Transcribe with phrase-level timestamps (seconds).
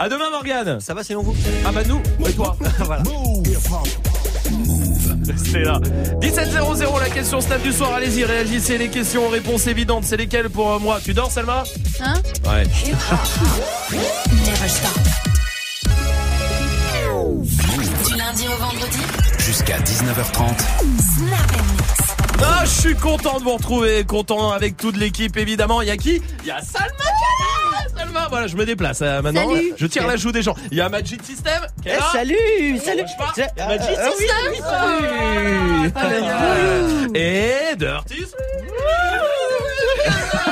[0.00, 0.78] À demain Morgane.
[0.78, 1.34] Ça va sinon vous
[1.66, 3.02] Ah bah nous, et toi Voilà.
[5.26, 5.80] Restez là.
[6.20, 7.94] 17.00 la question snap du soir.
[7.94, 8.78] Allez-y, réagissez.
[8.78, 10.04] Les questions, réponses évidentes.
[10.04, 11.00] C'est lesquelles pour euh, moi?
[11.04, 11.64] Tu dors, Salma
[12.00, 12.14] Hein?
[12.46, 12.62] Ouais.
[13.90, 15.00] Never stop.
[18.06, 18.98] Du lundi au vendredi,
[19.40, 20.58] Jusqu'à 19h30.
[21.16, 22.14] Snap Mix.
[22.40, 24.04] Ah, je suis content de vous retrouver.
[24.04, 25.82] Content avec toute l'équipe, évidemment.
[25.82, 26.22] Il y a qui?
[26.42, 26.86] Il y a Salma
[28.30, 29.48] voilà, je me déplace euh, maintenant.
[29.54, 29.72] Salut.
[29.76, 30.54] Je tire la joue des gens.
[30.70, 32.06] Il y a Magic System qui est Eh, là.
[32.12, 33.32] salut Salut Bouge pas.
[33.34, 34.36] C'est- Magic Ah, oui, System.
[34.50, 37.06] oui, salut Ah.
[37.14, 38.24] Et Dirty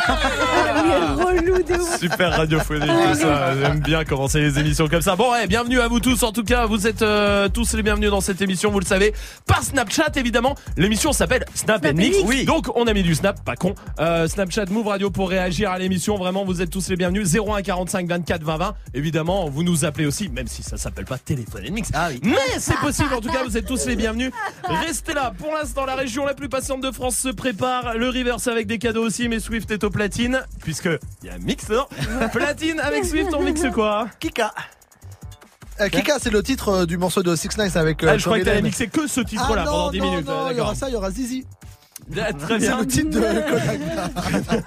[0.09, 1.99] relou de ouf.
[1.99, 3.57] Super radiophonique tout ça.
[3.59, 5.17] J'aime bien commencer les émissions comme ça.
[5.17, 6.23] Bon, ouais, bienvenue à vous tous.
[6.23, 9.13] En tout cas, vous êtes euh, tous les bienvenus dans cette émission, vous le savez,
[9.47, 10.55] par Snapchat évidemment.
[10.77, 12.17] L'émission s'appelle Snap, Snap and Mix.
[12.17, 12.29] and Mix.
[12.29, 12.45] Oui.
[12.45, 13.75] Donc on a mis du Snap, pas con.
[14.01, 16.17] Euh, Snapchat Move Radio pour réagir à l'émission.
[16.17, 17.35] Vraiment, vous êtes tous les bienvenus.
[17.35, 18.75] 01 45 24 20 20.
[18.95, 21.91] Évidemment, vous nous appelez aussi, même si ça s'appelle pas Téléphone and Mix.
[21.95, 22.21] Ah oui.
[22.23, 23.13] Mais c'est possible.
[23.15, 24.31] En tout cas, vous êtes tous les bienvenus.
[24.65, 25.33] Restez là.
[25.39, 27.97] Pour l'instant, la région la plus patiente de France se prépare.
[27.97, 29.29] Le reverse avec des cadeaux aussi.
[29.29, 30.89] Mais Swift est au platine, puisque
[31.23, 31.89] il y a un mix dedans.
[32.33, 34.53] Platine avec Swift, on mixe quoi Kika
[35.81, 38.03] Euh, Kika, c'est le titre euh, du morceau de Six Nice avec.
[38.05, 40.11] euh, ah, Je crois que t'allais mixer que ce Ah titre-là non, pendant 10 non,
[40.11, 40.27] minutes.
[40.27, 41.45] non, il y aura ça, il y aura Zizi.
[42.19, 42.79] Ah, Très C'est bien.
[42.79, 43.81] le titre de Kodak.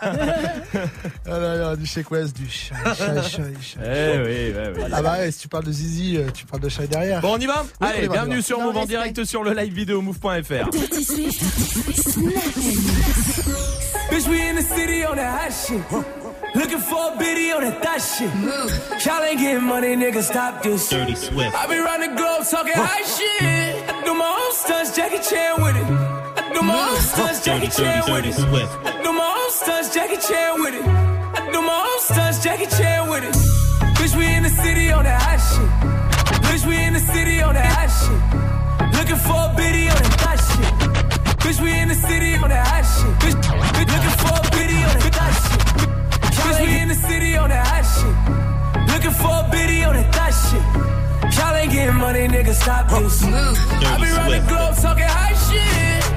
[1.26, 3.78] ah là là, du Shake West, du Shy, Shy, Shy, Shy.
[3.82, 4.84] Eh oui, ouais, oui.
[4.92, 7.22] Ah bah ouais, si tu parles de Zizi, euh, tu parles de Shy derrière.
[7.22, 8.42] Bon, on y va on Allez, y va, on y bienvenue va.
[8.42, 10.70] sur Move en direct sur le live vidéo move.fr.
[14.10, 15.82] Bitch, we in the city on that hot shit.
[16.56, 18.30] Looking for a biddy on that thot shit.
[19.06, 20.90] Y'all ain't getting money, nigga, stop this.
[20.90, 21.56] Dirty Swift.
[21.56, 23.90] I be round the globe talking high shit.
[23.90, 26.19] I do my own stunts, Jackie Chan with it.
[26.50, 28.34] I do my own stunts, Jackie Chan with it.
[28.84, 30.82] I do my own stunts, Jackie Chan with it.
[30.82, 33.36] I do my own stunts, Jackie Chan with it.
[33.94, 35.70] Bitch, we in the city on that hot shit.
[36.50, 38.18] Bitch, we in the city on that hot shit.
[38.98, 40.74] Looking for a biddy on that thot shit.
[41.38, 43.14] Bitch, we in the city on that hot shit.
[43.22, 43.38] Bitch,
[43.78, 45.62] bitch looking for a biddy on that thot shit.
[46.34, 48.16] Bitch, we in the city on that hot shit.
[48.90, 50.66] Looking for a biddy on that thot shit.
[51.38, 53.22] Y'all ain't getting money, nigga, stop this.
[53.22, 55.99] I be round the globe talking high shit.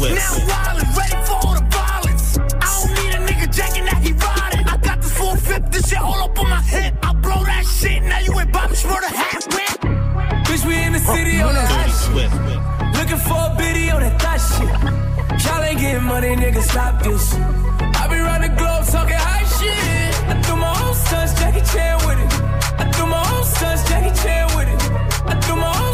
[0.00, 0.20] nigga.
[0.20, 0.48] Swift.
[0.48, 2.38] Now wildin', ready for all the violence.
[2.38, 4.66] I don't need a nigga jacking that he riding.
[4.66, 6.94] I got this full fifth, this shit all up on my hip.
[7.02, 9.80] I blow that shit, now you ain't Bobby Schmurder hat whip.
[10.46, 12.30] Bitch, we in the city on that hot Dirty shit.
[12.98, 14.72] Looking for a biddy on that thot shit.
[15.44, 17.34] Y'all ain't getting money, nigga, stop this.
[17.34, 20.12] I be round the globe talking high shit.
[20.28, 22.32] I threw my own stunts, Jackie Chan with it.
[22.80, 24.80] I threw my own stunts, Jackie Chan with it.
[25.30, 25.89] I do my own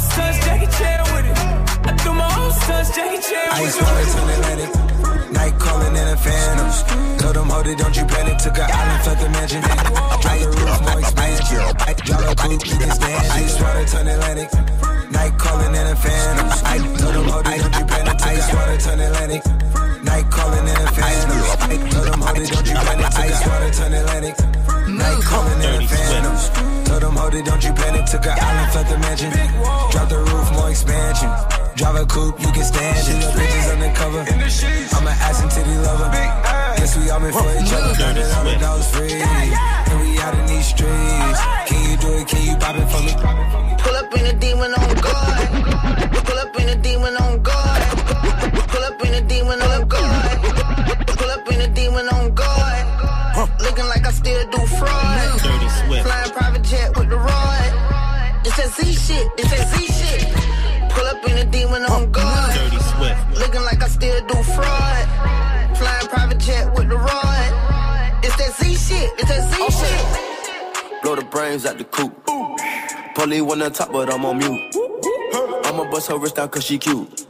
[2.67, 3.83] stunts, Jackie Chan with Ice it.
[3.87, 4.71] water to Atlantic.
[5.33, 6.69] Night calling in a phantom.
[7.19, 8.39] Told them, hold it, don't you panic.
[8.39, 9.63] Took an island, felt the mansion.
[9.63, 11.59] Drop the roof, more expansion.
[12.07, 13.23] Drop a coupe, you can stand.
[13.39, 14.51] Ice water to Atlantic.
[15.11, 16.47] Night calling in a phantom.
[16.67, 18.23] I told them, hold it, don't you panic.
[18.23, 19.43] Ice water to Atlantic.
[20.17, 21.91] Night calling in a phantom.
[21.93, 23.05] Told them, hold it, don't you panic.
[23.21, 24.35] Ice water to Atlantic.
[24.89, 26.37] Night calling in a phantom.
[26.89, 28.07] Told them, hold it, don't you panic.
[28.07, 29.31] Took an island, felt the mansion.
[29.93, 31.29] Drop the roof, more expansion.
[31.77, 33.21] Drive a coupe, you can stand it.
[33.21, 34.25] The bitches undercover.
[34.97, 36.09] I'm an ass and titty lover.
[36.09, 37.93] Guess we all meant for each other.
[38.41, 39.21] All the dogs free.
[39.21, 41.41] And we out in these streets.
[41.69, 42.27] Can you do it?
[42.27, 43.13] Can you pop it for me?
[43.85, 46.25] Pull up in a demon on guard.
[46.25, 47.56] Pull up in a demon on guard.
[54.17, 55.41] Still do fraud.
[55.45, 56.05] Dirty Swift.
[56.07, 57.71] Flying private jet with the rod.
[58.47, 59.27] It's that Z shit.
[59.39, 60.23] It's that Z shit.
[60.93, 62.55] Pull up in a demon on guard.
[62.55, 63.21] Dirty Swift.
[63.41, 65.05] Looking like I still do fraud.
[65.77, 67.49] Flying private jet with the rod.
[68.25, 69.09] It's that Z shit.
[69.21, 71.03] It's that Z shit.
[71.03, 72.13] Blow the brains out the coop.
[73.15, 74.77] Polly one on top, but I'm on mute.
[75.67, 77.27] I'ma bust her wrist down cause she cute.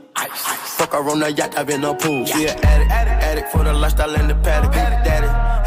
[0.76, 2.26] Fuck her on the yacht, I've been a pool.
[2.26, 4.72] She an addict, addict for the lifestyle and the paddock.
[4.72, 5.45] Daddy, have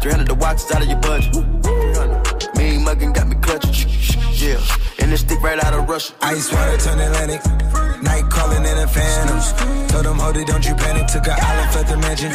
[0.00, 1.34] 300 the watch is out of your budget.
[2.56, 3.88] Mean muggin' got me clutching.
[4.32, 4.60] Yeah.
[4.98, 6.14] And this stick right out of Russia.
[6.22, 7.42] Ice water turn Atlantic.
[8.02, 9.40] Night calling in a phantom.
[9.88, 11.06] Told them, hold it, don't you panic.
[11.06, 12.30] Took an island, left the mansion.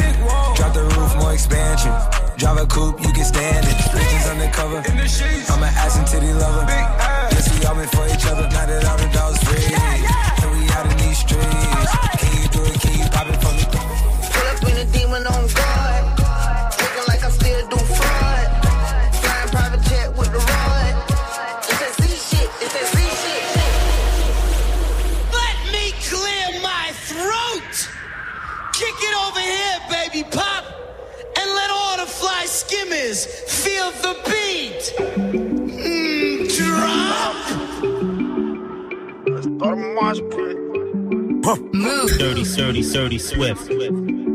[0.56, 1.92] Drop the roof, more expansion.
[2.36, 3.76] Drive a coupe, you can stand it.
[3.94, 4.78] Legends undercover.
[4.82, 6.66] I'm an ass and titty lover.
[6.66, 8.48] Guess we all meant for each other.
[8.50, 9.62] Now that all the dogs free.
[10.42, 11.92] And we out in these streets.
[12.18, 12.80] Can you do it?
[12.82, 13.64] Can you pop it for me?
[13.70, 15.48] Pull up in a demon on
[30.12, 30.64] baby pop.
[31.38, 34.92] And let all the fly skimmers feel the beat.
[35.72, 37.36] Mm, drop.
[39.42, 40.56] Start a mosh pit.
[42.18, 43.60] Dirty, dirty, dirty, swift.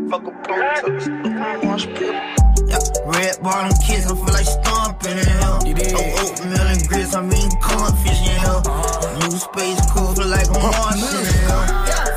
[0.09, 1.09] Fuck a protest.
[1.63, 2.15] Mosh pit.
[3.05, 5.59] Red bottom kids, I feel like stomping in hell.
[5.63, 8.61] Oh, oatmeal and grits, I'm eating cornfish in hell.
[9.21, 11.63] New space cool, feel like I'm Martian in hell.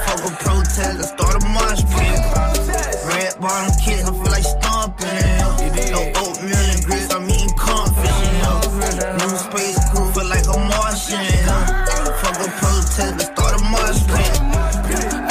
[0.06, 1.49] Fuck a protest, I start a mosh pit.
[3.40, 5.56] Bottom kids, I feel like stomping in hell.
[5.96, 8.60] Oh, oatmeal and grits, I'm eating hell.
[9.16, 11.24] New space cool, feel like I'm Martian.
[12.20, 14.40] Fuck a protest, I start a mosh pit.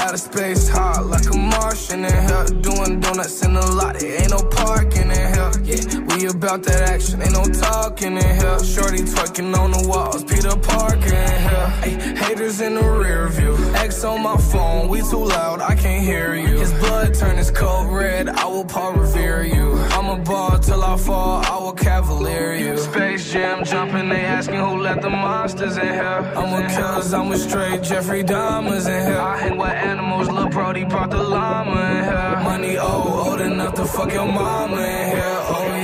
[0.01, 2.45] Outer space hot like a Martian in here.
[2.61, 5.51] Doing donuts in the lot, it ain't no parking in here.
[5.61, 8.60] Yeah, about that action, ain't no talking in here.
[8.63, 12.16] Shorty twerking on the walls, Peter Parker in here.
[12.16, 13.56] Haters in the rear view.
[13.75, 16.57] X on my phone, we too loud, I can't hear you.
[16.57, 19.74] His blood turn his coat red, I will Paul revere you.
[19.92, 22.77] I'm a ball till I fall, I will cavalier you.
[22.77, 26.33] Space Jam jumping, they asking who let the monsters in here.
[26.36, 29.19] I'm a killers, I'm a straight Jeffrey Dahmers in here.
[29.19, 32.39] I hang with animals, Lil Brody brought the llama in here.
[32.44, 35.38] Money old, old enough to fuck your mama in here.
[35.51, 35.78] Oh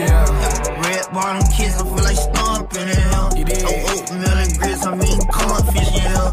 [1.16, 3.30] Red bottom kids, I feel like stomping in hell.
[3.32, 6.32] Oh, oatmeal and grits, I'm eating cornfish in hell.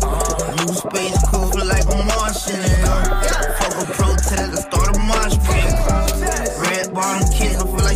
[0.59, 3.23] New space cool, feel like I'm Martian in hell.
[3.63, 5.71] Fuck a protest, I start a mosh pit.
[6.67, 7.92] Red bottom kids, I feel like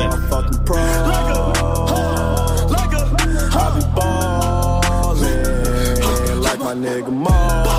[0.00, 0.30] Dirty Swift.
[0.30, 0.76] Motherfucking pro.
[3.52, 3.82] I be
[5.20, 7.69] ballin' like my nigga Mo.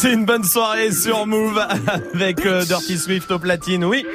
[0.00, 1.60] Passez une bonne soirée sur Move
[2.14, 3.84] avec euh, Dirty Swift au platine.
[3.84, 4.06] Oui,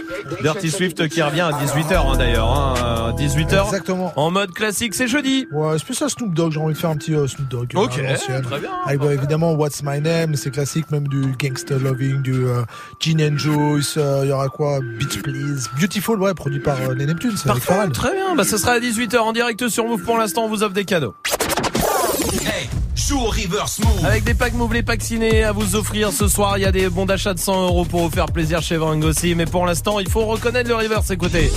[0.41, 2.47] Dirty Swift qui revient à 18h hein, d'ailleurs.
[2.47, 3.65] Hein, 18h.
[3.65, 4.13] Exactement.
[4.15, 5.45] En mode classique, c'est jeudi.
[5.51, 7.71] Ouais, spécial Snoop Dogg, j'ai envie de faire un petit euh, Snoop Dogg.
[7.75, 8.71] Ok, très bien.
[8.97, 12.61] Bah, évidemment What's My Name, c'est classique, même du Gangster Loving, du euh,
[13.01, 16.93] Gin and Juice, euh, il y aura quoi Beach Please, Beautiful, ouais, produit par euh,
[16.93, 18.35] les Neptunes, c'est Parfait, très bien.
[18.37, 20.01] Bah, ce sera à 18h en direct sur Move.
[20.03, 21.13] Pour l'instant, on vous offre des cadeaux.
[23.03, 24.05] Hey, joue au reverse move.
[24.05, 26.57] Avec des packs Move les packs ciné à vous offrir ce soir.
[26.57, 28.99] Il y a des bons d'achat de 100 euros pour vous faire plaisir chez Van
[29.01, 29.35] aussi.
[29.35, 31.09] Mais pour l'instant, il faut reconnaître le reverse.
[31.11, 31.51] Écoutez.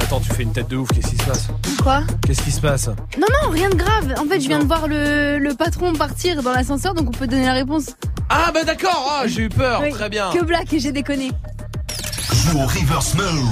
[0.00, 0.88] Attends, tu fais une tête de ouf.
[0.92, 1.48] Qu'est-ce qui se passe
[1.82, 4.14] Quoi Qu'est-ce qui se passe Non, non, rien de grave.
[4.18, 7.28] En fait, je viens de voir le, le patron partir dans l'ascenseur, donc on peut
[7.28, 7.94] donner la réponse.
[8.28, 9.08] Ah bah d'accord.
[9.20, 9.80] Ah, j'ai eu peur.
[9.82, 9.90] Oui.
[9.90, 10.30] Très bien.
[10.32, 11.30] Que blague, j'ai déconné.
[12.40, 13.50] Joue au reverse move.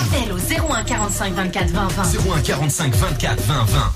[0.00, 2.02] Appel au 01 45 24 20 20.
[2.36, 3.92] 01 45 24 20 20.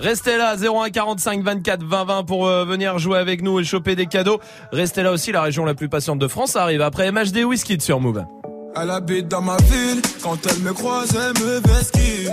[0.00, 3.94] Restez là, 01 45 24 20 20 pour euh, venir jouer avec nous et choper
[3.94, 4.40] des cadeaux.
[4.72, 8.00] Restez là aussi, la région la plus patiente de France arrive après MHD Whisky sur
[8.00, 8.24] Move.
[8.76, 12.30] Elle habite dans ma ville, quand elle me croise, elle me vesquille.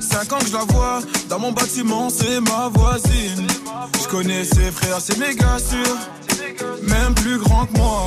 [0.00, 3.46] Cinq ans que je la vois, dans mon bâtiment, c'est ma voisine.
[4.02, 5.96] Je connais ses frères, c'est méga sûr,
[6.88, 8.06] même plus grand que moi.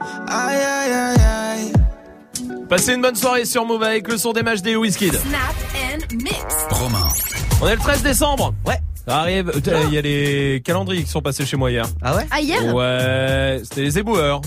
[0.00, 1.72] Aïe aïe aïe aïe.
[2.68, 5.08] Passez une bonne soirée sur Move avec le son des matchs des Whisky.
[5.10, 5.20] Snap
[5.74, 6.34] and mix.
[6.70, 7.08] Romain.
[7.62, 8.54] On est le 13 décembre.
[8.66, 8.78] Ouais.
[9.06, 9.50] Ça arrive.
[9.50, 11.86] Euh, Il y a les calendriers qui sont passés chez moi hier.
[12.02, 12.26] Ah ouais?
[12.30, 12.74] Ah, hier?
[12.74, 14.40] Ouais, c'était les éboueurs.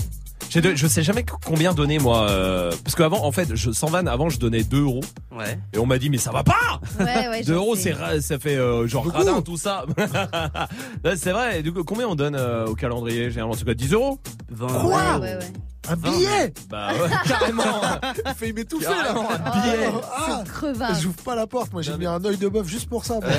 [0.50, 3.86] J'ai de- je sais jamais combien donner moi, euh, parce qu'avant, en fait, je, sans
[3.88, 5.00] vanne, avant je donnais 2 euros.
[5.30, 5.58] Ouais.
[5.72, 7.40] Et on m'a dit mais ça va pas Ouais, ouais.
[7.42, 7.82] 2 je euros sais.
[7.82, 9.16] c'est ra- ça fait euh, genre Beaucoup.
[9.18, 9.84] radin tout ça.
[11.16, 11.62] C'est vrai.
[11.62, 13.54] Du coup, combien on donne euh, au calendrier généralement?
[13.56, 14.18] C'est quoi 10 euros?
[14.50, 14.80] 20 Quoi?
[15.18, 15.52] Ouais, ouais, ouais.
[15.88, 16.52] Un billet?
[16.68, 17.80] Bah ouais, carrément.
[18.26, 19.88] Il fait m'étouffer là Carrément, un billet.
[20.14, 20.94] Ah, Crevard.
[21.00, 23.14] J'ouvre pas la porte, moi j'ai mis un œil de bœuf juste pour ça.
[23.14, 23.30] moi.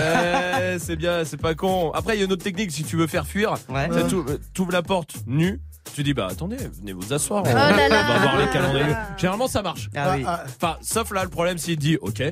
[0.80, 1.92] C'est bien, c'est pas con.
[1.94, 3.54] Après, il y a une autre technique si tu veux faire fuir.
[3.70, 3.90] Ouais.
[3.94, 5.62] C'est tout- euh, T'ouvres la porte nue.
[5.94, 7.44] Tu dis bah attendez, venez vous asseoir.
[7.46, 8.04] Oh on, là on là.
[8.04, 8.96] va voir les calendriers.
[9.18, 9.90] Généralement ça marche.
[9.96, 10.24] Ah oui.
[10.26, 12.24] Ah, Enfin, sauf là le problème s'il te dit ok.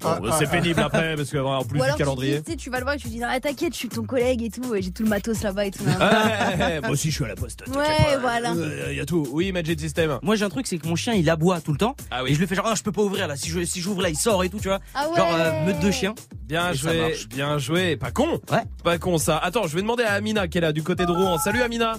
[0.00, 2.34] Bon, Ah, c'est ah, pénible après parce que en plus du calendrier.
[2.34, 3.88] Tu, dis, tu sais, tu vas le voir et tu dis non, t'inquiète, je suis
[3.88, 5.84] ton collègue et tout, et j'ai tout le matos là-bas et tout.
[5.84, 7.62] Ouais, moi aussi je suis à la poste.
[7.68, 8.18] Ouais, pas.
[8.20, 8.52] voilà.
[8.52, 9.26] Euh, Il y a tout.
[9.30, 10.18] Oui, Magic System.
[10.22, 12.24] Moi j'ai un truc c'est que mon chien il aboie tout le temps Ah et
[12.24, 12.34] oui.
[12.34, 14.08] je lui fais genre ah, je peux pas ouvrir là si je si j'ouvre là
[14.10, 15.16] il sort et tout tu vois Ah ouais.
[15.16, 17.96] genre euh, meute de chiens Bien Et joué, bien joué.
[17.96, 18.40] Pas con.
[18.50, 18.62] Ouais.
[18.82, 19.38] Pas con ça.
[19.38, 21.38] Attends, je vais demander à Amina qui est là du côté de Rouen.
[21.38, 21.94] Salut Amina.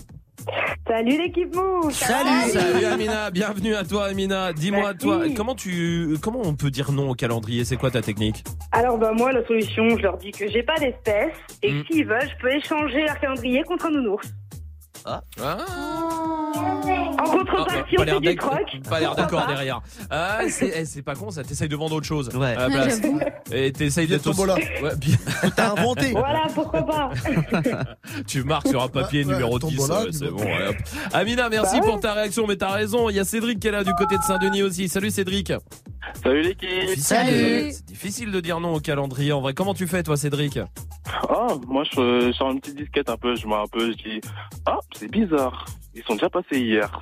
[0.88, 4.54] Salut l'équipe va Salut Amina, bienvenue à toi Amina.
[4.54, 7.66] Dis-moi toi, comment tu comment on peut dire non au calendrier?
[7.66, 8.44] C'est quoi ta technique?
[8.72, 11.82] Alors bah moi la solution, je leur dis que j'ai pas d'espèces et Mm.
[11.84, 14.34] que s'ils veulent, je peux échanger leur calendrier contre un nounours.
[15.08, 15.22] Ah.
[17.18, 18.78] En contrepartie, pas on fait du troc.
[18.90, 19.82] Pas l'air d'accord derrière.
[20.10, 22.30] Ah, c'est eh, c'est pas con ça, t'essayes de vendre autre chose.
[22.36, 22.56] Ouais.
[22.56, 23.02] à la Ouais, place.
[23.02, 23.20] j'avoue.
[23.52, 24.42] Et t'essayes d'être aussi-.
[24.82, 25.16] Ouais, bien-
[25.56, 26.12] T'as inventé.
[26.12, 27.12] Voilà, pourquoi pas
[28.28, 30.40] Tu marques sur un papier Ouais, ouais, numéro 10, tombola, euh, c'est bon.
[30.44, 30.76] ouais, hop.
[31.14, 31.92] Amina, merci Bah ouais.
[31.92, 33.10] pour ta réaction, mais t'as raison.
[33.10, 34.90] Il y a Cédric qui est là du côté de Saint-Denis aussi.
[34.90, 35.54] Salut Cédric.
[36.14, 37.72] Salut l'équipe Salut.
[37.72, 39.54] C'est difficile de dire non au calendrier en vrai.
[39.54, 40.60] Comment tu fais toi Cédric?
[41.30, 44.22] Ah, moi je sors une petite disquette un peu, je mets un peu, je dis
[44.66, 47.02] Ah, c'est bizarre, ils sont déjà passés hier.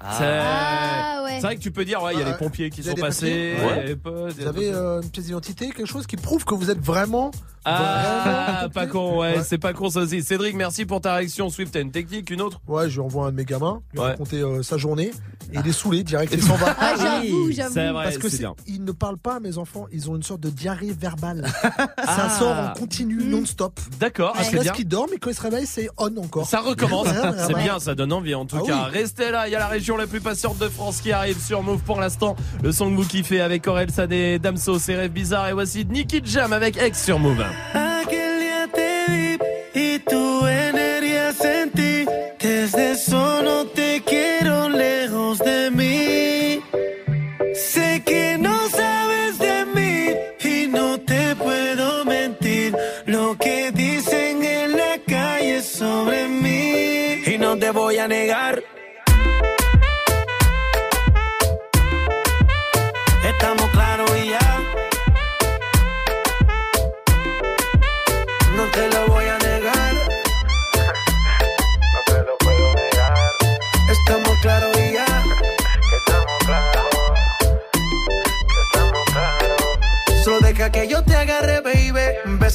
[0.00, 1.32] C'est Ah ouais.
[1.36, 2.30] c'est vrai que tu peux dire, ouais, il y a Ouais.
[2.32, 3.54] les pompiers qui sont des passés.
[3.56, 5.66] papiers il y a les potes, il y Vous a avez euh, une pièce d'identité,
[5.70, 7.30] quelque chose qui prouve que vous êtes vraiment.
[7.64, 9.42] Ah, vraiment pas con, ouais, Ouais.
[9.44, 10.22] c'est pas con ça aussi.
[10.22, 11.50] Cédric, merci pour ta réaction.
[11.50, 12.60] Swift, t'as une technique, une autre?
[12.66, 14.06] Ouais, je lui envoie un de mes gamins, lui Ouais.
[14.06, 15.10] raconter euh, sa journée,
[15.52, 16.68] et il est saoulé direct, il s'en va.
[16.80, 17.74] Ah, j'avoue, j'avoue.
[17.74, 18.54] C'est vrai, Parce que c'est c'est- bien.
[18.68, 21.44] ils ne parlent pas, mes enfants, ils ont une sorte de diarrhée verbale.
[22.00, 22.16] Ah.
[22.16, 23.78] Ça sort en continu, non-stop.
[24.00, 24.72] D'accord, ah, c'est Parce bien.
[24.72, 26.46] qu'ils dorment et quand ils se réveillent, c'est on encore.
[26.46, 27.62] Ça recommence, Ouais, ouais, c'est ouais.
[27.64, 28.84] bien, ça donne envie en tout Ah cas.
[28.86, 28.98] oui.
[28.98, 31.62] Restez là, il y a la région la plus patiente de France qui arrive sur
[31.62, 32.36] Move pour l'instant.
[32.62, 36.20] Le son que vous kiffez avec Aurel Sadé, Damso, ses rêves bizarres et voici Nicky
[36.24, 37.44] Jam avec Ex sur Move.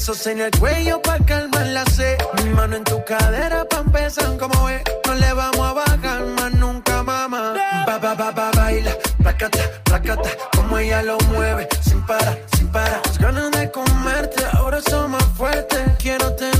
[0.06, 2.18] Besos en el cuello pa' calmar la sed.
[2.42, 4.82] Mi mano en tu cadera pa' empezar como es.
[5.06, 7.54] No le vamos a bajar más nunca, mamá.
[7.86, 8.94] Ba, ba, ba, ba, baila.
[9.22, 10.28] Placata, placata.
[10.54, 11.66] Como ella lo mueve.
[11.80, 13.00] Sin parar, sin parar.
[13.06, 15.80] Las ganas de comerte ahora son más fuertes.
[15.98, 16.53] Quiero tenerte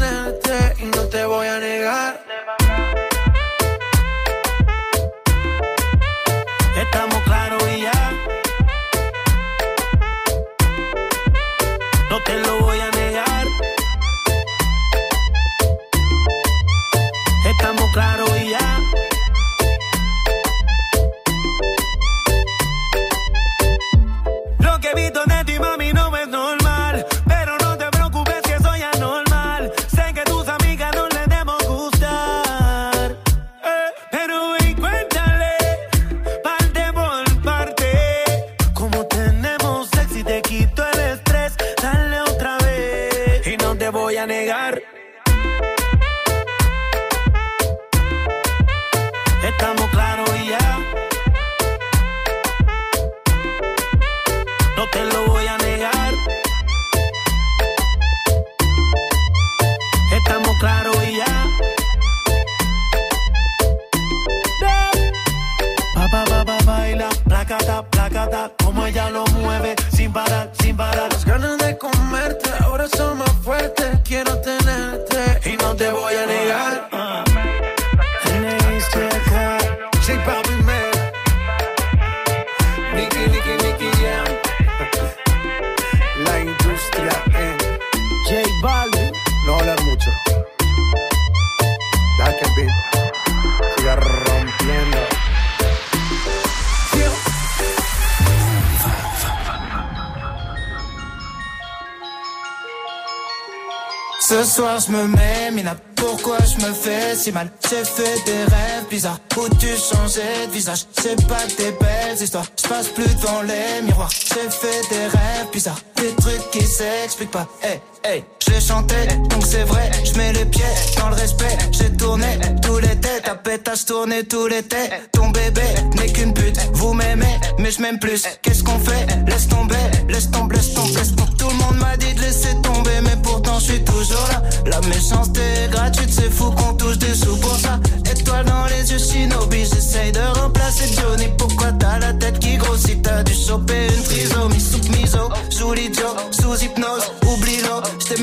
[104.54, 107.50] soir je me mets, Mina, pourquoi je me fais si mal?
[107.68, 110.84] J'ai fait des rêves bizarres où tu changeais de visage?
[110.92, 114.10] C'est pas des belles histoires, je passe plus devant les miroirs.
[114.10, 117.48] J'ai fait des rêves bizarres, des trucs qui s'expliquent pas.
[117.62, 118.24] Hey, hey,
[118.60, 120.62] je donc c'est vrai Je mets les pieds
[120.98, 121.56] dans le respect.
[121.72, 125.62] J'ai tourné tout l'été, ta pétasse tourné tout l'été Ton bébé
[125.96, 128.24] n'est qu'une pute, vous m'aimez mais je m'aime plus.
[128.42, 129.06] Qu'est-ce qu'on fait?
[129.26, 129.76] Laisse tomber,
[130.08, 131.36] laisse tomber, laisse tomber, laisse tomber.
[131.38, 134.42] Tout le monde m'a dit de laisser tomber mais pourtant je suis toujours là.
[134.66, 137.80] La méchanceté est gratuite, c'est fou qu'on touche des sous pour ça.
[138.10, 141.28] Étoile dans les yeux shinobi, j'essaye de remplacer Johnny.
[141.38, 143.02] Pourquoi t'as la tête qui grossit?
[143.02, 144.60] T'as dû choper une trisomie.
[144.60, 147.64] Sous miso Sous l'idiot, sous hypnose, oublie-le.
[148.00, 148.22] J't'ai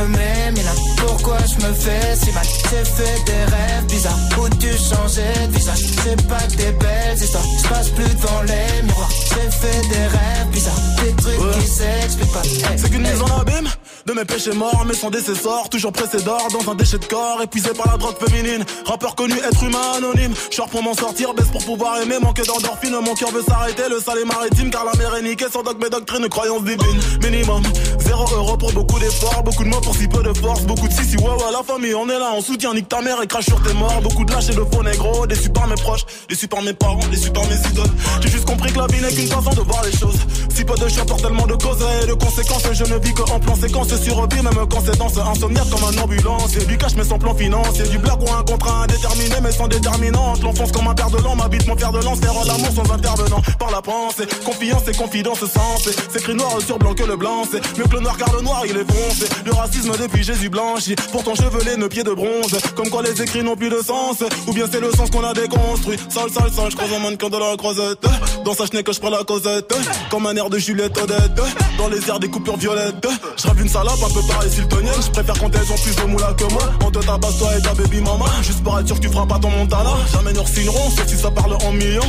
[0.07, 0.71] mets, Mina.
[0.97, 2.45] Pourquoi je me fais si mal?
[2.69, 4.17] J'ai fait des rêves bizarres.
[4.39, 5.79] Où tu changeais de visage?
[6.03, 7.43] C'est pas que des belles histoires.
[7.63, 9.09] Je passe plus devant les miroirs.
[9.29, 10.73] J'ai fait des rêves bizarres.
[11.03, 12.41] Des trucs qui s'expliquent pas.
[12.43, 13.11] Hey, C'est qu'une hey.
[13.11, 13.69] mise en abîme
[14.05, 17.39] de mes péchés morts, mais sans décessor, toujours pressé d'or dans un déchet de corps,
[17.43, 18.65] épuisé par la drogue féminine.
[18.85, 20.33] Rappeur connu, être humain anonyme.
[20.49, 22.95] Short pour m'en sortir, baisse pour pouvoir aimer, manque d'endorphine.
[23.03, 25.83] Mon cœur veut s'arrêter, le sale est maritime, car la mer est niquée sans dogme
[25.85, 26.99] et doctrine, croyance divine.
[27.21, 27.61] Minimum,
[27.99, 30.93] zéro euro pour beaucoup d'efforts, beaucoup de mots pour si peu de force, beaucoup de
[30.93, 33.45] si si ouais la famille, on est là, on soutient, nique ta mère et crache
[33.45, 34.01] sur tes morts.
[34.01, 37.05] Beaucoup de lâches et de faux négro, déçus par mes proches, déçus par mes parents,
[37.11, 37.91] déçus par mes idoles.
[38.21, 40.19] J'ai juste compris que la vie n'est qu'une façon de voir les choses.
[40.53, 43.23] Si peu de choix pour tellement de causes et de conséquences, je ne vis que
[43.31, 46.55] en plan séquence sur vie, même quand c'est danse insomniaque comme un ambulance.
[46.55, 49.67] Et du cash mais sans plan financier, du blague ou un contrat indéterminé mais sans
[49.67, 50.41] déterminante.
[50.41, 53.41] L'enfance comme un père de l'an, m'habite mon père de lance, faire l'amour sans intervenant.
[53.59, 55.95] Par la pensée, confiance et confidence sensée.
[56.11, 58.41] C'est écrit noir sur blanc que le blanc, c'est mieux que le noir car le
[58.41, 59.25] noir il est foncé.
[59.45, 62.57] Le racisme depuis Jésus blanchi, pourtant chevelé nos pieds de bronze.
[62.75, 65.33] Comme quoi les écrits n'ont plus de sens, ou bien c'est le sens qu'on a
[65.33, 65.97] déconstruit.
[66.09, 68.05] Sale, sale, sale, je croise un mannequin de la croisette.
[68.45, 69.73] Dans sa chenille que je prends la causette,
[70.09, 71.41] comme un air de Juliette Odette.
[71.77, 75.01] Dans les airs des coupures violettes, je une salope un peu pareil siltonienne.
[75.03, 76.63] Je préfère quand elles ont plus de moula que moi.
[76.85, 79.25] On te tabasse toi et ta baby mama, juste pour être sûr que tu feras
[79.25, 79.91] pas ton montana.
[80.13, 82.01] Jamais nous refinerons, sauf si ça parle en millions.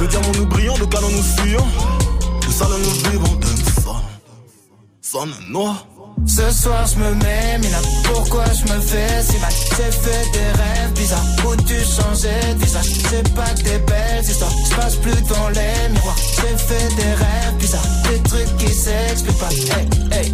[0.00, 1.66] De diamants nous brillons, de canons nous fuyons.
[2.46, 3.46] De salon nous vivons, de
[3.82, 3.96] son.
[5.02, 5.86] Sonne noir.
[6.26, 9.52] Ce soir je me mets, Mina, pourquoi je me fais si mal?
[9.76, 14.24] J'ai fait des rêves bizarres, où tu changeais de visage C'est pas que des belles
[14.24, 16.16] histoires, je passe plus devant les miroirs.
[16.36, 19.48] J'ai fait des rêves bizarres, des trucs qui s'expliquent pas.
[19.50, 20.32] Hey, hey.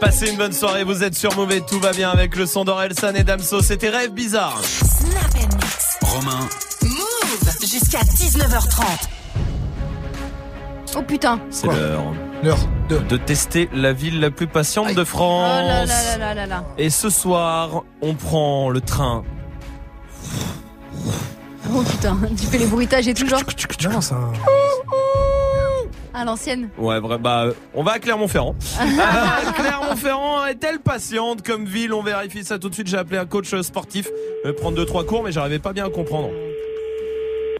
[0.00, 3.14] Passez une bonne soirée, vous êtes sur Mauvais, tout va bien avec le son d'Orelsan
[3.14, 4.60] et Damso, c'était Rêve Bizarre.
[4.62, 5.96] Snap and mix.
[6.02, 6.48] Romain,
[6.82, 7.50] Move.
[7.60, 9.13] Jusqu'à 19h30.
[10.96, 11.40] Oh putain.
[11.50, 12.04] C'est l'heure
[12.42, 12.98] L'heure de.
[12.98, 15.48] de tester la ville la plus patiente de Oh France.
[15.66, 16.64] là là là là là là.
[16.78, 19.24] Et ce soir, on prend le train.
[21.74, 23.40] Oh putain, tu fais les bruitages et tout genre
[23.90, 24.16] Non, ça.
[26.12, 26.68] à l'ancienne.
[26.78, 28.54] Ouais, vrai, bah, on va à Clermont-Ferrand.
[28.78, 31.92] Ah, Clermont-Ferrand est-elle patiente comme ville?
[31.92, 32.86] On vérifie ça tout de suite.
[32.86, 34.08] J'ai appelé un coach sportif,
[34.60, 36.28] prendre deux trois cours, mais j'arrivais pas bien à comprendre.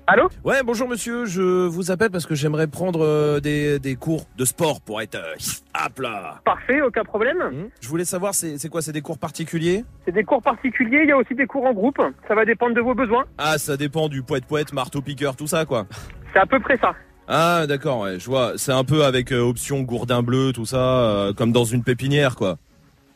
[0.06, 4.26] Allô Ouais, bonjour monsieur, je vous appelle parce que j'aimerais prendre euh, des, des cours
[4.36, 5.34] de sport pour être euh,
[5.86, 6.40] hop là.
[6.44, 7.38] Parfait, aucun problème.
[7.38, 8.82] Hmm Je voulais savoir, c'est c'est quoi?
[8.82, 9.82] C'est des cours particuliers?
[10.04, 11.96] C'est des cours particuliers, il y a aussi des cours en groupe.
[12.28, 13.24] Ça va dépendre de vos besoins.
[13.38, 15.86] Ah, ça dépend du poète-poète, marteau-piqueur, tout ça quoi.
[16.34, 16.94] C'est à peu près ça.
[17.26, 18.52] Ah, d'accord, ouais, je vois.
[18.56, 22.36] C'est un peu avec euh, option gourdin bleu, tout ça, euh, comme dans une pépinière
[22.36, 22.58] quoi.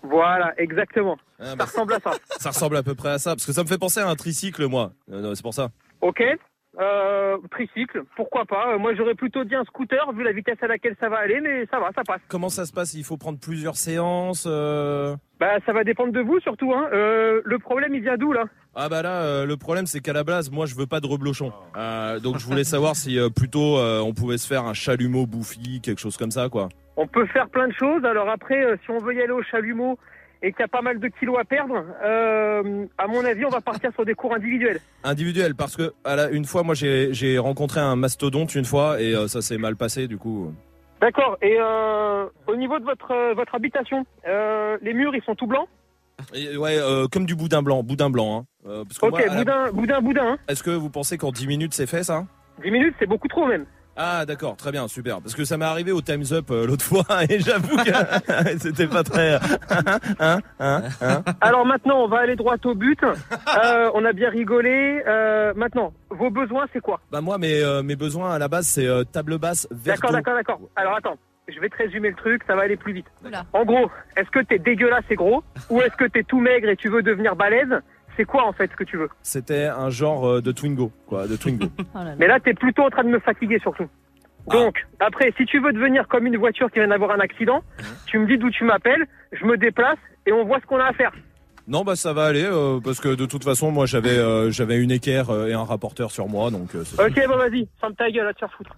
[0.02, 1.18] Voilà, exactement.
[1.38, 2.12] Ah, Ça bah, ressemble à ça.
[2.38, 4.14] ça ressemble à peu près à ça, parce que ça me fait penser à un
[4.16, 4.92] tricycle, moi.
[5.12, 5.68] Euh, non, c'est pour ça.
[6.00, 6.22] Ok.
[6.80, 8.74] Euh, tricycle, pourquoi pas.
[8.74, 11.40] Euh, Moi, j'aurais plutôt dit un scooter, vu la vitesse à laquelle ça va aller,
[11.40, 12.20] mais ça va, ça passe.
[12.28, 12.94] Comment ça se passe?
[12.94, 15.16] Il faut prendre plusieurs séances euh?
[15.40, 16.72] Bah, ça va dépendre de vous, surtout.
[16.72, 16.88] Hein.
[16.92, 18.44] Euh, le problème, il vient d'où, là?
[18.80, 21.06] Ah bah là, euh, le problème c'est qu'à la base, moi je veux pas de
[21.08, 21.52] reblochon.
[21.76, 25.26] Euh, donc je voulais savoir si euh, plutôt euh, on pouvait se faire un chalumeau
[25.26, 26.68] bouffi, quelque chose comme ça quoi.
[26.96, 28.04] On peut faire plein de choses.
[28.04, 29.98] Alors après, si on veut y aller au chalumeau
[30.42, 33.50] et qu'il y a pas mal de kilos à perdre, euh, à mon avis, on
[33.50, 34.80] va partir sur des cours individuels.
[35.04, 39.14] Individuel, parce que à la, une fois, moi j'ai rencontré un mastodonte une fois et
[39.14, 40.52] euh, ça s'est mal passé du coup.
[41.00, 41.36] D'accord.
[41.42, 45.68] Et euh, au niveau de votre votre habitation, les murs, ils sont tout blancs?
[46.34, 46.76] Et, ouais,
[47.12, 48.44] comme du boudin blanc, boudin blanc.
[48.64, 48.82] Hein.
[48.88, 50.26] Parce que Ok, moi, à la- boudin, boudin, boudin.
[50.32, 50.38] Hein.
[50.48, 52.24] Est-ce que vous pensez qu'en 10 minutes c'est fait ça?
[52.64, 53.66] 10 minutes, c'est beaucoup trop même.
[54.00, 55.20] Ah d'accord, très bien, super.
[55.20, 58.86] Parce que ça m'est arrivé au Times Up euh, l'autre fois et j'avoue que c'était
[58.86, 59.34] pas très.
[60.20, 61.22] hein, hein, hein.
[61.40, 63.00] Alors maintenant, on va aller droit au but.
[63.02, 65.02] Euh, on a bien rigolé.
[65.06, 67.00] Euh, maintenant, vos besoins, c'est quoi?
[67.10, 70.12] Bah moi mes euh, mes besoins à la base c'est euh, table basse verre D'accord,
[70.12, 70.60] d'accord, d'accord.
[70.76, 71.16] Alors attends,
[71.48, 73.06] je vais te résumer le truc, ça va aller plus vite.
[73.26, 73.44] Oula.
[73.52, 75.42] En gros, est-ce que t'es dégueulasse et gros?
[75.70, 77.80] Ou est-ce que t'es tout maigre et tu veux devenir balèze?
[78.18, 79.08] C'est quoi en fait ce que tu veux?
[79.22, 81.66] C'était un genre euh, de Twingo, quoi, de Twingo.
[81.94, 82.14] Oh là là.
[82.18, 83.86] Mais là, t'es plutôt en train de me fatiguer surtout.
[84.50, 87.62] Donc, après, si tu veux devenir comme une voiture qui vient d'avoir un accident,
[88.06, 90.86] tu me dis d'où tu m'appelles, je me déplace et on voit ce qu'on a
[90.86, 91.12] à faire.
[91.68, 94.76] Non, bah ça va aller euh, parce que de toute façon, moi j'avais euh, j'avais
[94.76, 96.74] une équerre euh, et un rapporteur sur moi, donc.
[96.74, 98.70] euh, Ok, bon, vas-y, ferme ta gueule, à te faire foutre.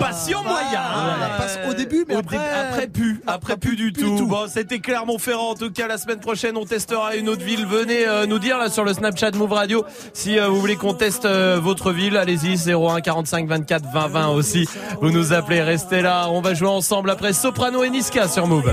[0.00, 0.80] Patient moyen.
[0.80, 1.16] hein.
[1.20, 4.26] la passe au début, mais Au après- début- après plus, après plus du tout.
[4.26, 5.50] Bon, c'était Clermont-Ferrand.
[5.50, 7.66] En tout cas, la semaine prochaine, on testera une autre ville.
[7.66, 10.94] Venez euh, nous dire là sur le Snapchat Move Radio si euh, vous voulez qu'on
[10.94, 12.16] teste euh, votre ville.
[12.16, 14.66] Allez-y, 01 45 24 20 20 aussi.
[15.00, 16.28] Vous nous appelez, restez là.
[16.30, 18.72] On va jouer ensemble après Soprano et Niska sur Move.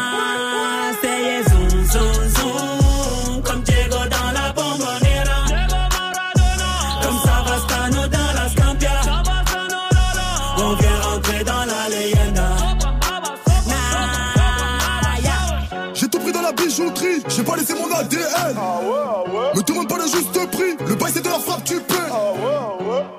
[17.41, 18.55] j'ai pas laissé mon ADN.
[19.55, 21.95] Me demande pas le juste prix, le bail c'est de la frappe, tu paies.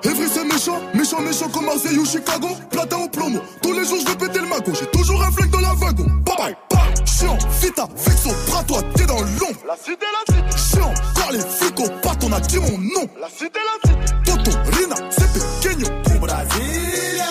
[0.03, 2.47] Evry c'est méchant, méchant, méchant comme Marseille ou Chicago.
[2.69, 4.71] Platin au plomo, tous les jours je vais péter le magot.
[4.79, 6.05] J'ai toujours un flingue dans la wagon.
[6.25, 7.05] Bye bye, bye.
[7.05, 9.59] Chiant, vita, vexo, bras toi, t'es dans l'ombre.
[9.67, 10.57] La cité, la cité.
[10.57, 13.07] Chiant, car les flics au pat, on a dit mon nom.
[13.19, 14.13] La cité, la cité.
[14.25, 15.87] Toto, Rina, c'est pequeño.
[16.15, 17.25] Au Brasilia.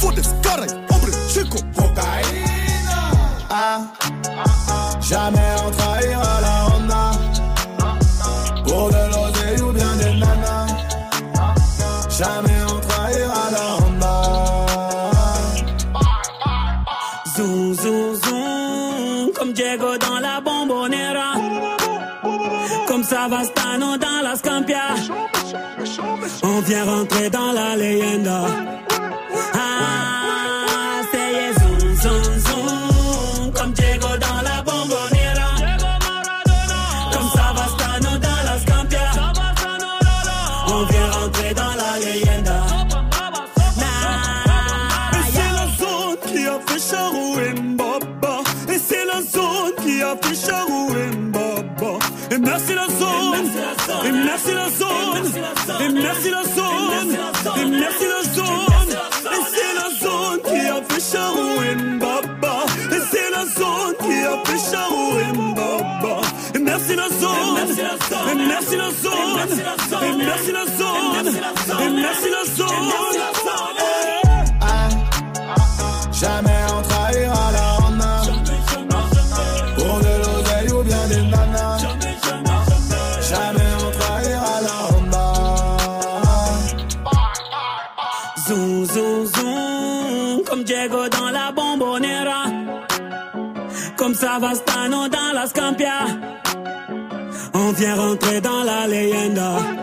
[0.00, 1.58] Fodes, caray, hombre, chico.
[1.76, 2.50] Cocaïna.
[3.52, 3.80] Ah,
[5.00, 5.89] jamais on trahira
[12.20, 14.16] Jamais on trahira la Honda.
[17.34, 21.30] Zoom, zoom, zoom, comme Diego dans la bombonera.
[22.86, 24.88] Comme Savastano dans la Scampia.
[26.42, 28.79] On vient rentrer dans la leyenda.
[55.92, 57.16] Merci la zone.
[57.56, 58.90] Et merci la zone.
[59.32, 62.56] Et c'est la zone qui a fait Charou et Mbaba.
[62.92, 66.14] Et c'est la zone qui a fait Charou et Mbaba.
[66.54, 67.56] Et merci la zone.
[68.30, 69.48] Et merci la zone.
[70.02, 71.26] Et merci la zone.
[71.80, 72.90] Et merci la zone.
[76.12, 77.39] Jamais on trahira
[94.20, 96.04] Savastano dans la Scampia.
[97.54, 99.79] On vient rentrer dans la leyenda.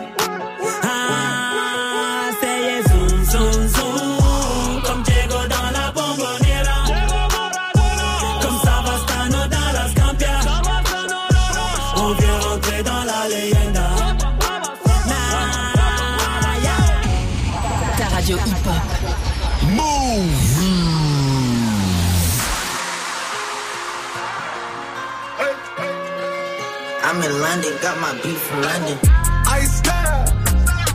[27.38, 28.98] In London, got my beef from London.
[29.46, 30.24] Ice style,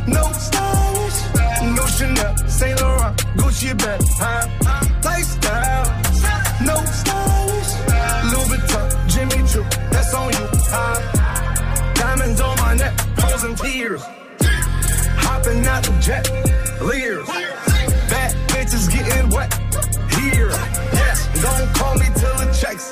[0.07, 1.19] no stylish,
[1.77, 4.45] no Chanel, Saint Laurent, Gucci bag, huh?
[5.05, 5.85] Lifestyle,
[6.65, 7.71] no stylish,
[8.31, 11.93] Louis Vuitton, Jimmy Choo, that's on you, huh?
[11.93, 14.03] Diamonds on my neck, frozen tears,
[15.23, 16.29] hopping out the jet,
[16.81, 17.25] leers,
[18.09, 19.53] bad bitches getting wet,
[20.19, 20.49] here,
[20.91, 22.91] yes, don't call me till the checks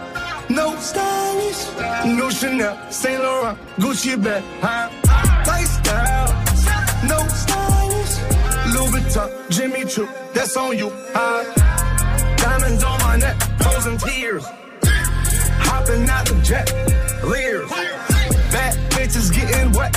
[0.55, 1.61] no stylish.
[2.17, 4.89] No Chanel, Saint Laurent, Gucci bag, huh?
[5.47, 6.31] Lifestyle,
[7.07, 8.13] no stylish.
[8.73, 11.43] Louis Vuitton, Jimmy Choo, that's on you, huh?
[12.37, 14.45] Diamonds on my neck, frozen tears.
[15.63, 16.67] Hopping out the jet,
[17.23, 17.69] leers.
[18.51, 19.95] Bad bitches getting wet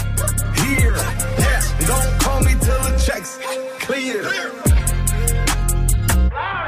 [0.58, 0.94] here.
[1.38, 3.38] Yeah, don't call me till the checks
[3.80, 4.22] clear.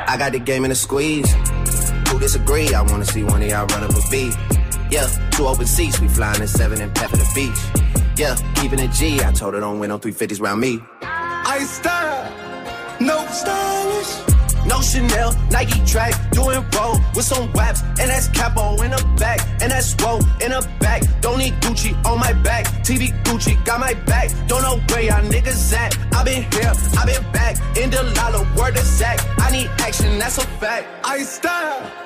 [0.09, 1.33] I got the game in a squeeze.
[2.17, 2.73] Who disagree?
[2.73, 4.35] I wanna see one of y'all run up a beat.
[4.91, 7.61] Yeah, two open seats, we flying in seven and pep for the beach.
[8.17, 9.21] Yeah, keeping it G.
[9.23, 10.81] I told her don't win no 350s round me.
[11.03, 12.33] I style,
[13.01, 14.37] no stylish.
[14.67, 19.39] No Chanel, Nike track, doing roll with some waps, and that's capo in the back,
[19.61, 21.03] and that's roll in the back.
[21.21, 24.31] Don't need Gucci on my back, TV Gucci got my back.
[24.49, 25.97] Don't know where y'all niggas at.
[26.15, 29.21] I been here, I been back, in the lala, word of Zach.
[29.39, 30.89] I need action, that's a fact.
[31.05, 32.06] I style,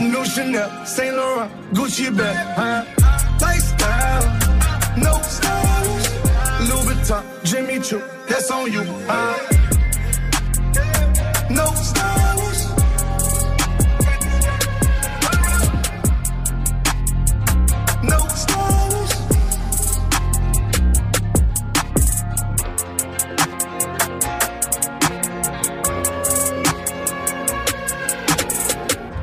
[0.00, 2.84] No Chanel, Saint Laurent, Gucci bag, huh?
[3.40, 4.24] Lifestyle,
[4.96, 6.08] no stylish.
[6.68, 9.57] Louis Vuitton, Jimmy Choo, that's on you, huh?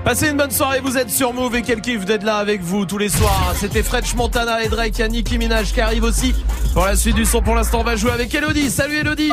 [0.06, 2.86] Passez une bonne soirée, vous êtes sur Move et quel kiff d'être là avec vous
[2.86, 3.54] tous les soirs.
[3.60, 6.36] C'était French Montana et Drake, il y a Nicki Minaj qui arrive aussi.
[6.74, 8.70] Pour la suite du son, pour l'instant, on va jouer avec Elodie.
[8.70, 9.32] Salut Elodie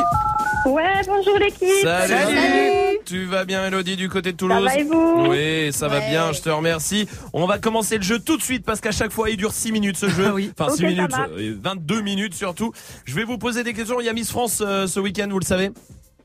[0.65, 1.67] Ouais, bonjour l'équipe.
[1.83, 2.97] Salut.
[3.05, 5.25] Tu vas bien Elodie du côté de Toulouse va et vous?
[5.29, 7.07] Oui, ça va bien, je te remercie.
[7.33, 9.71] On va commencer le jeu tout de suite parce qu'à chaque fois il dure 6
[9.73, 10.27] minutes ce jeu.
[10.57, 11.29] Enfin Ok, 6 ça minutes, marche.
[11.37, 12.71] euh, 22 minutes surtout.
[13.05, 13.99] Je vais vous poser des questions.
[13.99, 15.69] Il y a Miss France euh, ce week-end, vous le savez?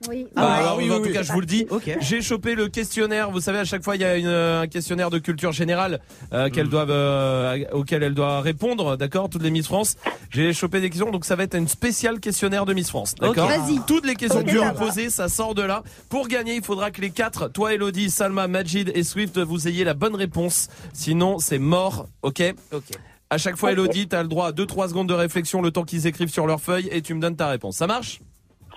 [0.08, 0.26] Oui.
[0.36, 1.12] Ah, alors, oui, en tout oui.
[1.12, 1.66] cas, je vous le dis.
[2.00, 3.30] J'ai chopé le questionnaire.
[3.30, 6.00] Vous savez, à chaque fois, il y a une, euh, un questionnaire de culture générale
[6.32, 8.96] euh, doivent, euh, auquel elles doivent répondre.
[8.96, 9.96] D'accord, toutes les Miss France.
[10.30, 13.14] J'ai chopé des questions, donc ça va être une spéciale questionnaire de Miss France.
[13.16, 13.50] D'accord.
[13.50, 13.58] Ok.
[13.58, 13.80] Vas-y.
[13.86, 14.70] Toutes les questions Ok, que vous va.
[14.72, 15.82] poser, ça sort de là.
[16.08, 19.82] Pour gagner, il faudra que les quatre, toi, Elodie, Salma, Majid et Swift, vous ayez
[19.84, 20.68] la bonne réponse.
[20.92, 22.06] Sinon, c'est mort.
[22.22, 22.42] Ok.
[22.72, 22.84] Ok.
[23.30, 26.06] À chaque fois, Elodie, t'as le droit à 2-3 secondes de réflexion, le temps qu'ils
[26.06, 27.76] écrivent sur leur feuille, et tu me donnes ta réponse.
[27.76, 28.20] Ça marche?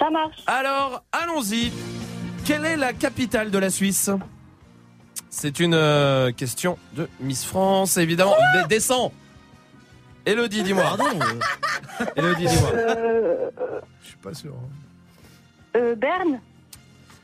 [0.01, 0.37] Ça marche.
[0.47, 1.71] Alors, allons-y.
[2.45, 4.09] Quelle est la capitale de la Suisse?
[5.29, 8.35] C'est une euh, question de Miss France, évidemment.
[8.55, 9.13] Dé- Descends
[10.25, 10.83] Elodie, dis-moi.
[10.83, 11.05] Pardon.
[12.15, 12.69] Elodie, dis-moi.
[12.73, 13.49] Euh,
[14.03, 14.53] Je suis pas sûr.
[15.77, 16.39] euh, Berne.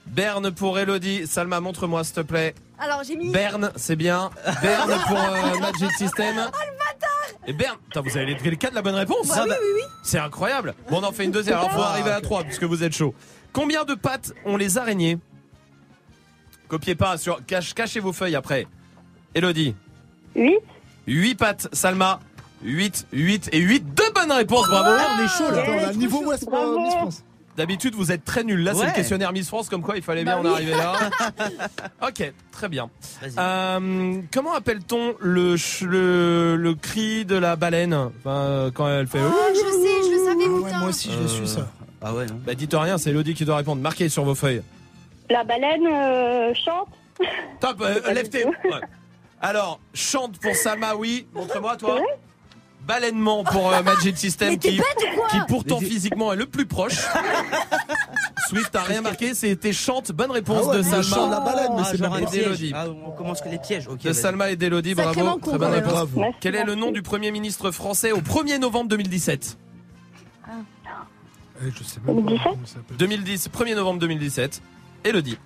[0.06, 1.26] Berne pour Elodie.
[1.28, 2.54] Salma, montre-moi, s'il te plaît.
[2.80, 3.32] Alors j'ai mis.
[3.32, 4.30] Berne, c'est bien.
[4.62, 6.36] Berne pour euh, Magic System.
[7.48, 9.30] Et Berne, Putain, vous avez les 4 de la bonne réponse.
[9.30, 9.82] Bah oui, oui, oui.
[10.04, 10.76] C'est incroyable.
[10.90, 11.58] Bon, on en fait une deuxième.
[11.58, 13.16] Alors, faut arriver à 3 puisque vous êtes chaud.
[13.54, 15.18] Combien de pattes ont les araignées?
[16.68, 18.68] Copiez pas sur cache, cachez vos feuilles après.
[19.34, 19.76] Elodie.
[20.36, 20.58] 8.
[21.08, 21.70] 8 pattes.
[21.72, 22.20] Salma.
[22.64, 23.94] 8, 8 et 8.
[23.94, 24.68] Deux bonnes réponses.
[24.68, 24.90] Bravo.
[24.90, 25.58] on est chaud là.
[25.58, 27.24] Ouais, Attends, on a niveau West France.
[27.58, 28.63] D'habitude, vous êtes très nuls.
[28.63, 30.54] Là, c'est le questionnaire Miss France, comme quoi il fallait bien Bah en oui.
[30.54, 30.93] arriver là.
[32.08, 32.89] ok, très bien.
[33.39, 37.93] Euh, comment appelle-t-on le, le, le cri de la baleine?
[37.96, 39.17] Enfin, euh, Quand elle fait.
[39.20, 41.67] Ah, je sais, je le savais, Ah ouais, moi aussi, je l'ai su ça.
[42.00, 42.39] Ah ouais, non.
[42.46, 43.82] Bah, dites rien, c'est Elodie qui doit répondre.
[43.82, 44.62] Marquez sur vos feuilles.
[45.32, 46.89] La baleine euh, chante.
[47.60, 48.46] Top, euh, lève tes.
[48.46, 48.54] Ouais.
[49.41, 51.26] Alors, chante pour Salma, oui.
[51.34, 52.00] Montre-moi, toi.
[52.88, 56.95] Baleinement pour euh, Magic System qui, qui pourtant physiquement est le plus proche.
[58.50, 60.13] Swift, t'as rien marqué, c'était chante.
[60.13, 61.30] Bonne réponse Ah ouais, de Salma.
[61.30, 62.71] la balade, mais Ah, c'est et.
[62.73, 63.88] Ah, on commence que les pièges.
[63.89, 64.04] Ok.
[64.04, 64.13] De.
[64.13, 65.38] Salma et d'Elodie, bravo.
[65.39, 65.91] Très bonne réponse.
[65.91, 66.21] Bravo.
[66.39, 69.58] Quel est le nom du Premier ministre français au 1er novembre 2017
[70.47, 72.43] Eh, Je sais même pas 2017.
[72.43, 72.97] comment il s'appelle.
[72.97, 74.62] 2010, 1er novembre 2017.
[75.04, 75.38] Elodie.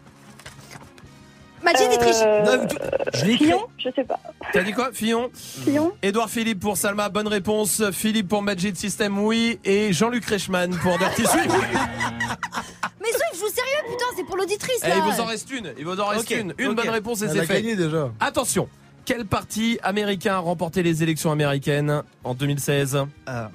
[1.63, 2.15] Majid et Triche.
[2.23, 2.65] Euh,
[3.13, 3.45] Je l'ai écrit.
[3.45, 4.19] Fillon, je sais pas.
[4.53, 5.91] T'as dit quoi Fillon Fillon.
[6.01, 7.83] Édouard Philippe pour Salma, bonne réponse.
[7.91, 9.59] Philippe pour Magic System, oui.
[9.63, 11.49] Et Jean-Luc Reichmann pour Dirty Swift.
[12.99, 14.95] Mais Swift, je vous sérieux, putain, c'est pour l'auditrice Eh, là.
[14.97, 15.73] il vous en reste une.
[15.77, 16.53] Il vous en reste Ok, une.
[16.57, 16.75] Une ok.
[16.75, 17.61] bonne réponse et Elle c'est a fait.
[17.61, 18.09] gagné déjà.
[18.19, 18.67] Attention.
[19.05, 23.49] Quel parti américain a remporté les élections américaines en 2016 Ah,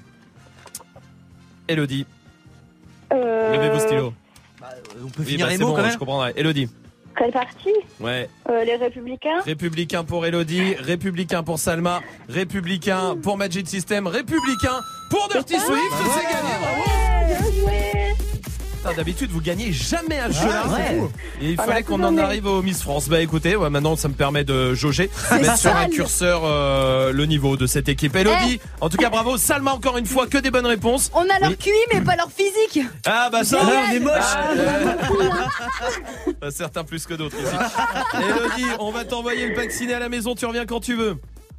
[1.69, 2.07] Elodie,
[3.13, 4.13] Euh, levez vos stylos.
[4.61, 4.69] bah,
[5.05, 5.99] on peut Oui, finir bah, les c'est mots bon, quand je même.
[5.99, 6.33] comprendrai.
[6.37, 6.69] Elodie.
[7.19, 8.29] Quel parti Ouais.
[8.51, 15.29] Euh, Les Républicains Républicain pour Elodie, républicain pour Salma, républicain pour Magic System, républicain pour
[15.29, 15.81] Dirty Swift.
[16.15, 18.06] C'est gagné, bravo.
[18.95, 20.63] D'habitude, vous gagnez jamais à ce jeu-là.
[20.69, 20.79] Ah.
[21.41, 23.09] Et il On fallait a qu'on en arrive au Miss France.
[23.09, 27.27] Bah écoutez, ouais, maintenant ça me permet de jauger, mettre sur un curseur euh, le
[27.27, 28.15] niveau de cette équipe.
[28.17, 29.37] Elodie, en tout cas bravo.
[29.37, 31.11] Salma, encore une fois, que des bonnes réponses.
[31.15, 31.57] On a leur Oui.
[31.57, 32.87] QI, mais pas leur physique.
[33.07, 33.85] Ah bah ça, Génial.
[33.91, 34.15] on est moche.
[36.43, 38.23] Euh, Certains plus que d'autres ici.
[38.29, 40.35] Elodie, on va t'envoyer le pack ciné à la maison.
[40.35, 41.17] Tu reviens quand tu veux.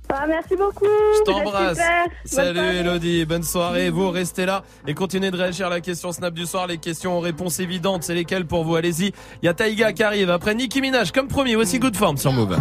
[0.10, 0.86] Ah, merci beaucoup.
[0.86, 1.78] Je t'embrasse.
[2.26, 2.60] Salut.
[2.60, 3.90] Elodie, bonne soirée.
[3.90, 6.68] Vous restez là et continuez de réagir à la question Snap du soir.
[6.68, 8.76] Les questions aux réponses évidentes, c'est lesquelles pour vous?
[8.76, 9.14] Allez-y.
[9.42, 11.56] Il y a Taïga qui arrive après Nicki Minaj comme promis.
[11.56, 12.58] Voici Good Form sur Move.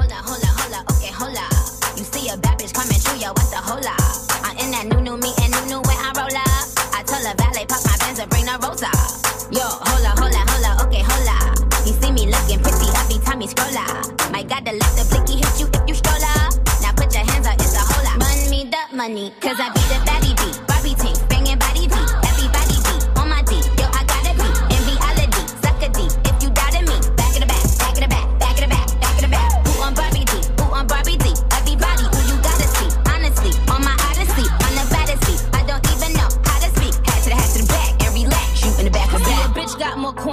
[9.53, 9.63] Yo,
[10.83, 11.03] okay.
[11.87, 14.86] You see me looking pretty every time you scroll the
[18.97, 20.16] money, cause I be the baddie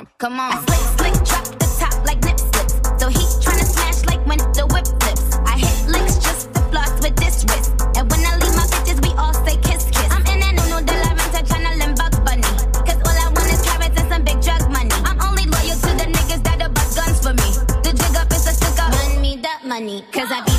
[0.00, 0.12] form.
[0.18, 0.52] Come on.
[0.52, 2.74] I slick, slick, drop the top like nip slips.
[3.00, 5.36] So he tryna smash like when the whip flips.
[5.46, 7.72] I hit licks just to floss with this wrist.
[7.96, 10.10] And when I leave my bitches, we all say kiss, kiss.
[10.10, 12.52] I'm in that no de la renta tryna limb bug bunny.
[12.86, 14.94] Cause all I want is carrots and some big drug money.
[15.04, 17.50] I'm only loyal to the niggas that'll bust guns for me.
[17.84, 18.92] The jig up is a stick up.
[18.92, 20.04] Run me that money.
[20.12, 20.49] Cause I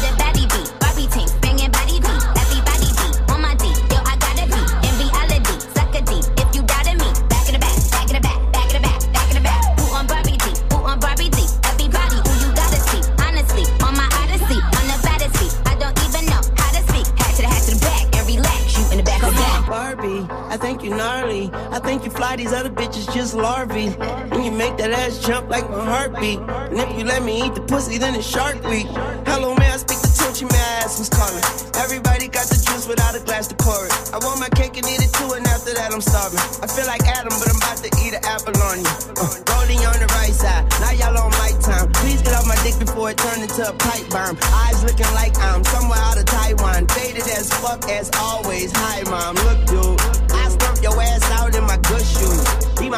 [23.33, 23.95] larvae.
[24.31, 26.39] And you make that ass jump like my heartbeat.
[26.39, 28.87] And if you let me eat the pussy, then it's shark week.
[29.25, 30.11] Hello, man, I speak the?
[30.31, 31.43] May I ask who's calling?
[31.77, 33.93] Everybody got the juice without a glass to pour it.
[34.09, 36.39] I want my cake and eat it too, and after that I'm starving.
[36.63, 38.93] I feel like Adam, but I'm about to eat an apple on you.
[39.21, 40.65] Uh, rolling on the right side.
[40.81, 41.91] Now y'all on my time.
[42.01, 44.39] Please get off my dick before it turns into a pipe bomb.
[44.65, 46.87] Eyes looking like I'm somewhere out of Taiwan.
[46.87, 48.71] Faded as fuck as always.
[48.73, 49.35] Hi, mom.
[49.45, 50.00] Look, dude.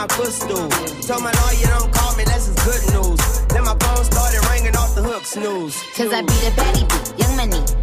[0.08, 0.68] My footstool.
[1.08, 3.20] Told my lawyer don't call me, that's good news.
[3.48, 5.82] Then my phone started ringing off the hook, snooze.
[5.96, 7.20] Cause I be the baddie.
[7.20, 7.83] Young money.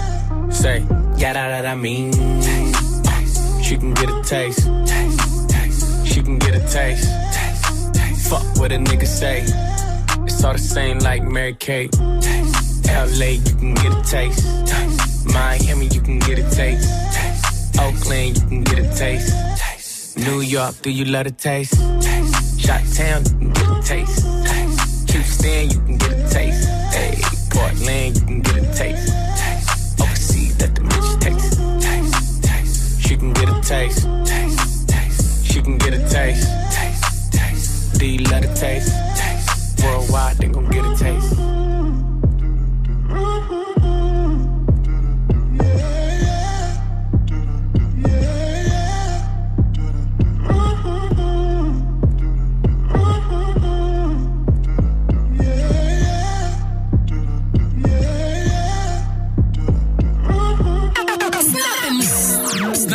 [0.51, 0.85] Say,
[1.17, 2.11] yeah, that, that I mean.
[3.63, 4.65] She can get a taste.
[6.05, 7.07] She can get a taste.
[8.29, 9.43] Fuck what a nigga say.
[10.25, 11.95] It's all the same like Mary Kate.
[11.99, 14.45] LA, you can get a taste.
[15.25, 17.79] Miami, you can get a taste.
[17.79, 20.17] Oakland, you can get a taste.
[20.17, 21.75] New York, do you love a taste?
[22.59, 25.11] Shot Town, you can get a taste.
[25.11, 26.67] Houston, you can get a taste.
[26.93, 29.00] Hey, Portland, you can get a taste.
[33.71, 34.05] Taste.
[35.45, 36.49] She can get a taste.
[36.73, 37.31] taste.
[37.31, 38.01] taste.
[38.29, 38.91] Love taste?
[39.15, 39.83] taste.
[39.85, 41.60] Worldwide, they gon' get a taste.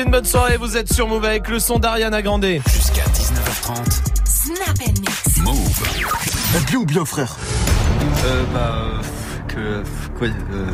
[0.00, 2.42] Passez une bonne soirée, vous êtes sur Move avec le son d'Ariana Grande.
[2.72, 4.00] Jusqu'à 19h30.
[4.24, 5.36] Snap and mix.
[5.42, 6.66] Move.
[6.68, 7.36] bien ou bien, frère
[8.24, 8.72] Euh, bah.
[8.86, 9.02] euh,
[9.46, 9.82] Que.
[10.18, 10.70] Quoi euh,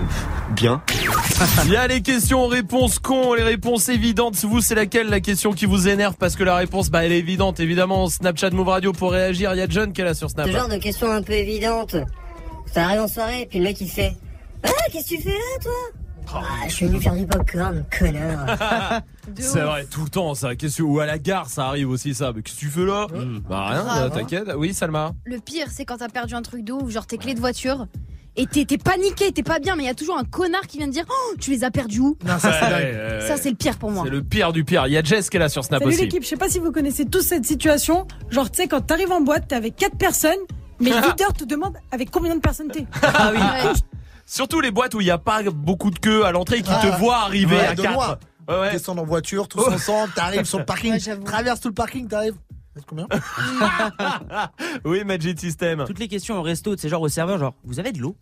[0.50, 0.80] Bien.
[1.64, 4.36] Il y a les questions réponses cons, les réponses évidentes.
[4.44, 6.14] Vous, c'est laquelle la question qui vous énerve?
[6.16, 7.58] Parce que la réponse, bah, elle est évidente.
[7.58, 9.52] Évidemment, Snapchat Move Radio pour réagir.
[9.54, 10.46] Il y a John qui est là sur Snap.
[10.46, 11.96] Ce genre de question un peu évidente.
[12.72, 14.14] Ça arrive en soirée, puis le mec il fait
[14.62, 15.72] Ah, qu'est-ce que tu fais là, toi?
[16.34, 19.00] Ah, je suis venu faire du popcorn, connard.
[19.42, 20.54] C'est vrai, tout le temps, ça.
[20.56, 22.32] Qu'est-ce que, ou à la gare, ça arrive aussi, ça.
[22.34, 23.06] Mais qu'est-ce que tu fais là?
[23.48, 24.50] Bah, rien, Grave, euh, t'inquiète.
[24.56, 25.12] Oui, Salma.
[25.24, 27.86] Le pire, c'est quand t'as perdu un truc de ouf, genre tes clés de voiture.
[28.38, 30.76] Et t'es t'es paniqué, t'es pas bien, mais il y a toujours un connard qui
[30.76, 32.18] vient te dire Oh, tu les as perdues où?
[32.26, 32.72] Ça, c'est dingue.
[32.94, 34.04] Ouais, Ça, c'est le pire pour moi.
[34.04, 34.86] C'est le pire du pire.
[34.86, 36.02] Il y a Jess qui est là sur Snap Salut aussi.
[36.02, 38.06] l'équipe, je sais pas si vous connaissez tous cette situation.
[38.28, 40.36] Genre, tu sais, quand t'arrives en boîte, t'es avec quatre personnes,
[40.80, 42.84] mais le leader te demande avec combien de personnes t'es.
[43.02, 43.40] Ah oui.
[44.26, 46.68] Surtout les boîtes où il n'y a pas beaucoup de queue à l'entrée qui te
[46.92, 46.96] Ah.
[46.98, 47.82] voient arriver Ouais, à de
[48.46, 48.56] 4.
[48.58, 48.72] loin.
[48.72, 52.34] Descendre en voiture, tous ensemble, t'arrives sur le parking, traverses tout le parking, t'arrives.
[52.74, 53.06] Vous êtes combien
[54.84, 55.84] oui, Magic System.
[55.86, 58.16] Toutes les questions au resto, c'est genre au serveur, genre, vous avez de l'eau?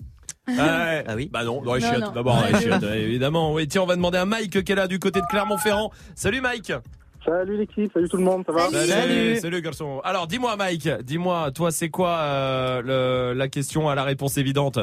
[0.47, 1.29] Ah oui.
[1.33, 2.13] Bah non, dans les chiottes.
[2.15, 3.53] D'abord, dans les chiottes, évidemment.
[3.53, 5.91] Oui, tiens, on va demander à Mike est là du côté de Clermont-Ferrand.
[6.15, 6.73] Salut Mike.
[7.25, 8.69] Salut l'équipe, salut tout le monde, ça va?
[8.71, 9.37] Salut.
[9.39, 10.01] Salut, garçon.
[10.05, 12.83] Alors, dis-moi Mike, dis-moi, toi, c'est quoi euh,
[13.33, 14.79] le- la question à la réponse évidente?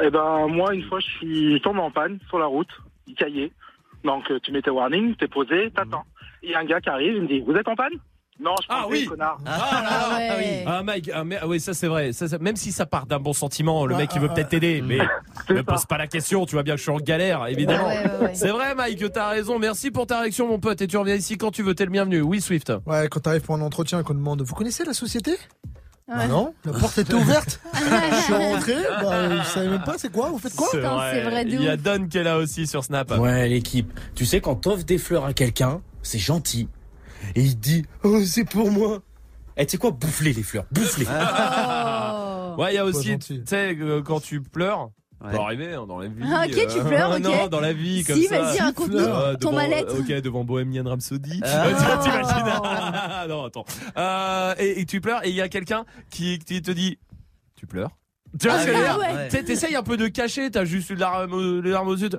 [0.00, 2.68] Eh ben moi une fois je suis tombé en panne sur la route,
[3.06, 3.52] il caillait.
[4.04, 6.04] Donc euh, tu mets tes warnings, t'es posé, t'attends.
[6.42, 7.92] Il y a un gars qui arrive, il me dit Vous êtes en panne?
[8.40, 9.06] Non, je ah, oui.
[9.06, 9.38] connard.
[9.46, 12.12] Ah Mike, ah, mais, ah oui, ça c'est vrai.
[12.12, 14.48] Ça, ça- même si ça part d'un bon sentiment, le Ouais, mec il veut peut-être
[14.48, 14.98] t'aider, mais
[15.50, 16.44] ne pose pas la question.
[16.44, 17.86] Tu vois bien que je suis en galère, évidemment.
[17.86, 18.34] Ouais, ouais, ouais.
[18.34, 19.60] C'est vrai, Mike, t'as raison.
[19.60, 20.82] Merci pour ta réaction, mon pote.
[20.82, 21.76] Et tu reviens ici quand tu veux.
[21.76, 22.22] T'es le bienvenu.
[22.22, 22.72] Oui, Swift.
[22.86, 25.36] Ouais, quand t'arrives pour un entretien et qu'on demande Vous connaissez la société?
[26.06, 26.28] Bah Ouais.
[26.28, 27.60] non, la porte était ouverte.
[27.74, 31.44] je suis rentré, bah, je savais même pas c'est quoi, vous faites quoi C'est vrai.
[31.48, 33.10] Il y a Don qui est là aussi sur Snap.
[33.18, 33.90] Ouais, l'équipe.
[34.14, 36.68] Tu sais, quand t'offres des fleurs à quelqu'un, c'est gentil.
[37.34, 39.00] Et il te dit, oh, c'est pour moi.
[39.56, 41.06] Eh, tu sais quoi, bouffe-les les fleurs, bouffe-les.
[42.58, 44.90] Ouais, il y a aussi, tu sais, euh, quand tu pleures.
[45.22, 46.22] Ça peut arriver hein, dans la vie.
[46.24, 47.18] Ah, ok, tu pleures, ok.
[47.20, 48.42] Non, dans la vie, comme Si, ça.
[48.42, 49.98] vas-y, raconte-nous Euh, ton devant- mal-être.
[49.98, 51.40] Ok, devant Bohemian Rhapsody.
[51.42, 51.66] Ah.
[51.66, 53.64] Euh, tu- T'imagines Ah, Non, attends.
[53.96, 56.98] Euh, et, et tu pleures, et il y a quelqu'un qui, qui te dit
[57.56, 57.90] Tu pleures
[58.38, 59.28] Tu vois Ah ce que je veux dire Ah ouais.
[59.28, 62.10] Tu sais, T'essayes un peu de cacher, t'as juste les larmes aux yeux.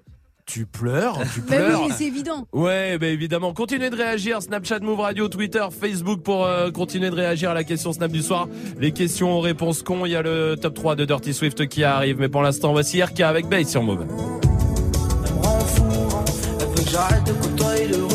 [0.46, 2.46] Tu pleures Tu Bah pleures oui, mais c'est évident.
[2.54, 3.52] Ouais, bah évidemment.
[3.54, 4.42] Continuez de réagir.
[4.44, 8.22] Snapchat, Move Radio, Twitter, Facebook pour euh, continuer de réagir à la question Snap du
[8.22, 8.48] soir.
[8.80, 10.06] Les questions aux réponses cons.
[10.06, 12.20] Il y a le top 3 de Dirty Swift qui arrive.
[12.20, 14.06] Mais pour l'instant, voici RK avec Bass sur Move.
[16.60, 18.15] Elle veut que j'arrête de côtoyer le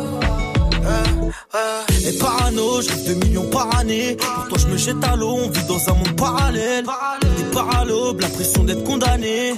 [2.05, 4.17] Et parano, je rêve de millions par année.
[4.17, 6.85] Pour toi, je me jette à l'eau, on vit dans un monde parallèle.
[7.37, 9.53] Des paralobes, l'impression d'être condamné.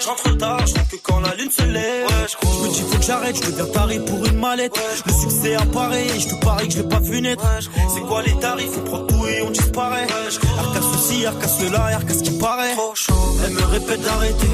[0.00, 2.06] Je rentre tard, je que quand la lune se lève.
[2.28, 4.78] je me dis, faut que j'arrête, je deviens taré pour une mallette.
[5.06, 7.44] Le succès apparaît, et je te parie que je l'ai pas vu naître.
[7.94, 10.06] C'est quoi les tarifs, on prend tout et on disparaît.
[10.58, 12.74] Arca ceci, arca cela, arca ce qui paraît.
[13.44, 14.48] Elle me répète d'arrêter.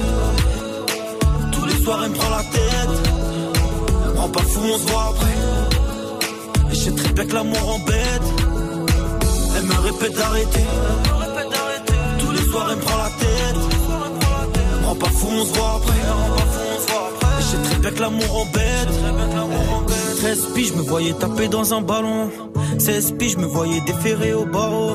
[1.52, 4.16] Tous les soirs, elle me prend la tête.
[4.16, 5.73] Rend pas fou, on se voit après.
[6.74, 8.22] Et je sais très bien que l'amour embête.
[9.56, 10.64] Elle me répète d'arrêter.
[12.18, 13.56] Tous les soirs, elle me prend la tête.
[14.82, 16.00] Me pas fou, on se voit après.
[17.38, 18.88] Et je sais très bien que l'amour embête.
[20.18, 22.30] 13 piges, je me voyais taper dans un ballon.
[22.78, 24.94] 16 piges, je me voyais déférer au barreau.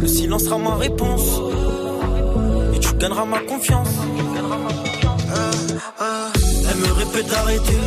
[0.00, 1.40] Le silence sera ma réponse.
[2.74, 3.88] Et tu gagneras ma confiance.
[3.88, 5.50] Euh,
[6.00, 6.28] euh,
[6.70, 7.78] Elle me répète d'arrêter.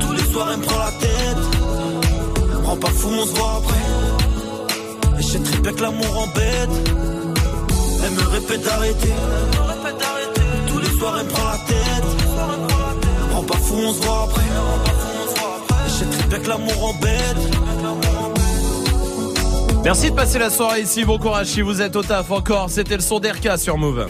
[0.00, 1.44] Tous les soirs, elle me prend la tête.
[2.52, 5.18] Elle me rend pas fou, on se voit après.
[5.18, 6.90] Et je sais très bien que l'amour embête.
[8.04, 9.12] Elle me répète d'arrêter.
[10.68, 12.06] Tous les soirs, elle me prend la tête.
[13.22, 14.42] Elle me rend pas fou, on se voit après.
[15.86, 17.61] Et je très bien que l'amour embête.
[19.84, 21.04] Merci de passer la soirée ici.
[21.04, 22.70] Bon courage si vous êtes au taf encore.
[22.70, 24.06] C'était le son d'RK sur Move.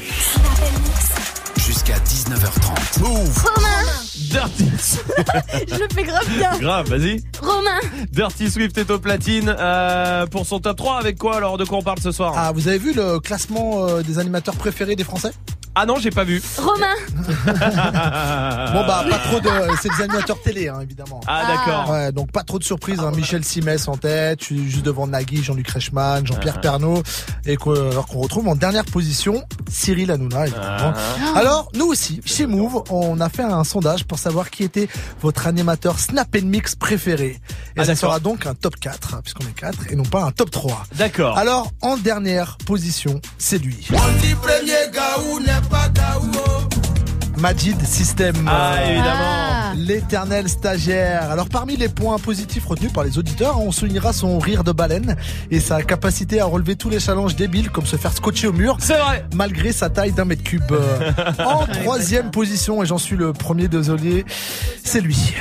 [1.56, 3.00] Jusqu'à 19h30.
[3.00, 3.44] Move.
[4.30, 4.70] Dirty.
[5.68, 6.58] Je le fais grave bien.
[6.58, 7.22] Grave, vas-y.
[7.40, 7.80] Romain.
[8.12, 11.78] Dirty Swift est au platine euh, pour son top 3 avec quoi alors De quoi
[11.78, 12.34] on parle ce soir?
[12.36, 15.32] Ah, vous avez vu le classement euh, des animateurs préférés des Français?
[15.74, 16.42] Ah non, j'ai pas vu.
[16.58, 16.94] Romain.
[18.72, 19.48] Bon bah pas trop de,
[19.80, 21.20] c'est des animateurs télé hein, évidemment.
[21.26, 21.90] Ah d'accord.
[21.90, 23.00] Ouais, donc pas trop de surprises.
[23.00, 23.12] Hein.
[23.14, 26.60] Michel Simès en tête, je suis juste devant Nagui, Jean-Luc Reichmann, Jean-Pierre Ah.
[26.60, 27.02] Pernaut,
[27.46, 30.94] et qu'on alors qu'on retrouve en dernière position Cyril Hanouna évidemment.
[30.94, 31.38] Ah.
[31.38, 34.88] Alors nous aussi, chez Move, on a fait un sondage pour savoir qui était
[35.20, 37.40] votre animateur Snap and Mix préféré.
[37.76, 40.22] Et Ah, ça sera donc un top 4, hein, puisqu'on est 4, et non pas
[40.24, 40.84] un top 3.
[40.96, 41.36] D'accord.
[41.38, 43.86] Alors en dernière position, c'est lui.
[44.40, 44.90] premier
[45.62, 46.61] n'est pas gaou.
[47.42, 48.36] Majid System.
[48.46, 49.74] Ah, évidemment.
[49.74, 51.28] L'éternel stagiaire.
[51.28, 55.16] Alors, parmi les points positifs retenus par les auditeurs, on soulignera son rire de baleine
[55.50, 58.76] et sa capacité à relever tous les challenges débiles comme se faire scotcher au mur.
[58.78, 59.24] C'est vrai.
[59.34, 60.62] Malgré sa taille d'un mètre cube.
[61.44, 64.24] En troisième position, et j'en suis le premier désolé,
[64.84, 65.34] c'est lui.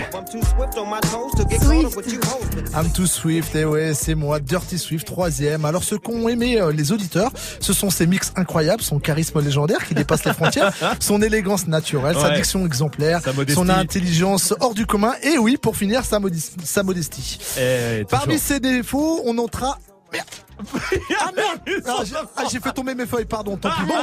[2.74, 5.66] I'm too Swift, et ouais, c'est moi, Dirty Swift, troisième.
[5.66, 9.86] Alors, ce qu'ont aimé euh, les auditeurs, ce sont ses mix incroyables, son charisme légendaire
[9.86, 12.36] qui dépasse les frontières, son élégance naturelle, sa Ouais.
[12.36, 13.54] diction exemplaire, modestie.
[13.54, 17.40] son intelligence hors du commun, et oui, pour finir, sa, modis- sa modestie.
[17.60, 19.78] Eh, Parmi ses défauts, on notera...
[20.14, 20.26] Merde.
[21.22, 23.82] Ah merde Ah, j'ai- ah, J'ai fait tomber mes feuilles, pardon, tant pis.
[23.88, 23.94] Bon,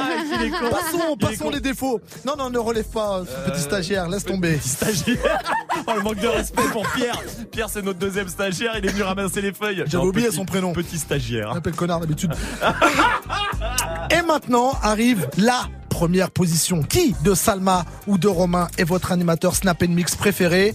[0.59, 0.69] con.
[0.69, 2.01] passons, passons les défauts.
[2.25, 4.59] Non, non, ne relève pas, ce petit stagiaire, laisse tomber.
[4.59, 5.17] Stagiaire.
[5.87, 7.17] Oh, le manque de respect pour Pierre.
[7.51, 8.73] Pierre, c'est notre deuxième stagiaire.
[8.77, 9.83] Il est venu ramasser les feuilles.
[9.87, 10.73] J'avais oublié petit- son prénom.
[10.73, 11.49] Petit stagiaire.
[11.53, 12.33] On appelle connard d'habitude.
[14.11, 15.63] Et maintenant arrive la
[15.99, 16.81] première position.
[16.81, 20.73] Qui de Salma ou de Romain est votre animateur Snap and Mix préféré?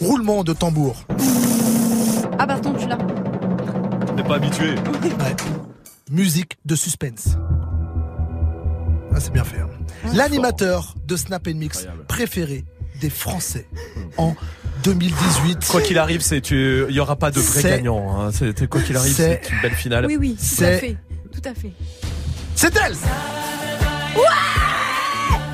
[0.00, 1.02] Roulement de tambour.
[2.38, 2.96] Ah, pardon, tu l'as.
[4.16, 4.70] T'es pas habitué.
[4.76, 5.34] Ouais.
[6.12, 7.30] Musique de suspense.
[9.12, 9.58] Ah, c'est bien fait.
[9.58, 9.68] hein.
[10.14, 12.64] L'animateur de Snap and Mix préféré
[13.00, 13.66] des Français
[14.16, 14.36] en
[14.84, 15.66] 2018.
[15.72, 16.84] Quoi qu'il arrive, c'est tu.
[16.88, 18.20] Il y aura pas de vrai gagnant.
[18.20, 18.30] hein.
[18.32, 20.06] C'est quoi qu'il arrive, c'est- une belle finale.
[20.06, 20.96] Oui, oui, tout à fait.
[21.32, 21.72] Tout à fait.
[22.54, 22.94] C'est elle
[24.14, 24.22] Ouais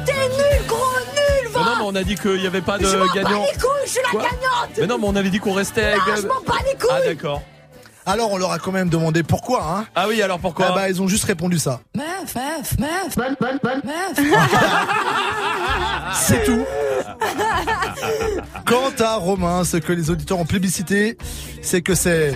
[0.04, 0.76] T'es nul, gros
[1.14, 3.42] nul, Mais non, mais on a dit qu'il y avait pas de Je m'en gagnant.
[3.44, 5.96] les couilles, je suis la Quoi gagnante Mais non, mais on avait dit qu'on restait.
[5.96, 7.42] Non, avec- je m'en bats les couilles Ah d'accord.
[8.06, 10.88] Alors on leur a quand même demandé pourquoi, hein Ah oui, alors pourquoi Ah bah
[10.88, 11.80] ils ont juste répondu ça.
[11.94, 14.18] Meuf, meuf, meuf, bonne, bonne, bonne, meuf.
[16.14, 16.64] C'est tout.
[18.66, 21.18] Quant à Romain, ce que les auditeurs ont plébiscité,
[21.61, 22.34] c'est que c'est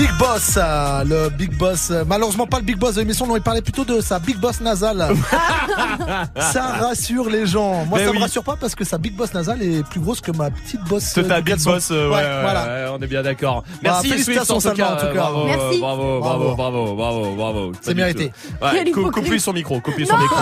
[0.00, 1.88] Big Boss, euh, le Big Boss.
[1.90, 4.38] euh, Malheureusement pas le Big Boss de l'émission, non, il parlait plutôt de sa Big
[4.38, 5.06] Boss nasale.
[6.40, 7.84] ça rassure les gens.
[7.84, 8.16] Moi, Mais ça oui.
[8.16, 10.82] me rassure pas parce que sa Big Boss nasale est plus grosse que ma petite
[10.84, 11.02] bosse.
[11.14, 12.64] C'est euh, ta big boss, euh, ouais, ouais, voilà.
[12.64, 13.62] ouais, on est bien d'accord.
[13.66, 14.86] Bah, Merci Swift, félicitations, en tout cas.
[14.94, 15.12] en tout cas.
[15.12, 15.80] Bravo, Merci.
[15.80, 17.72] bravo, bravo, bravo, bravo, bravo.
[17.82, 18.32] C'est mérité.
[18.62, 19.12] Ouais, cou- hypocrite.
[19.24, 20.36] coupe-lui son micro, coupe-lui son micro.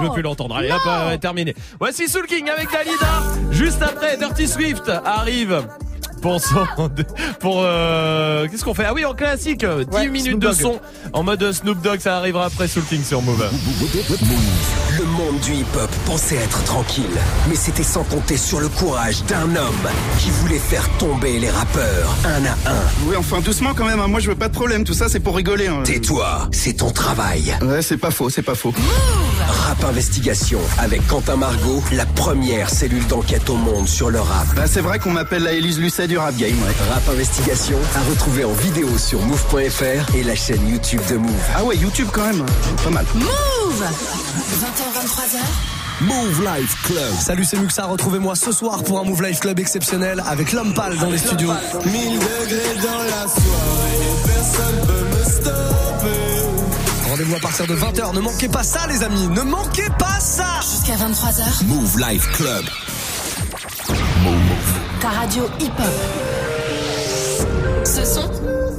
[0.00, 0.54] je veux plus l'entendre.
[0.54, 1.54] Allez, hop, euh, terminé.
[1.80, 3.22] Voici Soul King avec Dalida.
[3.52, 5.62] Juste après, Dirty Swift arrive.
[6.20, 6.66] Pour son,
[7.40, 8.84] pour euh, qu'est-ce qu'on fait?
[8.88, 10.60] Ah oui, en classique, 10 Ouais, minutes Snoop de Dogg.
[10.60, 10.80] son
[11.12, 13.44] en mode Snoop Dogg, ça arrivera après Soul King sur Move.
[14.98, 17.04] Le monde du hip-hop pensait être tranquille,
[17.48, 19.88] mais c'était sans compter sur le courage d'un homme
[20.18, 22.82] qui voulait faire tomber les rappeurs un à un.
[23.06, 24.08] Oui, enfin doucement quand même, hein.
[24.08, 25.68] moi je veux pas de problème, tout ça c'est pour rigoler.
[25.68, 25.82] hein.
[25.84, 27.56] Tais-toi, c'est ton travail.
[27.62, 28.74] Ouais, c'est pas faux, c'est pas faux.
[29.48, 34.46] Rap Investigation avec Quentin Margot, la première cellule d'enquête au monde sur le rap.
[34.56, 36.74] Bah c'est vrai qu'on m'appelle la Élise Lucet du rap game, ouais.
[36.90, 41.30] Rap Investigation à retrouver en vidéo sur move.fr et la chaîne YouTube de Move.
[41.54, 42.44] Ah ouais, YouTube quand même,
[42.82, 43.04] pas mal.
[43.14, 43.28] Move
[43.80, 45.38] 20h, 23h.
[46.00, 47.14] Move Life Club.
[47.20, 47.84] Salut, c'est Muxa.
[47.84, 51.52] Retrouvez-moi ce soir pour un Move Life Club exceptionnel avec l'homme pâle dans les studios.
[51.84, 57.10] 1000 degrés dans la soirée, personne peut me stopper.
[57.10, 58.14] Rendez-vous à partir de 20h.
[58.14, 59.28] Ne manquez pas ça, les amis.
[59.28, 60.60] Ne manquez pas ça.
[60.62, 61.64] Jusqu'à 23h.
[61.66, 62.64] Move Life Club.
[65.00, 65.84] Ta radio hip-hop.
[67.84, 68.28] Ce son,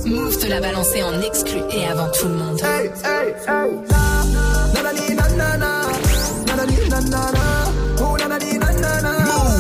[0.06, 2.60] Move te l'a balancé en exclu et avant tout le monde.
[2.62, 3.70] Hey, hey, hey.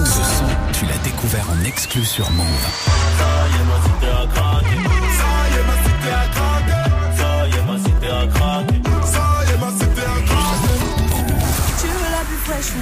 [0.05, 2.45] Ce son, tu l'as découvert en exclu sur Move.
[11.79, 12.73] Tu veux la plus fraîche,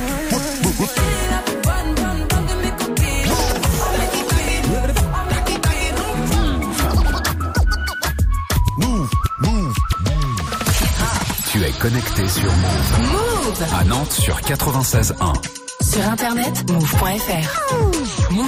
[11.57, 13.11] Tu es connecté sur Move.
[13.11, 15.15] Move À Nantes sur 96.1.
[15.81, 17.73] Sur internet, move.fr.
[18.31, 18.43] Move.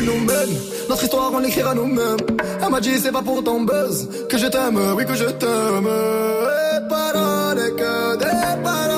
[0.00, 0.36] nous mène.
[0.88, 2.16] Notre histoire, on l'écrira nous-mêmes.
[2.62, 5.86] Elle m'a dit, c'est pas pour ton buzz que je t'aime, oui que je t'aime.
[5.86, 8.97] Et paroles, et que des paroles.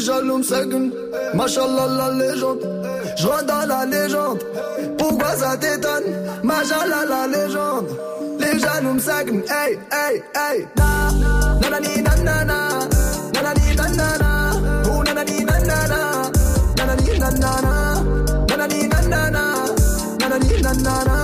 [0.00, 0.90] Les jaloux me seguent,
[1.34, 2.60] machallah la légende.
[3.18, 4.38] Je dans la légende.
[4.96, 6.04] Pourquoi ça t'étonne?
[6.42, 7.86] Machallah la légende.
[8.38, 10.66] Les jaloux me seguent, hey hey hey.
[10.78, 11.10] Na,
[11.60, 12.78] nanani nanana.
[13.34, 14.30] Nanani nanana,
[14.86, 16.00] oh nanani nanana,
[16.78, 17.74] nanani nanana,
[18.48, 19.42] nanani nanana,
[20.18, 21.16] nanani nanana,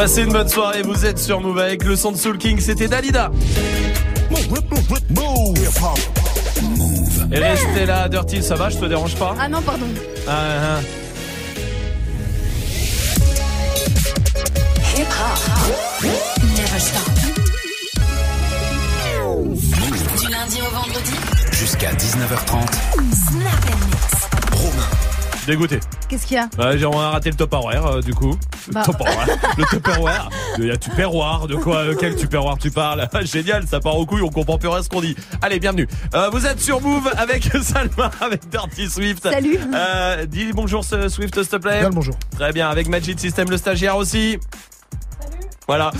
[0.00, 2.88] Passez une bonne soirée, vous êtes sur Move avec le son de Soul King, c'était
[2.88, 3.30] Dalida.
[7.30, 9.84] Et restez là, Dirty, ça va, je te dérange pas Ah non, pardon.
[10.26, 10.80] Ah, ah.
[14.96, 15.38] Hip hop.
[16.56, 17.02] Never stop.
[20.18, 21.12] Du lundi au vendredi.
[21.52, 22.72] Jusqu'à 19h30.
[23.28, 24.62] Snap and mix.
[24.62, 25.09] Romain.
[25.46, 25.80] Dégoûté.
[26.08, 26.48] Qu'est-ce qu'il y a?
[26.58, 28.36] Ouais, j'ai- on a raté le top horaire euh, du coup.
[28.72, 28.82] Bah.
[28.86, 29.26] Le top horaire.
[29.56, 30.28] le tupperware.
[30.58, 31.46] Il y a tupperware.
[31.46, 34.68] De quoi euh, Quel tupperware tu parles Génial, ça part au couilles, on comprend plus
[34.68, 35.16] rien ce qu'on dit.
[35.42, 35.88] Allez, bienvenue.
[36.14, 39.22] Euh, vous êtes sur Move avec Salma, avec Dirty Swift.
[39.22, 39.58] Salut.
[39.74, 41.80] Euh, dis bonjour Swift, s'il te plaît.
[41.80, 42.14] Bien le bonjour.
[42.36, 44.38] Très bien, avec Magic System, le stagiaire aussi.
[45.70, 45.92] Voilà.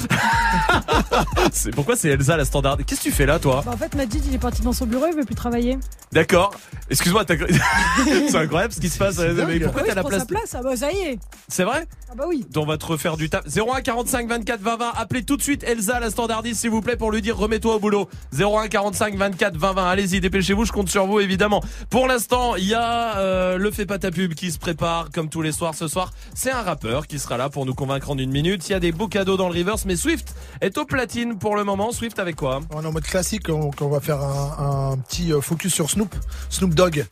[1.53, 2.79] c'est pourquoi c'est Elsa la standard?
[2.85, 3.63] Qu'est-ce que tu fais là, toi?
[3.65, 5.79] Bah, en fait, Majid, il est parti dans son bureau, il veut plus travailler.
[6.11, 6.53] D'accord.
[6.91, 7.25] Excuse-moi,
[8.29, 9.19] c'est incroyable ce qui se passe.
[9.19, 11.19] Mais pourquoi Ah oui, t'as la place sa place Ah bah ça y est.
[11.47, 11.87] C'est vrai?
[12.11, 12.45] Ah bah oui.
[12.57, 13.45] On va te refaire du taf.
[13.47, 14.93] 01 45 24 20 20.
[14.97, 17.79] Appelez tout de suite Elsa, la standardiste, s'il vous plaît, pour lui dire remets-toi au
[17.79, 18.09] boulot.
[18.37, 19.89] 01 45 24 20 20.
[19.89, 21.63] Allez-y, dépêchez-vous, je compte sur vous, évidemment.
[21.91, 25.29] Pour l'instant, il y a euh, le Fais pas ta pub qui se prépare, comme
[25.29, 26.11] tous les soirs ce soir.
[26.35, 28.69] C'est un rappeur qui sera là pour nous convaincre en une minute.
[28.69, 31.55] Il y a des beaux cadeaux dans le Rivers, mais Swift est au platine pour
[31.55, 31.93] le moment.
[31.93, 32.61] Swift avec quoi?
[32.75, 35.91] On est en mode classique, on, on va faire un, un petit euh, focus sur
[35.91, 36.15] Snoop,
[36.49, 37.05] Snoop Dogg,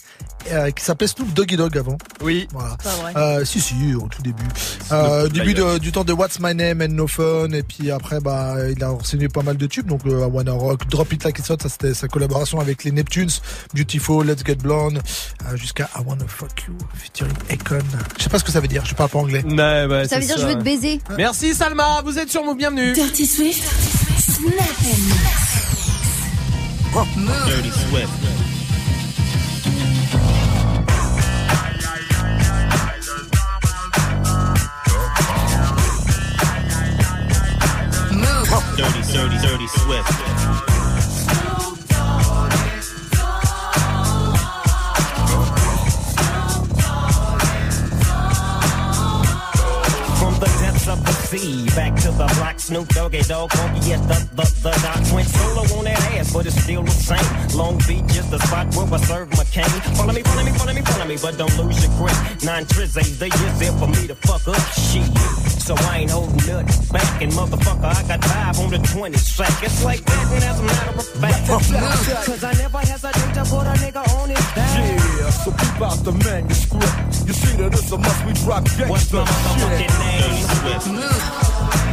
[0.50, 1.98] euh, qui s'appelait Snoop Doggy Dogg avant.
[2.22, 2.48] Oui.
[2.52, 2.76] Voilà.
[2.82, 3.12] Pas vrai.
[3.16, 4.42] Euh, si si, au tout début.
[4.92, 8.20] Euh, début de- du temps de What's My Name and No Fun, et puis après
[8.20, 11.24] bah il a enseigné pas mal de tubes, donc euh, I Wanna Rock, Drop It
[11.24, 13.28] Like It's Hot, ça c'était sa collaboration avec les Neptunes,
[13.74, 15.00] Beautiful, Let's Get Blonde,
[15.46, 17.78] euh, jusqu'à I Wanna Fuck You, featuring Akon.
[18.16, 19.44] Je sais pas ce que ça veut dire, je parle pas anglais.
[19.44, 21.00] Ouais, ouais, Ça veut dire je veux te baiser.
[21.16, 22.94] Merci Salma, vous êtes sur Move, bienvenue.
[22.94, 23.62] Dirty Swift.
[24.20, 24.78] Snap
[27.46, 28.12] Dirty Swift.
[38.76, 40.77] Dirty, dirty, dirty Swift.
[51.30, 54.42] Depths of the sea, back to the block, Snoop Doggy Dogg, funky as the, the,
[54.62, 55.14] the doc.
[55.14, 57.58] Went solo on that ass, but it's still the same.
[57.58, 59.68] Long Beach is the spot where I serve McCain.
[59.96, 62.16] Follow me, follow me, follow me, follow me, but don't lose your grip.
[62.42, 65.08] Nine tris ain't the years there for me to fuck up shit.
[65.60, 69.62] So I ain't holding nothing back, and motherfucker, I got five on the 20 sack.
[69.62, 71.46] It's like that, and as a matter of fact.
[72.28, 74.67] Cause I never hesitate to put a nigga on his back.
[75.28, 77.28] Yeah, so keep out the manuscript.
[77.28, 80.28] You see that it's a must we drop gangsta What's my motherfucking name?
[80.64, 81.87] Dirty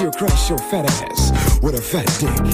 [0.00, 2.53] You'll crush your fat ass with a fat dick.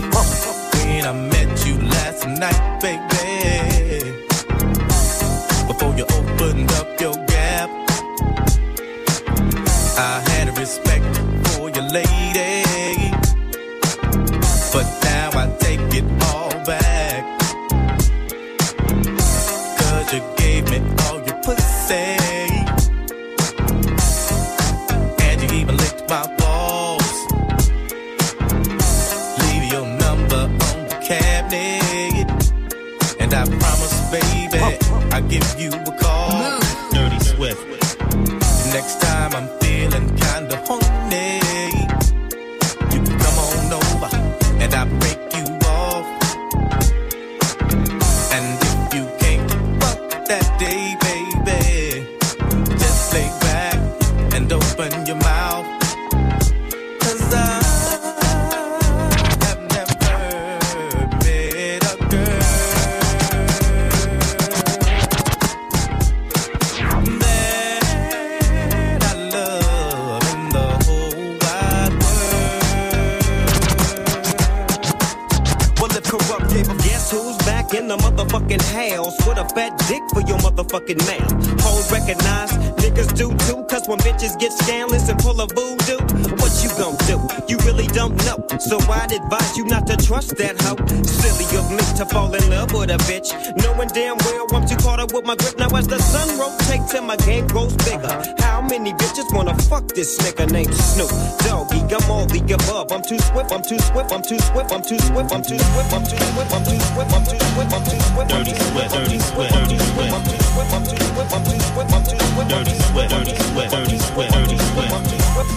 [104.00, 106.78] swift, I'm too swift, I'm too swift, I'm too swift, I'm too swift, I'm too
[106.80, 110.72] swift, I'm too swift, I'm too swift, dirty sweat, I'm too swift, I'm too swift,
[110.72, 113.10] I'm too swift, I'm too swift, I'm too swift,
[113.50, 115.50] swift, swift, swift, swift.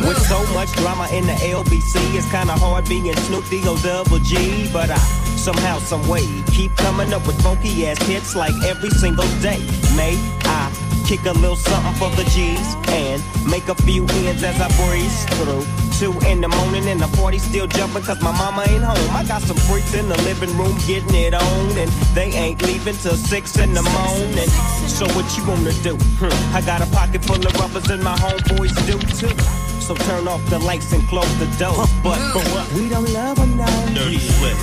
[0.00, 4.96] With so much drama in the LBC, it's kinda hard being Snoop D-O-double-G, but I
[5.40, 6.22] somehow, some way
[6.52, 9.58] keep coming up with funky ass hits like every single day.
[9.96, 10.14] May
[10.44, 10.70] I
[11.06, 15.24] kick a little something for the G's and make a few ends as I breeze
[15.36, 15.64] through.
[15.98, 19.16] Two in the morning and the party still jumping cause my mama ain't home.
[19.16, 22.96] I got some freaks in the living room getting it on and they ain't leaving
[22.96, 24.50] till six in the morning.
[24.88, 25.96] So what you wanna do?
[26.20, 29.59] Hmm, I got a pocket full of rubbers and my homeboys do too.
[29.80, 31.84] So turn off the lights and close the door.
[32.02, 32.70] But for what?
[32.74, 33.94] We don't love them now.
[33.94, 34.18] Dirty.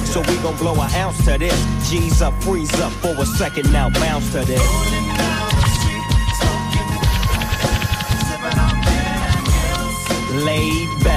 [0.05, 1.89] So we gon' blow an ounce to this.
[1.89, 4.61] G's up, freeze up for a second now, bounce to this.
[10.45, 11.16] Laid back.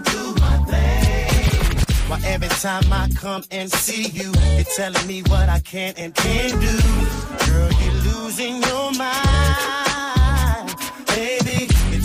[0.00, 2.08] Do my thing.
[2.08, 6.14] Why every time I come and see you, you're telling me what I can and
[6.14, 7.50] can't do.
[7.50, 10.15] Girl, you're losing your mind.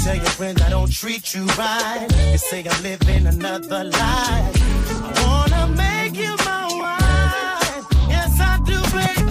[0.02, 2.08] Baby, tell your friends I don't treat you right.
[2.32, 4.56] You say I'm living another life.
[4.89, 7.86] I wanna make you my wife.
[8.10, 9.30] Yes, I do, babe.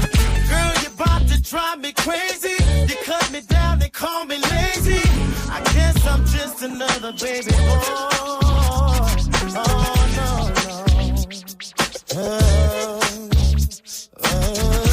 [0.48, 2.56] Girl, you're about to drive me crazy.
[2.88, 5.02] You cut me down and call me lazy.
[5.50, 7.80] I guess I'm just another baby boy.
[8.76, 9.08] Oh,
[9.54, 9.64] no,
[10.16, 10.30] no.
[12.16, 13.00] Oh,
[14.22, 14.86] oh, oh.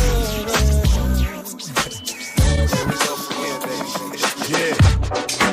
[4.49, 5.46] Yeah.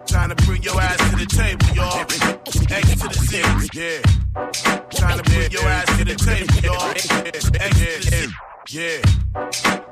[0.06, 2.00] Time to bring your ass to the table, y'all.
[2.00, 3.42] X to the Z.
[3.74, 4.00] Yeah.
[4.90, 6.90] Time to bring your ass to the table, y'all.
[6.90, 7.08] X
[7.44, 8.32] to the Z.
[8.70, 9.02] Yeah.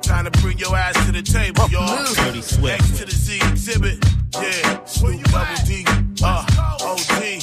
[0.00, 2.04] Time to bring your ass to the table, y'all.
[2.14, 2.80] Dirty Swift.
[2.80, 4.04] X to the Z exhibit.
[4.34, 4.84] Yeah.
[4.84, 5.84] Snoop Double D.
[6.22, 6.46] Uh,
[6.80, 7.40] OT.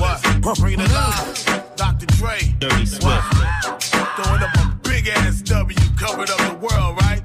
[0.00, 0.58] What?
[0.58, 1.47] Bring it alive.
[2.18, 2.38] Dr.
[2.38, 2.54] Dre.
[2.58, 3.34] Dirty Swift.
[4.16, 7.22] Throwing up a big ass W, covered up the world, right?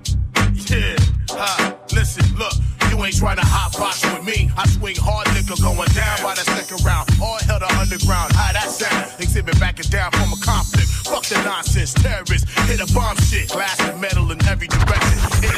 [0.70, 0.96] Yeah.
[1.30, 1.78] Ha.
[1.94, 2.54] Listen, look,
[2.90, 4.52] you ain't trying to hot box with me.
[4.58, 7.10] I swing hard liquor going down by the second round.
[7.22, 8.34] All hell to underground.
[8.34, 9.20] How that sound?
[9.20, 10.90] Exhibit backing down from a conflict.
[11.10, 11.94] Fuck the nonsense.
[11.94, 13.50] Terrorists hit a bomb shit.
[13.50, 15.18] Glass and metal in every direction.
[15.44, 15.53] It.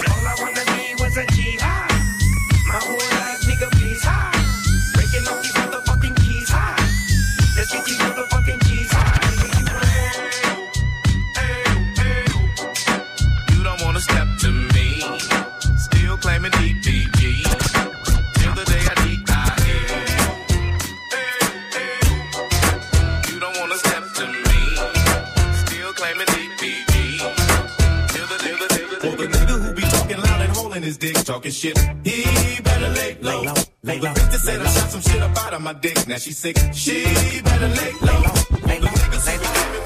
[31.13, 33.43] Dick, talking shit, he better lay low.
[33.83, 34.13] Lay low.
[34.13, 36.07] Bitch said I shot some shit up out of my dick.
[36.07, 36.57] Now she sick.
[36.73, 37.03] She
[37.43, 38.21] better lay low.
[38.67, 38.89] Lay low.
[38.89, 39.79] Niggas who be giving me,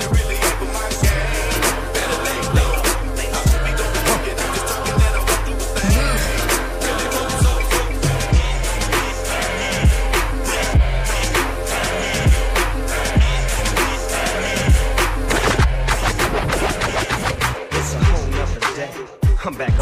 [0.00, 1.60] they really open my game.
[1.96, 2.72] Better lay low.
[2.72, 4.36] I hope he don't forget.
[4.42, 6.00] I'm just talking that I won't do a thing.
[6.86, 7.60] Really moves on.
[17.76, 18.92] It's a whole nother day.
[19.44, 19.81] I'm back up in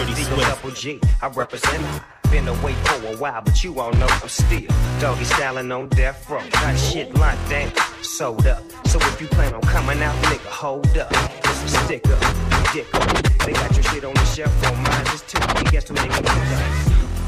[0.00, 0.40] Dirty Swift.
[0.40, 1.00] Double G.
[1.20, 1.84] I represent.
[2.30, 4.62] Been away for a while, but you all know I'm still
[4.98, 6.40] doggy styling on death row.
[6.52, 7.70] Got shit locked down,
[8.00, 8.62] sold up.
[8.86, 11.12] So if you plan on coming out, nigga, hold up.
[11.12, 13.44] It's a stick up, dick up.
[13.44, 15.70] They got your shit on the shelf, on mine just too.
[15.70, 17.19] Guess who nigga picked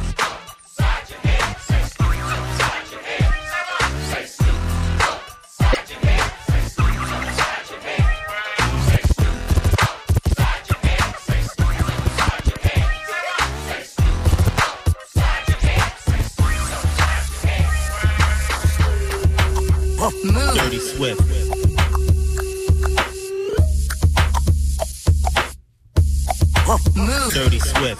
[27.83, 27.91] When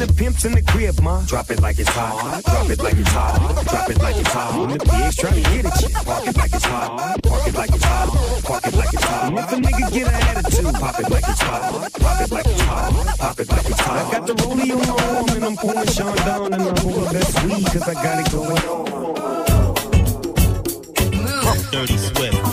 [0.00, 2.42] the pimp's in the crib, ma, drop it like it's hot.
[2.42, 3.64] Drop it like it's hot.
[3.64, 4.58] Drop it like it's hot.
[4.58, 7.22] When the pigs try to get at you, park it like it's hot.
[7.22, 8.42] Park it like it's hot.
[8.42, 9.32] Park it like it's hot.
[9.38, 11.92] If a nigga get an attitude, pop it like it's hot.
[11.92, 13.16] Pop it like it's hot.
[13.18, 14.04] Pop it like it's hot.
[14.04, 17.12] I got the rollie on my arm and I'm pouring Sean down and I'm of
[17.12, 18.91] best weed cause I got it going on.
[21.72, 22.51] Dirty Swift.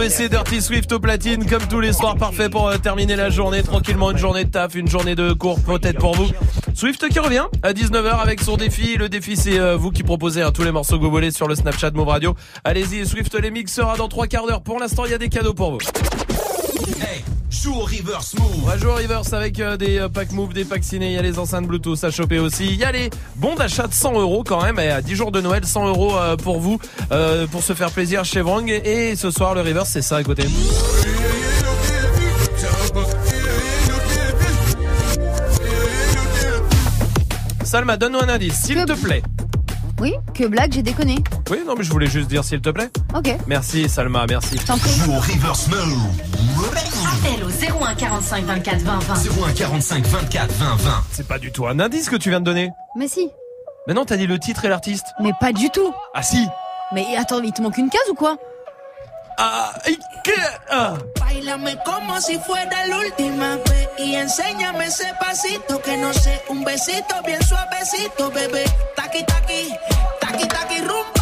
[0.00, 3.28] mais c'est Dirty Swift au platine, comme tous les soirs, parfait pour euh, terminer la
[3.28, 6.30] journée tranquillement, une journée de taf, une journée de cours, peut-être pour vous.
[6.74, 8.96] Swift qui revient à 19h avec son défi.
[8.96, 11.90] Le défi, c'est euh, vous qui proposez hein, tous les morceaux gobolés sur le Snapchat
[11.90, 12.34] Move Radio.
[12.64, 14.62] Allez-y, Swift les mix sera dans trois quarts d'heure.
[14.62, 15.78] Pour l'instant, il y a des cadeaux pour vous
[17.62, 18.50] joue au reverse move.
[18.62, 21.06] On va jouer au reverse avec euh, des euh, packs move, des packs ciné.
[21.06, 22.66] Il y a les enceintes Bluetooth à choper aussi.
[22.66, 24.78] Il y a les bons d'achat de 100 euros quand même.
[24.78, 26.78] Et à 10 jours de Noël, 100 euros euh, pour vous,
[27.50, 28.66] pour se faire plaisir chez Vrang.
[28.66, 30.44] Et ce soir, le reverse, c'est ça à côté.
[37.64, 39.22] Salma, donne-nous un indice, s'il te plaît.
[40.00, 41.16] Oui, que blague, j'ai déconné.
[41.50, 42.90] Oui, non, mais je voulais juste dire s'il te plaît.
[43.14, 43.36] Ok.
[43.46, 44.56] Merci, Salma, merci.
[44.56, 44.76] T'en.
[44.76, 45.68] Joue au reverse.
[47.60, 49.14] 01 45 24 20 20.
[49.48, 51.04] 01 45 24 20 20.
[51.12, 52.70] C'est pas du tout un indice que tu viens de donner.
[52.96, 53.30] Mais si.
[53.86, 55.06] Mais non, t'as dit le titre et l'artiste.
[55.20, 55.92] Mais pas du tout.
[56.14, 56.46] Ah si.
[56.92, 58.36] Mais attends, il te manque une case ou quoi?
[59.36, 59.72] Ah,
[60.24, 60.30] que.
[60.70, 60.94] Ah.
[61.18, 66.64] Bailame como si fuera la última vez y enséñame ese pasito que no sé, un
[66.64, 68.64] besito bien suavecito, bebé.
[68.96, 69.72] Taqui taqui,
[70.20, 71.19] taqui taqui rumba.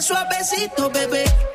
[0.00, 1.49] suavecito, bebé.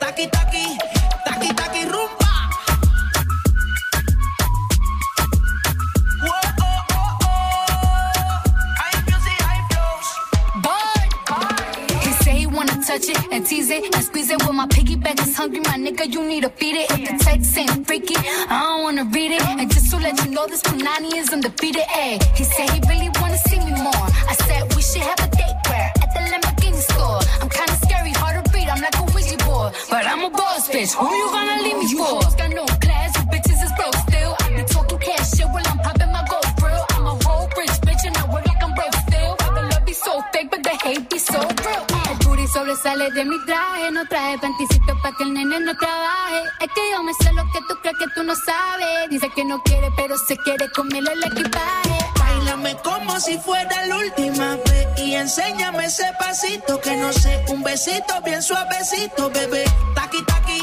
[49.55, 51.97] no quiere, pero se quiere comerlo el equipaje.
[52.19, 57.63] Bailame como si fuera la última vez y enséñame ese pasito que no sé, un
[57.63, 59.63] besito bien suavecito, bebé.
[59.93, 60.59] Taqui taqui.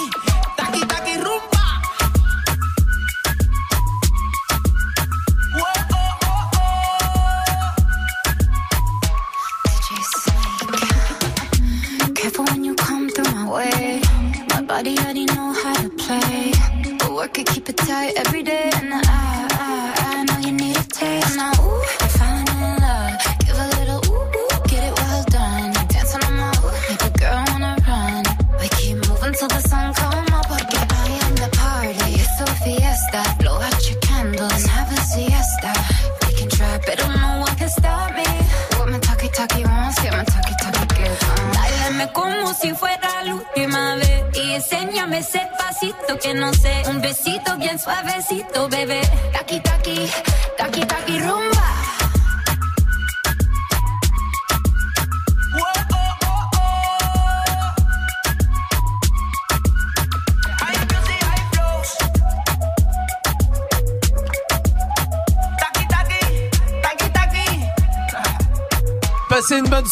[46.19, 46.83] Que no sé.
[46.89, 49.01] Un besito bien suavecito, bebé.
[49.33, 50.11] Taki, taki,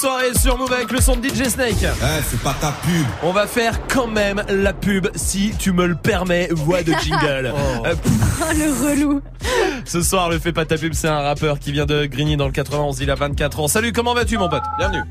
[0.01, 1.75] soirée sur Move avec le son de DJ Snake.
[1.83, 3.07] Eh, c'est pas ta pub.
[3.23, 6.49] On va faire quand même la pub si tu me le permets.
[6.53, 7.53] Voix de jingle.
[7.61, 7.83] Oh.
[7.87, 8.13] Euh, pff,
[8.43, 9.21] Oh, le relou.
[9.85, 12.47] ce soir, le fait pas ta pub, c'est un rappeur qui vient de Grigny dans
[12.47, 13.01] le 91.
[13.01, 13.69] Il a 24 ans.
[13.69, 14.63] Salut, comment vas-tu, mon pote?
[14.79, 15.03] Bienvenue.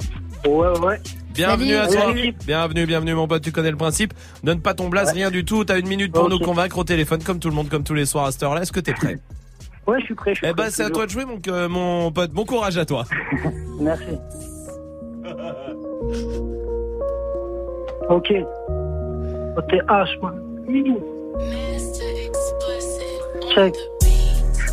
[0.48, 1.00] Ouais, ouais.
[1.34, 1.80] Bienvenue Salut.
[1.82, 2.02] à toi.
[2.08, 2.34] Salut.
[2.48, 3.44] Bienvenue, bienvenue, mon pote.
[3.44, 4.14] Tu connais le principe.
[4.44, 5.64] Donne pas ton blaze, rien du tout.
[5.66, 8.06] T'as une minute pour nous convaincre au téléphone, comme tout le monde, comme tous les
[8.06, 8.62] soirs à cette heure-là.
[8.64, 9.20] Est-ce que t'es prêt?
[9.86, 10.34] Ouais, je suis prêt.
[10.34, 12.32] Je suis Eh prêt, ben, c'est à toi de jouer, mon, euh, mon pote.
[12.32, 13.06] Bon courage à toi.
[13.80, 14.04] Merci.
[18.10, 18.34] Ok.
[19.56, 20.34] OTH, moi.
[23.54, 23.76] Check.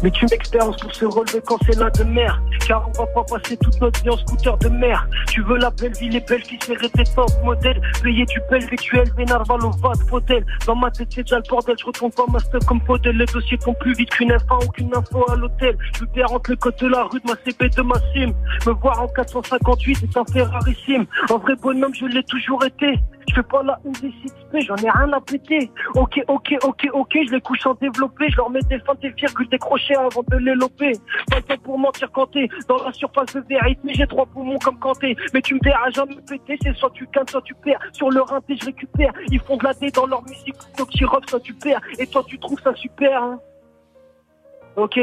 [0.02, 2.40] Mais tu m'expériences pour se relever quand c'est là de mer.
[2.66, 5.08] Car on va pas passer toute notre vie en scooter de mer.
[5.28, 7.80] Tu veux la belle ville, les belles filles, serrer tes top modèles.
[8.02, 10.44] Payer du bel virtuel, Vénarval au va fauteuil.
[10.66, 11.76] Dans ma tête, c'est déjà le bordel.
[11.78, 13.16] Je retourne pas ma stuff comme Podel.
[13.16, 15.76] Les dossiers tombent plus vite qu'une F1 ou qu'une info à l'hôtel.
[15.98, 18.32] Je perds entre le code de la rue de ma CB de ma sim.
[18.66, 21.06] Me voir en 458 est un Ferrarissime.
[21.30, 22.98] Un vrai bonhomme, je l'ai toujours été.
[23.28, 25.70] Je fais pas la une des 6P, j'en ai rien à péter.
[25.94, 28.28] Ok, ok, ok, ok, je les couche en développé.
[28.30, 30.92] Je leur mets des feintes, des virgules, des crochets avant de les loper.
[31.30, 33.88] Pas le temps pour mentir t'es dans la surface de vérité.
[33.92, 35.16] J'ai trois poumons comme Kanté.
[35.32, 36.58] Mais tu me verras jamais péter.
[36.62, 37.80] C'est soit tu gagnes, soit tu perds.
[37.92, 39.12] Sur le rinté, je récupère.
[39.30, 40.56] Ils font de dans leur musique.
[40.78, 41.80] Donc tu rock, soit tu perds.
[41.98, 43.40] Et toi, tu trouves ça super, hein.
[44.76, 44.98] Ok.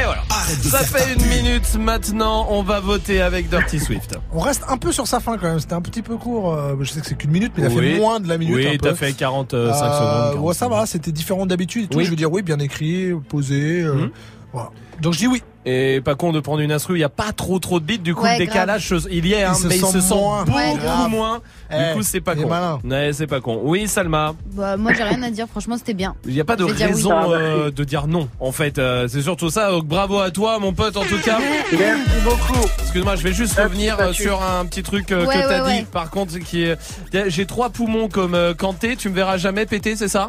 [0.00, 0.22] Et voilà.
[0.62, 2.46] Ça fait une minute maintenant.
[2.50, 4.16] On va voter avec Dirty Swift.
[4.32, 5.58] On reste un peu sur sa fin quand même.
[5.60, 6.54] C'était un petit peu court.
[6.54, 8.54] euh, Je sais que c'est qu'une minute, mais il a fait moins de la minute.
[8.54, 10.44] Oui, t'as fait 45 Euh, secondes.
[10.44, 10.86] ouais, ça va.
[10.86, 11.92] C'était différent d'habitude.
[11.96, 12.04] Oui.
[12.04, 13.82] Je veux dire, oui, bien écrit, posé.
[13.82, 14.10] euh, Mhm.
[14.52, 14.70] voilà.
[15.00, 15.42] Donc je dis oui.
[15.66, 17.98] Et pas con de prendre une instru, il y a pas trop trop de beats,
[17.98, 20.14] du coup Ouais, le décalage, il y est, hein, Il se mais il se sent
[20.14, 20.44] moins.
[20.44, 21.40] beaucoup Ouais, moins.
[21.70, 22.48] Eh, du coup c'est pas con.
[22.48, 22.78] malin.
[22.84, 23.60] Ouais, c'est pas con.
[23.64, 24.34] Oui, Salma.
[24.52, 25.46] Bah, moi, j'ai rien à dire.
[25.50, 26.14] Franchement, c'était bien.
[26.24, 26.72] Il n'y a pas de oui.
[26.72, 28.78] raison euh, de dire non, en fait.
[28.78, 29.70] euh, c'est surtout ça.
[29.70, 31.38] Donc bravo à toi, mon pote, en tout cas.
[31.78, 32.66] Merci beaucoup.
[32.80, 35.64] Excuse-moi, je vais juste Merci, revenir euh, sur un petit truc euh, Ouais, que t'as
[35.64, 35.78] ouais, dit.
[35.80, 35.86] ouais.
[35.92, 36.78] Par contre, qui est,
[37.26, 38.96] j'ai trois poumons comme euh, Kanté.
[38.96, 40.28] Tu me verras jamais péter, c'est ça?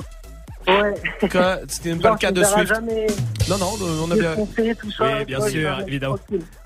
[0.69, 1.29] Ouais.
[1.29, 2.67] Que- C'était pas le cas de Swift.
[2.67, 3.07] jamais
[3.49, 3.71] Non, non,
[4.03, 4.35] on a bien.
[4.35, 5.17] tout ça.
[5.19, 6.17] Oui, bien sûr, jamais, évidemment.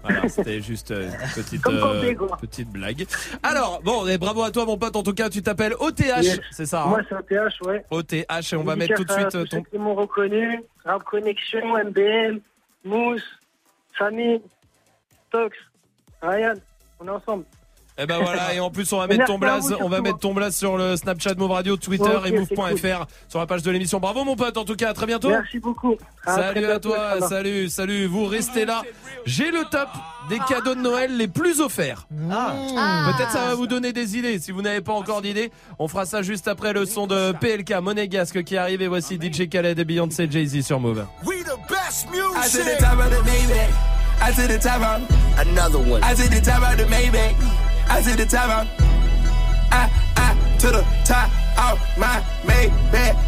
[0.03, 3.05] Voilà, c'était juste euh, une petite, euh, petite blague.
[3.41, 4.95] Alors, bon, et bravo à toi, mon pote.
[4.95, 6.39] En tout cas, tu t'appelles OTH, Yes.
[6.51, 7.85] c'est ça Moi, hein c'est OTH, ouais.
[7.89, 9.57] OTH, et on va mettre tout de suite euh, tous ton.
[9.63, 10.61] ceux qui m'ont reconnu.
[10.85, 12.39] Rap Connexion, MBM,
[12.83, 13.23] Mousse,
[13.97, 14.41] Samy,
[15.31, 15.55] Tox,
[16.21, 16.55] Ryan.
[16.99, 17.45] On est ensemble.
[17.95, 20.33] Eh ben voilà, et en plus on va mettre ton blaze, on va mettre ton
[20.33, 23.99] blaze sur le Snapchat Move Radio, Twitter et move.fr sur la page de l'émission.
[23.99, 25.29] Bravo mon pote, en tout cas, à très bientôt.
[25.29, 25.95] Merci beaucoup.
[26.25, 28.81] À Salut à toi, salut, salut, vous restez là.
[29.25, 29.89] J'ai le top
[30.27, 32.07] des cadeaux de Noël les plus offerts.
[32.31, 33.11] Ah.
[33.15, 34.39] Peut-être ça va vous donner des idées.
[34.39, 37.75] Si vous n'avez pas encore d'idées, on fera ça juste après le son de PLK
[37.79, 41.05] Monégasque qui arrive et voici DJ Khaled et Beyoncé Jay-Z sur Move.
[41.25, 42.23] We the best music.
[42.35, 42.47] I
[48.03, 48.83] to the top of the
[49.43, 49.43] Maybach.
[49.43, 49.43] I to the top of another one.
[49.43, 49.43] I to the top of the Maybach.
[49.43, 49.43] I to the top of.
[49.43, 49.67] I I to the top of my Maybach,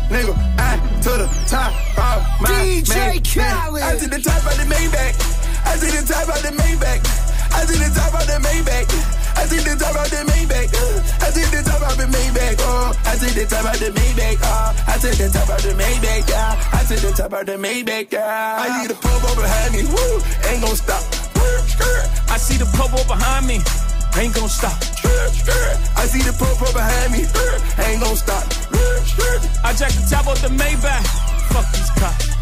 [0.05, 0.43] nigga.
[0.45, 1.19] I to the top
[1.85, 3.33] of my DJ Maybach.
[3.35, 3.83] Khaled.
[3.83, 5.15] I to the top of the Maybach.
[5.65, 7.01] I to the top of the Maybach.
[7.55, 8.89] I to the top of the Maybach.
[9.35, 10.69] I to the top of the Maybach.
[11.15, 12.55] I to the top of the Maybach.
[12.63, 14.39] Oh, I to the top of the Maybach.
[14.43, 16.29] Oh, I to the top of the Maybach.
[16.29, 18.11] Yeah, I to the top of the Maybach.
[18.11, 19.83] Yeah, I need a purple behind me.
[19.83, 21.03] Woo, ain't gon' stop.
[22.29, 23.59] I see the purple behind me.
[24.17, 24.77] Ain't gonna stop.
[25.97, 27.25] I see the purple behind me.
[27.83, 28.43] Ain't gon' stop.
[29.63, 31.03] I jack the top of the Maybach.
[31.51, 32.35] Fuck these cops.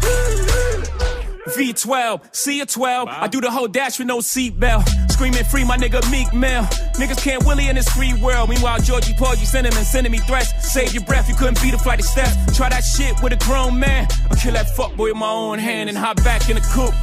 [1.56, 3.08] V12, C a 12.
[3.08, 4.88] I do the whole dash with no seatbelt.
[5.10, 6.62] Screaming free, my nigga Meek Mill.
[6.94, 8.50] Niggas can't Willie in this free world.
[8.50, 10.72] Meanwhile, Georgie Porgy sending and sending me threats.
[10.72, 12.56] Save your breath, you couldn't beat a flight of steps.
[12.56, 14.06] Try that shit with a grown man.
[14.30, 16.94] I'll kill that fuckboy with my own hand and hop back in the coupe.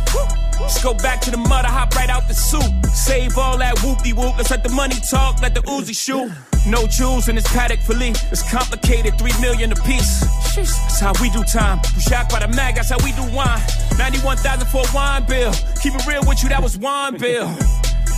[0.60, 2.64] Just go back to the mud, I hop right out the soup.
[4.02, 4.38] Whoopty whoop.
[4.38, 6.32] Let's let the money talk, let the Uzi shoot.
[6.66, 8.14] No jewels in this paddock fillet.
[8.32, 10.22] It's complicated, three million a piece.
[10.56, 11.80] That's how we do time.
[11.96, 13.62] You shocked by the mag, that's how we do wine.
[13.98, 15.54] 91,000 for a wine bill.
[15.82, 17.48] Keep it real with you, that was wine bill.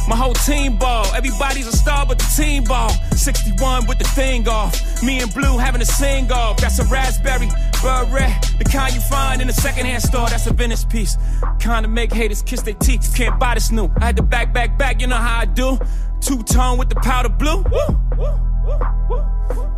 [0.07, 1.05] My whole team ball.
[1.15, 2.89] Everybody's a star, but the team ball.
[3.15, 5.03] 61 with the thing off.
[5.03, 6.57] Me and Blue having a sing off.
[6.57, 7.49] That's a raspberry
[7.83, 10.29] The kind you find in a secondhand store.
[10.29, 11.17] That's a Venice piece.
[11.59, 13.13] Kind of make haters kiss their teeth.
[13.13, 13.89] Can't buy this new.
[13.99, 15.01] I had to back, back, back.
[15.01, 15.77] You know how I do.
[16.21, 17.65] Two tone with the powder blue.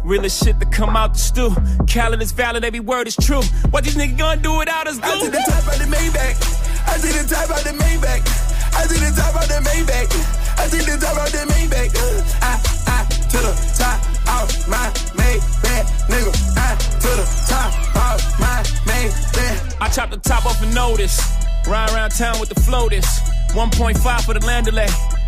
[0.04, 1.50] Realest shit to come out the stew.
[1.88, 3.42] Khaled is valid, every word is true.
[3.72, 5.00] What these niggas gonna do without us?
[5.02, 6.38] I took the top out the Maybach.
[6.86, 8.22] I took the top out the Maybach.
[8.76, 10.60] I took the top out the Maybach.
[10.60, 11.96] I took the top out the Maybach.
[11.98, 12.75] Uh, I,
[13.32, 16.32] To the top off my Maybach, nigga.
[16.58, 19.82] I, to the top off my Maybach.
[19.82, 21.20] I chop the top off a notice.
[21.68, 23.06] Ride around town with the floaters.
[23.54, 24.88] 1.5 for the land delay.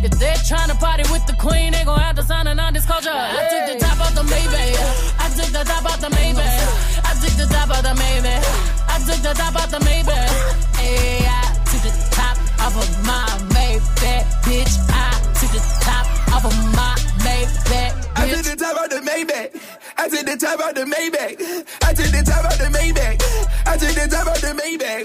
[0.00, 3.10] If they're trying to party with the queen, they gon' have to sign a non-disclosure.
[3.10, 4.78] I took the top off the Maybach.
[5.18, 7.02] I took the top off the Maybach.
[7.04, 8.44] I took the top off the Maybach.
[8.88, 10.76] I took the top off the Maybach.
[10.76, 14.78] Hey, I took the top off of my Maybach, bitch.
[14.90, 19.50] I took the top off of my Maybach, I took the top out the Maybach.
[19.96, 21.40] I took the top out the Maybach.
[21.82, 23.18] I took the top out the Maybach.
[23.66, 25.02] I took the top out the Maybach.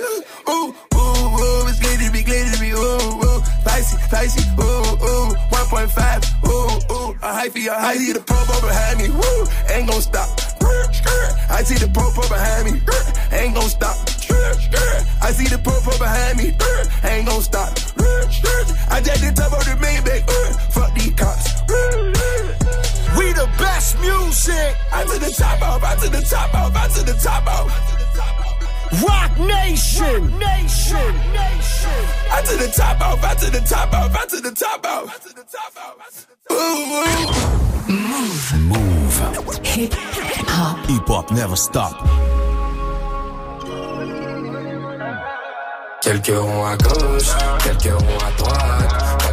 [0.49, 6.52] Ooh, ooh, ooh, it's glittery, glittery, ooh, ooh, spicy, spicy, ooh, ooh, 1.5, ooh,
[6.94, 7.94] ooh, a hyphy, a hyphy.
[7.94, 10.30] I see the popo behind me, woo, ain't gon' stop.
[11.49, 12.81] I see the popo behind me,
[13.31, 13.98] ain't gon' stop.
[15.22, 16.53] I see the popo behind me,
[17.03, 17.69] ain't gon' stop.
[18.91, 20.23] I just the top of the Maybach,
[20.72, 21.52] fuck these cops.
[23.17, 24.75] We the best music.
[24.91, 27.71] I to the top off, I to the top off, I to the top off.
[29.01, 31.99] Rock Nation, Nation, Nation.
[32.31, 34.73] I to the top off, I to the top off, I to the top.
[36.51, 37.53] Ooh, ooh.
[37.89, 39.19] Move.
[39.65, 39.93] Hip
[40.47, 40.85] hop.
[40.87, 41.93] Hip hop never stop.
[46.01, 47.31] Quelques ronds à gauche,
[47.63, 49.32] quelques ronds à droite.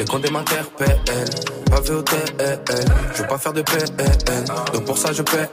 [0.00, 0.98] Les comptes m'interpellent,
[1.70, 2.56] pas vu au TL.
[3.14, 5.46] Je veux pas faire de PN, donc pour ça je paie.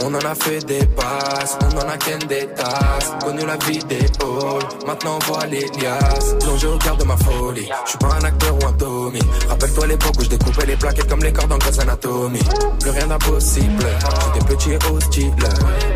[0.00, 3.12] On en a fait des passes, on en a ken des tasses.
[3.22, 6.34] Connu la vie des halls, maintenant on voit les liasses.
[6.40, 9.20] Plongé au cœur de ma folie, je suis pas un acteur ou un Tommy.
[9.48, 12.40] Rappelle-toi l'époque où je découpais les plaquettes comme les cordes en Grey's Anatomy.
[12.80, 13.86] Plus rien d'impossible,
[14.34, 15.32] j'étais petit et hostile.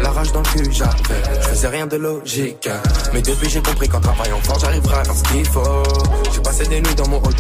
[0.01, 0.93] La rage dans le cul j'avais,
[1.41, 2.69] je faisais rien de logique.
[3.13, 5.83] Mais depuis j'ai compris qu'en travaillant fort j'arriverai à faire ce qu'il faut.
[6.33, 7.35] J'ai passé des nuits dans mon hall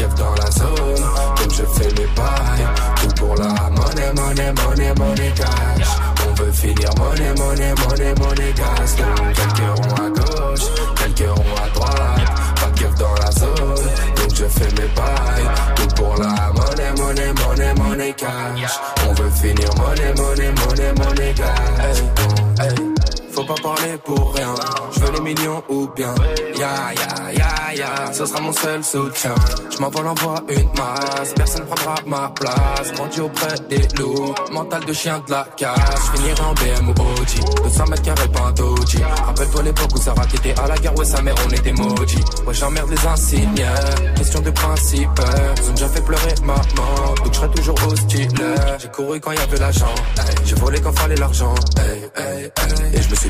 [0.00, 1.04] Keuf dans la zone,
[1.36, 2.66] donc je fais mes bails.
[3.02, 5.88] Tout pour la monnaie, monnaie, monnaie, monnaie cash.
[6.26, 8.54] On veut finir monnaie, monnaie, monnaie, monnaie.
[8.96, 10.66] Donc quelques ronds à gauche,
[10.96, 12.32] quelques ronds à droite.
[12.60, 15.50] Pas de keuf dans la zone, donc je fais mes bails.
[15.76, 18.80] Tout pour la monnaie, monnaie, monnaie, monnaie cash.
[19.06, 21.34] On veut finir monnaie, monnaie, monnaie, monnaie
[22.58, 22.89] hey.
[23.40, 24.54] Faut pas parler pour rien.
[24.92, 26.14] Je veux les millions ou bien.
[26.58, 29.34] Ya ya ya ya, ce sera mon seul soutien.
[29.72, 32.92] Je m'envole en voie une masse, personne prendra ma place.
[32.92, 36.10] Grandi auprès des loups, mental de chien de la casse.
[36.12, 38.98] Finirai en BM ou OG, 200 mètres carrés doji.
[39.24, 42.24] Rappelle-toi l'époque où Sarah qui était à la guerre, ouais sa mère on était maudits.
[42.46, 43.66] Ouais j'emmerde les insignes,
[44.16, 45.18] question de principe.
[45.62, 48.28] Ils ont déjà fait pleurer maman, donc je toujours hostile.
[48.78, 49.94] J'ai couru quand y avait l'argent,
[50.44, 51.54] j'ai volé quand fallait l'argent.
[52.92, 53.29] Et je me suis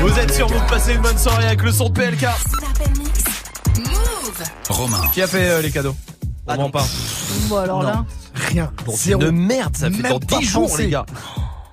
[0.00, 2.26] vous êtes sûr, vous passez une bonne soirée avec le son de PLK.
[4.68, 5.00] Romain.
[5.14, 5.96] Qui a fait euh, les cadeaux?
[6.46, 6.84] Ah pas.
[7.48, 8.04] Bon, alors là.
[8.34, 8.70] Rien.
[8.84, 9.22] Bon, Zéro.
[9.22, 11.06] de merde, ça fait dans 10 jours, les gars.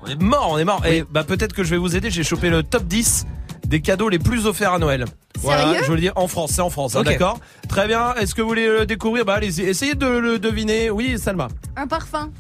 [0.04, 0.86] On est mort, on est mort.
[0.86, 3.26] Et bah peut-être que je vais vous aider, j'ai chopé le top 10
[3.70, 5.06] des cadeaux les plus offerts à Noël.
[5.38, 7.40] Voilà, Sérieux je vous le dis en France, c'est en France, hein, d'accord
[7.70, 10.90] Très bien, est-ce que vous voulez le découvrir Bah allez-y, essayez de le deviner.
[10.90, 11.48] Oui, Salma.
[11.78, 12.32] Un parfum.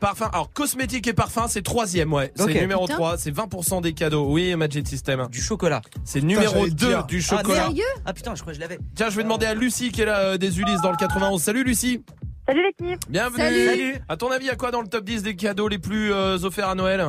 [0.00, 2.32] Parfum, alors cosmétique et parfum, c'est troisième, ouais.
[2.36, 2.94] C'est numéro Putain.
[2.96, 4.26] 3, c'est 20% des cadeaux.
[4.30, 5.26] Oui, Magic System.
[5.30, 5.80] Du chocolat.
[6.04, 7.06] C'est numéro j'allais 2 dire.
[7.06, 7.64] du Ah, chocolat.
[7.66, 8.78] Sérieux Ah putain, je crois que je l'avais.
[8.94, 11.40] Tiens, je vais demander à Lucie qui est là euh, des Ulysses dans le 91.
[11.40, 12.04] Salut Lucie
[12.46, 13.00] Salut l'équipe.
[13.08, 13.66] Bienvenue Salut.
[13.66, 13.94] Salut.
[14.08, 16.68] À ton avis, à quoi dans le top 10 des cadeaux les plus euh, offerts
[16.68, 17.04] à Noël?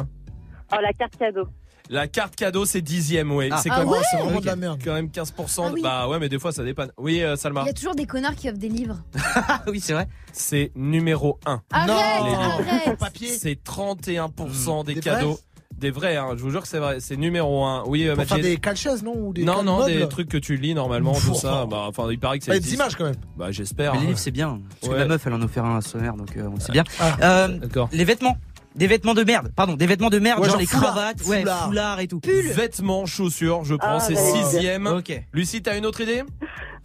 [0.71, 1.47] Oh, la carte cadeau.
[1.91, 3.49] La carte cadeau, c'est dixième, ouais.
[3.51, 3.59] Ah.
[3.63, 4.79] c'est Ah quand, ouais même, C'est vraiment de la merde.
[4.83, 5.63] quand même 15%.
[5.65, 5.81] Ah oui.
[5.81, 6.91] Bah ouais, mais des fois ça dépanne.
[6.97, 7.61] Oui, euh, Salma.
[7.63, 8.97] Il y a toujours des connards qui offrent des livres.
[9.47, 10.07] Ah oui, c'est vrai.
[10.31, 11.61] C'est numéro 1.
[11.71, 12.99] Arrête, les arrête.
[12.99, 13.27] Papier.
[13.29, 15.39] C'est 31% des Des cadeaux.
[15.77, 16.99] Des vrais, hein, je vous jure que c'est vrai.
[16.99, 17.83] C'est numéro 1.
[17.87, 18.49] Oui, euh, Pour faire Majid.
[18.51, 21.33] des calchaises, non Ou des Non, non, calmeubles des trucs que tu lis normalement, tout
[21.35, 21.65] ça.
[21.69, 22.51] Bah, enfin, il paraît que c'est.
[22.51, 23.15] Bah, des images quand même.
[23.37, 23.93] Bah, j'espère.
[23.93, 24.59] Mais les livres, c'est bien.
[24.81, 24.95] Parce Ouais.
[24.97, 26.73] que la meuf, elle en a offert un à son mère, donc euh, on sait
[26.73, 26.83] bien.
[26.99, 27.15] Ah.
[27.21, 27.87] Euh, D'accord.
[27.93, 28.35] les vêtements.
[28.75, 29.51] Des vêtements de merde.
[29.55, 31.65] Pardon, des vêtements de merde, Ouais, genre, genre les foulard, cravates, ouais, foulard.
[31.65, 32.21] foulard et tout.
[32.23, 34.85] Vêtements, chaussures, je prends, Ah, c'est sixième.
[34.87, 35.11] Ok.
[35.33, 36.23] Lucie, t'as une autre idée?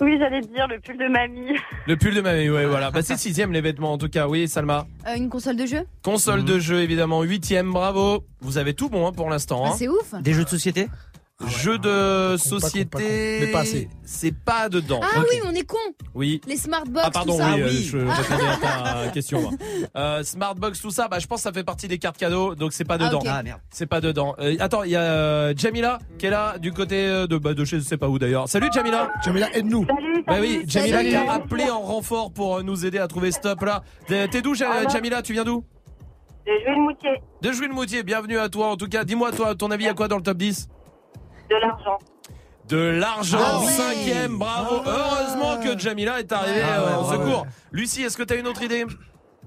[0.01, 1.57] Oui, j'allais te dire le pull de mamie.
[1.87, 2.91] Le pull de mamie, ouais, voilà.
[2.91, 4.27] Bah, c'est sixième les vêtements en tout cas.
[4.27, 4.87] Oui, Salma.
[5.07, 5.83] Euh, une console de jeu?
[6.03, 6.47] Console Mhm.
[6.47, 8.25] de jeu évidemment huitième, bravo.
[8.41, 9.63] Vous avez tout bon hein, pour l'instant.
[9.65, 9.75] Ah, Hein.
[9.79, 10.15] C'est ouf.
[10.21, 10.89] Des jeux de société?
[11.49, 13.03] Jeu de pas, société, compte.
[13.03, 13.89] Mais pas assez.
[14.05, 15.01] c'est pas dedans.
[15.03, 15.77] Ah oui, on est con.
[16.15, 16.41] Oui.
[16.47, 17.55] Les smartbox, Ah pardon, tout ça.
[17.57, 17.83] oui, euh, oui.
[17.91, 19.51] je à ta question.
[19.97, 22.73] Euh, Smartbox, tout ça, bah je pense que ça fait partie des cartes cadeaux, donc
[22.73, 23.21] c'est pas Ah, dedans.
[23.29, 23.61] Ah merde.
[23.71, 24.35] C'est pas dedans.
[24.41, 27.65] Euh, attends, il y a euh, Jamila qui est là du côté de bah, de
[27.65, 28.49] chez je sais pas où d'ailleurs.
[28.49, 29.11] Salut Jamila.
[29.25, 29.87] Jamila, aide-nous.
[29.87, 30.47] Salut, Bah salut.
[30.47, 31.09] oui, Jamila Salut.
[31.11, 33.83] qui a appelé en renfort pour nous aider à trouver stop là.
[34.07, 34.89] T'es d'où Ja- Ah.
[34.89, 35.65] Jamila Tu viens d'où?
[36.47, 37.23] De jouer le moutier.
[37.43, 38.03] De Jules-Moutier.
[38.03, 38.69] Bienvenue à toi.
[38.71, 40.69] En tout cas, dis-moi toi, ton avis à quoi dans le top 10
[41.51, 41.99] De l'argent.
[42.69, 43.73] De l'argent, Ah oui.
[43.73, 44.81] cinquième, bravo.
[44.87, 44.91] Ah.
[44.91, 47.43] Heureusement que Jamila est arrivée Ah euh, ouais, en ouais, secours.
[47.43, 47.49] ouais.
[47.73, 48.87] Lucie, est-ce que tu as une autre idée?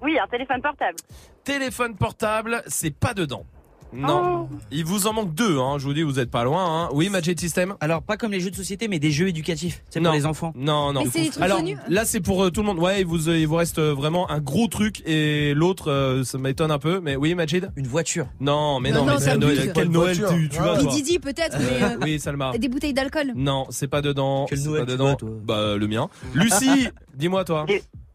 [0.02, 0.98] Oui, un téléphone portable.
[1.44, 3.44] Téléphone portable, c'est pas dedans.
[3.93, 4.49] Non.
[4.72, 5.77] Il vous en manque deux, hein.
[5.77, 6.84] je vous dis, vous êtes pas loin.
[6.85, 6.89] Hein.
[6.93, 9.84] Oui, Magic System Alors, pas comme les jeux de société, mais des jeux éducatifs.
[9.89, 10.53] C'est pour les enfants.
[10.55, 11.03] Non, non.
[11.15, 12.80] Mais Alors là, c'est pour euh, tout le monde.
[12.80, 16.23] Ouais, il vous, euh, il vous reste euh, vraiment un gros truc et l'autre, euh,
[16.23, 16.99] ça m'étonne un peu.
[16.99, 18.27] Mais oui, Majid Une voiture.
[18.39, 19.72] Non, mais Non, non, mais c'est Noël.
[19.73, 20.65] Quel Une Noël tu, tu Ouais.
[20.68, 22.57] vas toi Didi peut-être, mais euh, Oui, Salma.
[22.57, 23.34] des bouteilles d'alcool.
[23.35, 24.45] Non, c'est pas dedans.
[24.49, 25.15] Quel c'est Noël pas tu dedans.
[25.15, 26.09] toi bah le mien.
[26.34, 27.65] Lucie, dis-moi toi.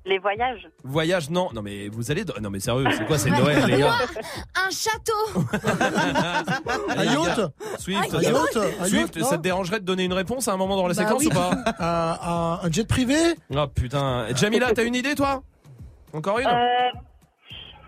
[0.04, 0.68] Les, voyages.
[0.84, 1.48] Voyage, non.
[1.54, 2.24] Non mais vous allez.
[2.40, 3.94] Non mais sérieux, c'est quoi, c'est Noël les gars
[4.54, 5.46] Un château.
[6.96, 7.40] Un yacht
[7.78, 10.52] Swift, Un yacht Un Swift, yacht, non ça te dérangerait de donner une réponse à
[10.52, 11.28] un moment dans la Bah séquence oui.
[11.28, 13.16] ou pas un, un- un jet privé
[13.54, 14.26] Oh putain.
[14.34, 15.42] Jamila, t'as une idée toi?
[16.12, 16.46] Encore une?
[16.46, 16.50] Euh,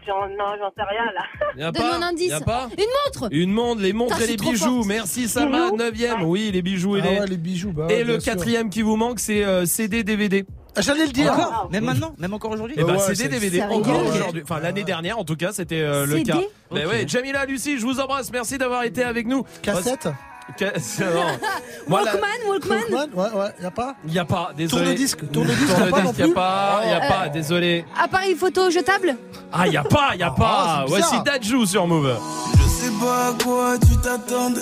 [0.06, 1.24] j'en- non, j'en sais rien là.
[1.56, 2.28] Y a pas un indice.
[2.30, 3.28] Y a pas Une montre.
[3.32, 4.64] Une montre, les montres Putain, et les c'est trop bijoux.
[4.82, 4.86] fort.
[4.86, 6.22] Merci Salma, Bijoux 9ème.
[6.24, 7.20] Oui, les bijoux et Ah les.
[7.20, 7.72] ouais, les bijoux.
[7.72, 8.32] Bah, Et le bien sûr.
[8.32, 10.44] quatrième qui vous manque, c'est euh, CD, DVD.
[10.76, 11.32] Ah, J'allais le dire.
[11.32, 14.42] Encore Même maintenant Même encore aujourd'hui Et bah ouais, CD, c'est- DVD encore aujourd'hui.
[14.42, 16.32] Enfin l'année dernière en tout cas, c'était euh, le CD?
[16.32, 16.38] cas.
[16.72, 16.90] Mais Ok.
[16.92, 18.32] ouais, Jamila, Lucie, je vous embrasse.
[18.32, 19.44] Merci d'avoir été avec nous.
[19.62, 20.08] Cassette
[21.88, 22.78] Walkman, Walkman.
[22.90, 24.84] Walkman Ouais, ouais, y a pas Y a pas, désolé.
[24.84, 27.84] Tourne-disque, tourne-disque, y a pas non y a plus pas, y a Euh, pas, désolé.
[27.98, 29.16] Appareil photo jetable.
[29.52, 30.64] Ah, y a pas, y a pas.
[30.66, 31.24] Ah, c'est Voici bizarre.
[31.24, 32.16] Dajou sur Move.
[32.58, 34.60] Je sais pas à quoi tu t'attendais.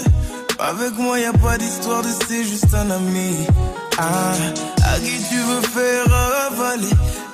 [0.58, 3.46] Avec moi, y a pas d'histoire de c'est juste un ami.
[3.98, 4.32] Ah,
[4.84, 6.04] à qui tu veux faire
[6.50, 6.90] avaler?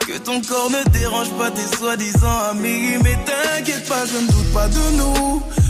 [0.07, 2.97] Que ton corps ne dérange pas tes soi-disant amis.
[3.05, 5.43] Mais t'inquiète pas, je ne doute pas de nous.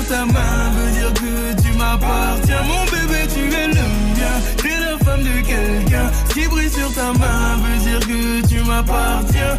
[0.00, 2.62] Sur ta main veut dire que tu m'appartiens.
[2.66, 4.36] Mon bébé, tu es le mien.
[4.56, 6.10] T'es la femme de quelqu'un.
[6.28, 9.58] Ce qui brille sur ta main veut dire que tu m'appartiens.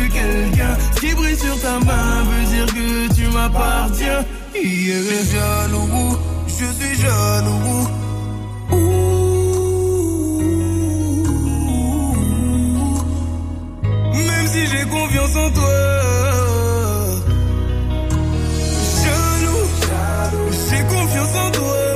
[0.00, 0.76] De quelqu'un.
[1.00, 4.24] Qui brille sur ta main veut dire que tu m'appartiens.
[4.54, 6.16] Il est jaloux.
[6.46, 7.88] Je suis jaloux.
[14.14, 15.76] Même si j'ai confiance en toi.
[19.04, 19.66] Jaloux,
[20.68, 21.87] j'ai confiance en toi,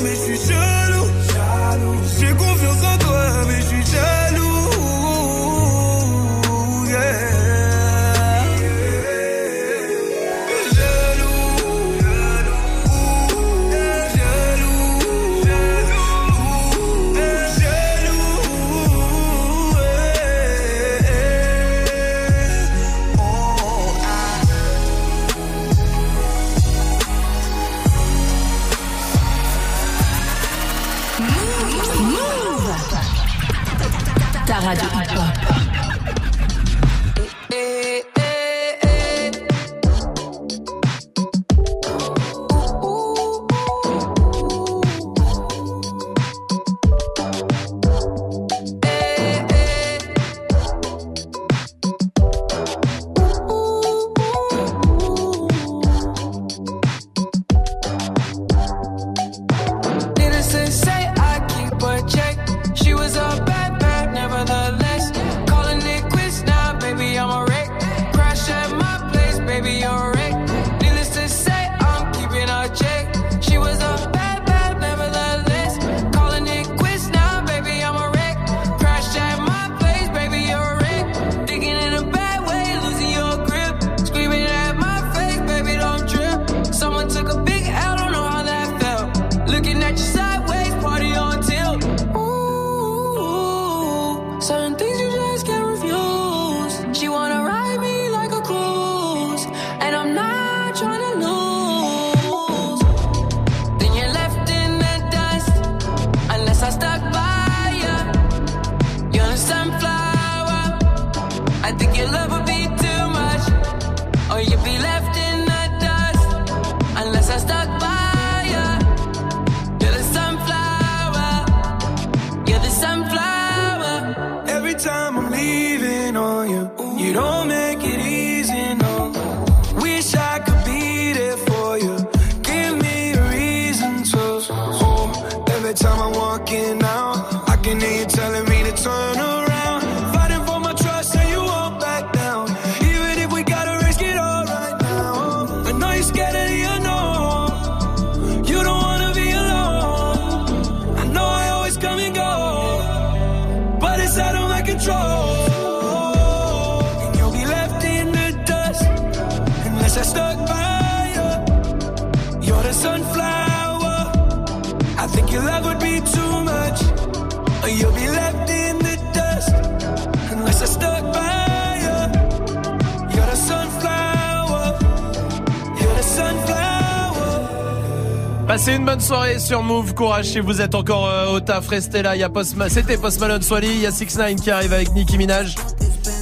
[179.52, 182.30] sur Move, courage si vous êtes encore euh, au taf, restez là, il y a
[182.30, 185.54] Post c'était Post Malone Swally, il y a 6 9 qui arrive avec Nicki Minaj.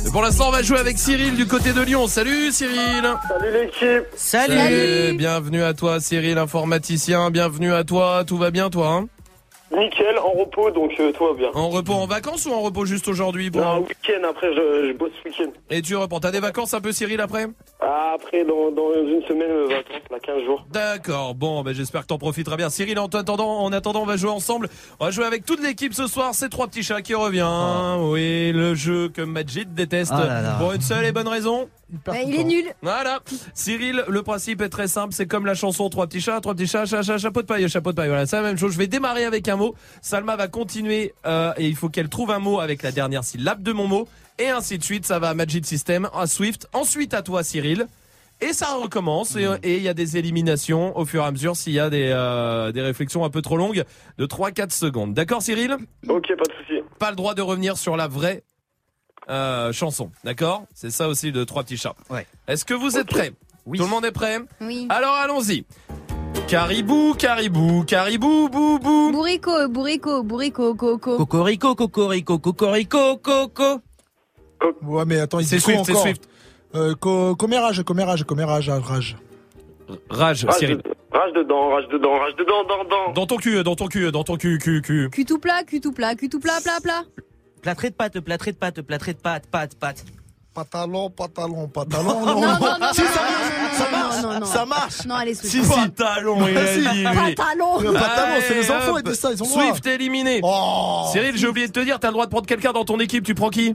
[0.05, 2.09] Et pour l'instant on va jouer avec Cyril du côté de Lyon.
[2.09, 5.17] Salut Cyril Salut l'équipe Salut.
[5.17, 9.07] Bienvenue à toi Cyril, informaticien, bienvenue à toi, tout va bien toi hein?
[9.71, 11.51] Nickel, en repos, donc euh, tout va bien.
[11.55, 14.93] En repos en vacances ou en repos juste aujourd'hui pour- Non, week-end, après je, je
[14.95, 15.53] bosse ce week-end.
[15.71, 16.19] Et tu reprends.
[16.19, 17.47] T'as des vacances un peu Cyril après?
[17.83, 20.67] Ah, après, dans, dans une semaine, euh, vacances, là, 15 jours.
[20.71, 22.69] D'accord, bon, ben j'espère que t'en profiteras bien.
[22.69, 24.69] Cyril, en attendant, en attendant, on va jouer ensemble.
[24.99, 26.35] On va jouer avec toute l'équipe ce soir.
[26.35, 27.49] C'est trois petits chats qui revient.
[28.01, 30.13] Oui, le jeu que Majid déteste.
[30.15, 30.57] Oh là là.
[30.59, 31.69] Pour une seule et bonne raison.
[32.05, 32.65] Bah, il est nul.
[32.83, 33.21] Voilà.
[33.55, 35.13] Cyril, le principe est très simple.
[35.13, 37.69] C'est comme la chanson Trois petits chats, trois petits chats, chat, chat, chapeau de paille,
[37.69, 38.09] chapeau de paille.
[38.09, 38.73] Voilà, c'est la même chose.
[38.73, 39.75] Je vais démarrer avec un mot.
[40.03, 43.63] Salma va continuer euh, et il faut qu'elle trouve un mot avec la dernière syllabe
[43.63, 44.07] de mon mot.
[44.41, 45.07] Et ainsi de suite.
[45.07, 46.67] Ça va à Magic System, à Swift.
[46.73, 47.87] Ensuite à toi, Cyril.
[48.41, 51.57] Et ça recommence et et il y a des éliminations au fur et à mesure
[51.57, 53.85] s'il y a des, euh, des réflexions un peu trop longues
[54.17, 55.13] de 3-4 secondes.
[55.13, 55.77] D'accord Cyril?
[56.09, 56.81] Ok, pas de souci.
[56.99, 58.43] Pas le droit de revenir sur la vraie
[59.29, 60.11] euh, chanson.
[60.25, 60.65] D'accord?
[60.73, 61.95] C'est ça aussi de trois petits chats.
[62.09, 62.27] Ouais.
[62.49, 63.33] Est-ce que vous êtes prêts?
[63.67, 63.77] Oui.
[63.77, 64.39] Tout le monde est prêt?
[64.63, 64.87] Oui.
[64.89, 65.67] Alors allons-y.
[66.49, 69.13] Caribou, caribou, caribou, bou, bou.
[69.13, 71.19] Bourrico, bourrico, bourrico, coco.
[71.19, 73.83] Cocorico, cocorico, cocorico, coco.
[74.83, 76.29] Ouais, mais attends, il C'est Swift, c'est encore Swift.
[76.75, 79.17] Euh, co- commérage, commérage, commérage, rage.
[80.09, 80.77] Rage, Rage, Cyril.
[80.77, 80.83] de-
[81.13, 83.13] rage dedans, rage dedans, rage dedans, dans, dans.
[83.13, 85.09] Dans ton cul, dans ton cul, dans ton cul, cul, cul.
[85.11, 87.03] Cul tout plat, cul tout plat, cul tout plat, plat, plat.
[87.61, 90.05] Plâtré de pâte, plâtré de pâte, plâtré de pâte, pâte, pâte.
[90.55, 92.05] Pantalon, pantalon, pantalon.
[92.25, 94.47] Non, non, non, non, Si, non, ça non, marche, ça non, marche, non, non.
[94.47, 95.07] ça marche.
[95.07, 95.53] Non, allez, Swift.
[95.53, 96.81] Si, si, talon, il a Si.
[96.81, 97.35] dit, lui.
[97.35, 97.81] Pantalon.
[97.81, 99.63] Le pantalon, c'est les enfants, ils disent ça, ils ont le droit.
[99.65, 100.41] Swift éliminé.
[100.43, 101.05] Oh.
[101.13, 103.25] Cyril, j'ai oublié de te dire, t'as le droit de prendre quelqu'un dans ton équipe,
[103.25, 103.75] tu prends qui?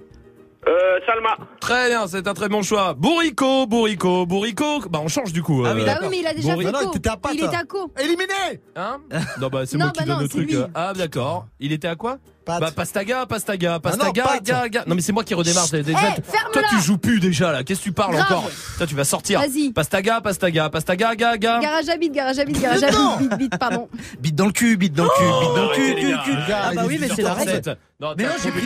[0.67, 1.37] Euh, Salma.
[1.59, 2.95] Très bien, c'est un très bon choix.
[2.95, 4.79] Bourrico, Bourrico, Bourrico.
[4.89, 5.63] Bah on change du coup.
[5.65, 6.91] Ah oui, euh, Bah oui, mais il a déjà Bourri- fait Non, non, co.
[6.93, 7.33] t'étais à patte.
[7.35, 7.91] Il est à co.
[7.99, 8.33] Éliminé
[8.75, 8.97] Hein
[9.39, 10.49] Non bah c'est moi qui bah donne non, le c'est truc.
[10.51, 10.57] lui.
[10.73, 11.45] Ah d'accord.
[11.59, 12.17] Il était à quoi?
[12.45, 12.61] Patte.
[12.61, 14.43] Bah pastaga, pastaga, Ah non, pastaga, Pat.
[14.43, 14.83] ga, ga.
[14.85, 15.67] Non mais c'est moi qui redémarre.
[15.67, 16.21] Déjà, Eh,
[16.53, 17.63] toi tu joues plus déjà là.
[17.63, 18.31] Qu'est-ce que tu parles Grave.
[18.31, 19.39] encore Toi tu vas sortir.
[19.39, 19.71] Vas-y.
[19.73, 21.59] Pastaga, pastaga, pastaga, ga, ga.
[21.59, 23.89] Garage à bite, garage à bite, garage à bite, bite, bite, pardon.
[24.19, 26.37] Bite dans le cul, bite dans le cul, bite dans le cul, cul, cul.
[26.53, 27.51] Ah bah oui, mais c'est la règle.
[27.51, 27.75] 18h37.
[27.99, 28.61] Non, Mais non, j'ai après.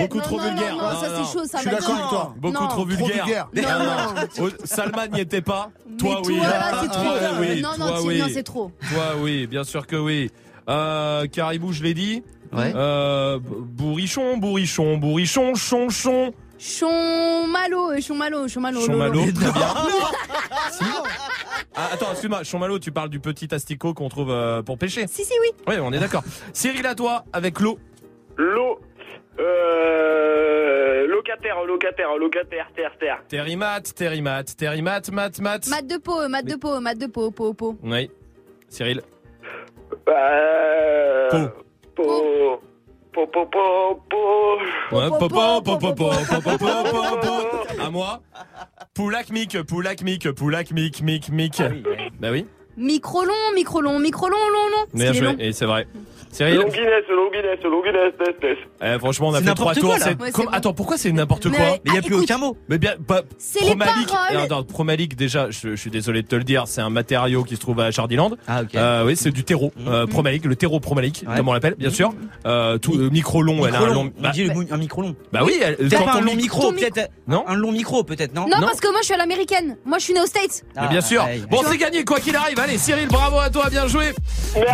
[0.00, 0.74] Beaucoup Non, trop non, vulgaire.
[0.76, 2.34] non, non, ça, c'est chaud, ça Je suis d'accord avec toi.
[2.38, 2.68] Beaucoup Non.
[2.68, 3.48] trop vulgaire.
[3.54, 4.28] Non, Ah, non.
[4.40, 5.70] Oh, Salman n'y était pas.
[5.98, 6.38] Toi oui.
[6.90, 7.02] Trop.
[7.40, 7.60] oui.
[7.62, 8.72] Non, non, non, c'est trop.
[8.90, 10.30] Toi oui, bien sûr que oui.
[10.68, 12.22] Euh, Caribou, je l'ai dit.
[12.52, 12.72] Ouais.
[12.74, 16.32] Euh, bourrichon, bourrichon, bourrichon, chon, chon.
[16.58, 18.80] Chon malo, chon malo, chon malo.
[18.86, 19.66] Chon malo, très bien.
[21.74, 25.06] Ah, attends, excuse-moi, chon malo, tu parles du petit asticot qu'on trouve euh, pour pêcher.
[25.06, 25.48] Si, si, oui.
[25.66, 26.22] Oui, on est d'accord.
[26.52, 27.78] Cyril, à toi, avec l'eau.
[28.36, 28.78] L'eau.
[29.40, 33.22] Euh, locataire, locataire, locataire, terre, terre.
[33.26, 35.66] Terrimat, terrimat, terrimat, mat, mat.
[35.68, 37.78] Mat de peau, mat de peau, mat de peau, peau, peau.
[37.82, 38.10] Oui.
[38.68, 39.00] Cyril.
[40.08, 41.38] Euh, Po.
[41.94, 42.60] Po.
[43.12, 44.56] Po, po, po, po.
[44.96, 46.08] Ouais, po, po, po, po, po, po,
[46.40, 47.82] po, po, po, po.
[47.82, 48.18] À moi.
[48.94, 51.52] Poulac mic, poulac mic, poulac mic, mic, mic.
[52.20, 52.46] Bah oui.
[52.76, 54.86] Micro long, micro long, micro long, long, long.
[54.94, 55.36] Bien joué, long.
[55.38, 55.86] et c'est vrai.
[56.32, 56.56] Cyril.
[56.56, 58.58] Longuiness, longuiness, longuiness, test, test.
[58.82, 59.90] Eh, franchement, on a fait trois tours.
[59.90, 60.04] quoi, là.
[60.06, 60.50] c'est- Ouais, c'est comme- bon.
[60.52, 62.24] Attends, pourquoi c'est n'importe quoi euh, Mais il n'y a Ah, plus écoute.
[62.30, 62.56] aucun mot.
[62.68, 63.22] Mais bien, pas.
[63.38, 63.94] C'est les paroles.
[64.50, 64.64] Non,
[65.16, 67.80] déjà, je, je suis désolé de te le dire, c'est un matériau qui se trouve
[67.80, 68.30] à Chardiland.
[68.48, 68.74] Ah, ok.
[68.74, 69.72] Euh, oui, c'est du terreau.
[69.86, 71.36] Euh, promalique, le terreau promalique, Ouais.
[71.36, 72.12] comme on l'appelle, bien sûr.
[72.46, 74.04] Euh, tout, euh, micro long, elle a un Micro long.
[74.04, 74.12] long.
[74.18, 75.14] On Bah, dit le mou- un micro long.
[75.32, 77.10] bah oui, elle, Peut-être quand on un long mic- micro, ton peut-être.
[77.26, 78.42] Non Un long micro, peut-être, non?
[78.48, 78.66] Non, Non.
[78.66, 79.76] parce que moi, je suis à l'américaine.
[79.84, 80.62] Moi, je suis née aux States.
[80.76, 81.22] Mais bien Ah, sûr.
[81.22, 81.42] aïe.
[81.50, 82.58] Bon, c'est gagné, quoi qu'il arrive.
[82.58, 84.06] Allez, Cyril, bravo à toi, bien joué.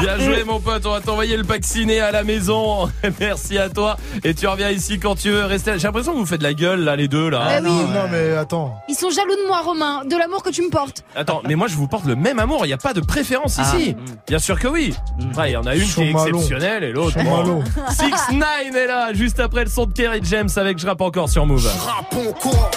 [0.01, 0.85] Bien joué, mon pote.
[0.87, 2.89] On va t'envoyer le pack ciné à la maison.
[3.21, 3.97] Merci à toi.
[4.23, 5.45] Et tu reviens ici quand tu veux.
[5.47, 5.73] Rester.
[5.79, 7.43] J'ai l'impression que vous faites de la gueule, là, les deux, là.
[7.49, 7.69] Ah oui.
[7.71, 8.75] Non, mais attends.
[8.89, 11.03] Ils sont jaloux de moi, Romain, de l'amour que tu me portes.
[11.17, 12.61] Attends, mais moi, je vous porte le même amour.
[12.65, 13.73] Il n'y a pas de préférence Ah.
[13.77, 13.97] ici.
[14.27, 14.95] Bien sûr que oui.
[15.37, 17.19] Ouais, il y en a une qui est exceptionnelle et l'autre.
[17.19, 17.63] Chaud-malo.
[17.91, 21.29] 6 9 est là, juste après le son de Kerry James avec Je rappe encore
[21.29, 21.67] sur Move.
[21.87, 22.71] Rap encore.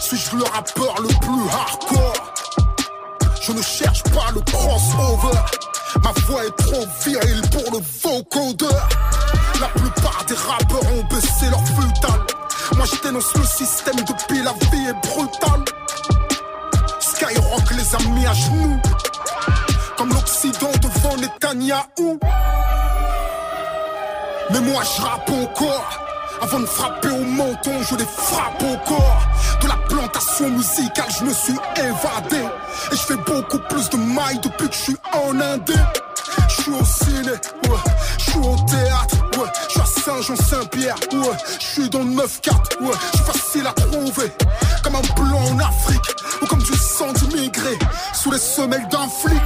[0.00, 2.34] Suis-je le rappeur le plus hardcore
[3.42, 5.38] Je ne cherche pas le crossover.
[6.02, 8.88] Ma voix est trop virile pour le vocodeur.
[9.60, 12.20] La plupart des rappeurs ont baissé leur futal.
[12.76, 15.64] Moi je dénonce le système depuis la vie est brutale.
[17.00, 18.80] Skyrock les a mis à genoux.
[19.96, 22.18] Comme l'Occident devant Netanyahou.
[24.50, 26.11] Mais moi je rappe encore.
[26.42, 29.22] Avant de frapper au menton, je les frappe encore.
[29.60, 32.44] De la plantation musicale, je me suis évadé.
[32.90, 35.74] Et je fais beaucoup plus de mailles depuis que je suis en Indé.
[36.48, 37.78] Je suis au ciné, ouais.
[38.18, 39.48] Je suis au théâtre, ouais.
[39.68, 41.36] Je suis à Saint-Jean-Saint-Pierre, ouais.
[41.60, 42.90] Je suis dans le 9-4, ouais.
[43.12, 44.32] Je suis facile à trouver.
[44.82, 47.78] Comme un blanc en Afrique, ou comme du sang d'immigré.
[48.14, 49.40] Sous les semelles d'un flic.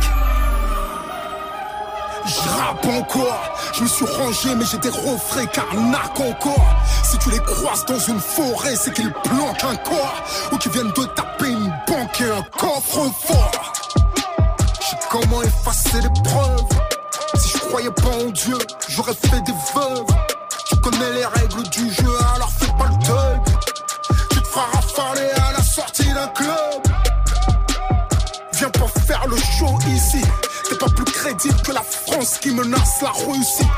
[2.26, 7.30] Je rappe encore, je me suis rangé mais j'ai des refrains carnac encore Si tu
[7.30, 10.22] les croises dans une forêt c'est qu'ils planquent un corps
[10.52, 13.72] Ou qu'ils viennent de taper une banque et un coffre fort
[14.80, 16.66] Je sais comment effacer les preuves?
[17.38, 18.56] Si je croyais pas en Dieu,
[18.88, 20.06] j'aurais fait des veuves.
[20.68, 23.40] Tu connais les règles du jeu, alors fais pas le deuil.
[24.30, 26.75] Tu te feras rafaler à la sortie d'un club.
[32.16, 33.68] Qui menace la Russie.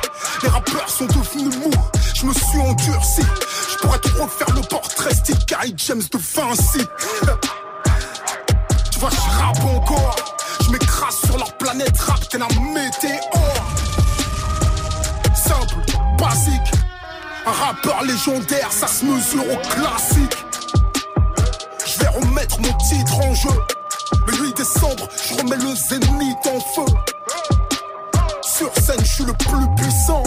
[0.45, 1.73] Les rappeurs sont devenus mous,
[2.15, 3.23] je me suis endurci.
[3.69, 6.87] Je pourrais te refaire le portrait style Gary James de Vinci.
[8.93, 10.15] Tu vois, je rappe encore.
[10.65, 13.67] Je m'écrase sur leur planète rap, t'es la météore.
[15.35, 16.73] Simple, basique.
[17.45, 20.45] Un rappeur légendaire, ça se mesure au classique.
[21.85, 23.61] Je vais remettre mon titre en jeu.
[24.29, 26.95] Le 8 décembre, je remets le zénith en feu.
[28.59, 30.25] Sur scène, je suis le plus puissant.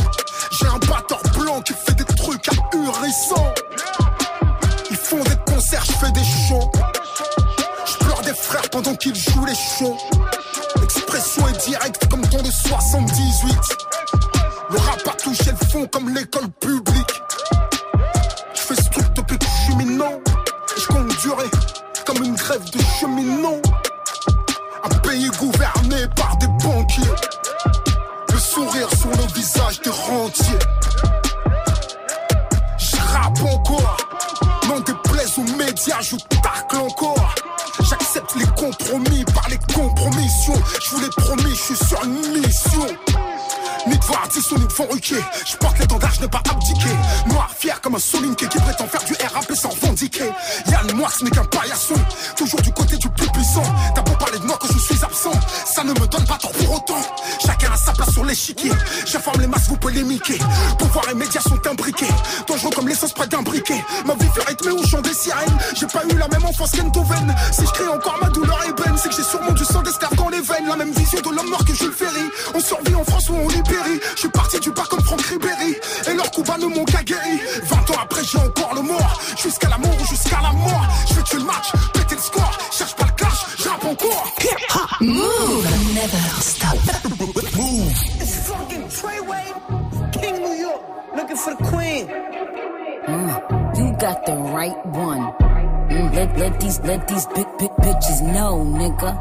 [0.52, 3.54] J'ai un batteur blanc qui fait des trucs ahurissants.
[4.90, 6.72] Ils font des concerts, je fais des shows.
[7.86, 9.98] Je pleure des frères pendant qu'ils jouent les shows.
[10.80, 13.54] L'expression est directe comme ton de 78.
[14.70, 17.22] Le rap a touché le fond comme l'école publique.
[18.54, 20.22] Je fais ce truc depuis que je suis minant.
[20.78, 21.52] Je durer
[22.06, 23.62] comme une grève de cheminot.
[24.86, 27.31] Un pays gouverné par des banquiers.
[29.72, 30.60] Le sourire sur le visage des rentiers.
[32.78, 33.98] Je rappe encore.
[34.68, 37.36] Non déplaise aux médias, je tacle encore.
[37.80, 40.62] J'accepte les compromis par les compromissions.
[40.82, 42.88] Je vous l'ai promis, je suis sur une mission.
[43.92, 44.88] Ni de voir ou ni fond
[45.46, 46.90] Je porte l'étendard, je n'ai pas abdiqué.
[47.28, 50.32] Noir, fier comme un solinké qui prétend faire du RAP sans revendiquer.
[50.68, 51.96] Yann, ce n'est qu'un paillasson.
[52.38, 53.64] Toujours du côté du plus puissant.
[53.94, 55.34] T'as beau parler de moi que je suis absent.
[55.66, 57.02] Ça ne me donne pas tort pour autant.
[57.46, 58.72] Chacun a sa place sur l'échiquier.
[59.06, 60.40] J'informe les masses, vous polémiquer.
[60.80, 62.08] Pouvoir et médias sont imbriqués.
[62.48, 63.84] Dangereux comme l'essence près d'un briquet.
[64.06, 65.58] Ma vie fait rythmer au chant des sirènes.
[65.76, 67.36] J'ai pas eu la même enfance qu'Entoven.
[67.52, 70.30] Si je crie encore ma douleur ébène, c'est que j'ai sûrement du sang d'esclave dans
[70.30, 70.68] les veines.
[70.70, 72.30] La même vision de l'homme mort que Jules Ferry.
[72.56, 73.50] On survit en France ou on
[74.16, 75.76] Je suis parti du bar comme Franck Ribéry.
[76.08, 79.22] Et leurs coups bas ne m'ont qu'à guéri 20 ans après j'ai encore le mort
[79.42, 80.88] Jusqu'à la mort ou jusqu'à la mort.
[81.10, 84.34] Je vais tuer le match, péter le score Cherche pas le clash, j'rappe encore.
[85.02, 86.78] Move, never stop.
[87.58, 87.92] Move.
[88.20, 90.82] It's fucking Treyway, King New York,
[91.16, 92.08] looking for the queen.
[93.08, 95.51] Mm, you got the right one.
[96.14, 99.12] Let, let these let these big big bitches know, nigga.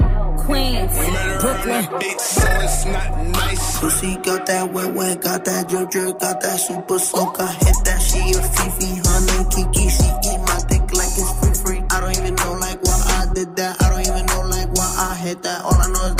[0.45, 0.93] Queens,
[1.41, 1.85] Brooklyn.
[2.19, 3.79] So it's not nice.
[3.79, 7.39] Pussy got that wet wet, got that drip drip, got that super soak.
[7.39, 9.89] I hit that she a Fifi, honey Kiki.
[9.89, 11.85] She eat my dick like it's free free.
[11.91, 13.81] I don't even know like why I did that.
[13.81, 15.65] I don't even know like why I hit that.
[15.65, 16.20] All I know is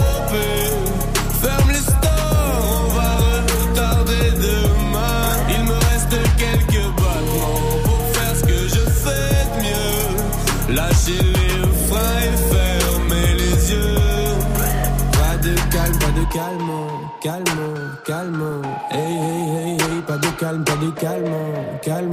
[20.51, 21.35] Calme, calme,
[21.81, 22.09] calme.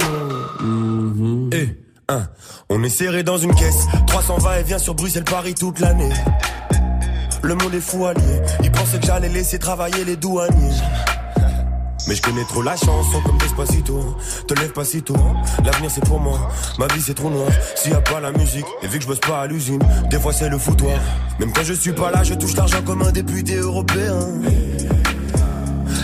[1.51, 2.27] Eh, hein,
[2.69, 3.85] on est serré dans une caisse.
[4.07, 6.09] 320 et vient sur Bruxelles-Paris toute l'année.
[7.41, 8.41] Le monde est fou allié.
[8.63, 10.75] Ils pensaient que j'allais laisser travailler les douaniers.
[12.07, 14.15] Mais je connais trop la chanson comme Despacito
[14.47, 15.17] Te lève pas si tôt,
[15.63, 16.49] l'avenir c'est pour moi
[16.79, 19.07] Ma vie c'est trop noir, s'il y a pas la musique Et vu que je
[19.07, 20.97] bosse pas à l'usine, des fois c'est le foutoir
[21.39, 24.17] Même quand je suis pas là, je touche l'argent comme un député européen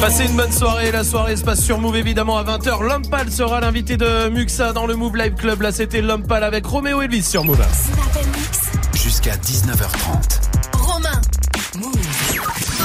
[0.00, 2.82] Passez une bonne soirée, la soirée se passe sur Move évidemment à 20h.
[2.82, 5.60] Lompal sera l'invité de Muxa dans le Move Live Club.
[5.60, 7.62] Là c'était Lompal avec Roméo Elvis sur Move.
[8.94, 10.40] Jusqu'à 19h30.
[10.78, 11.20] Romain.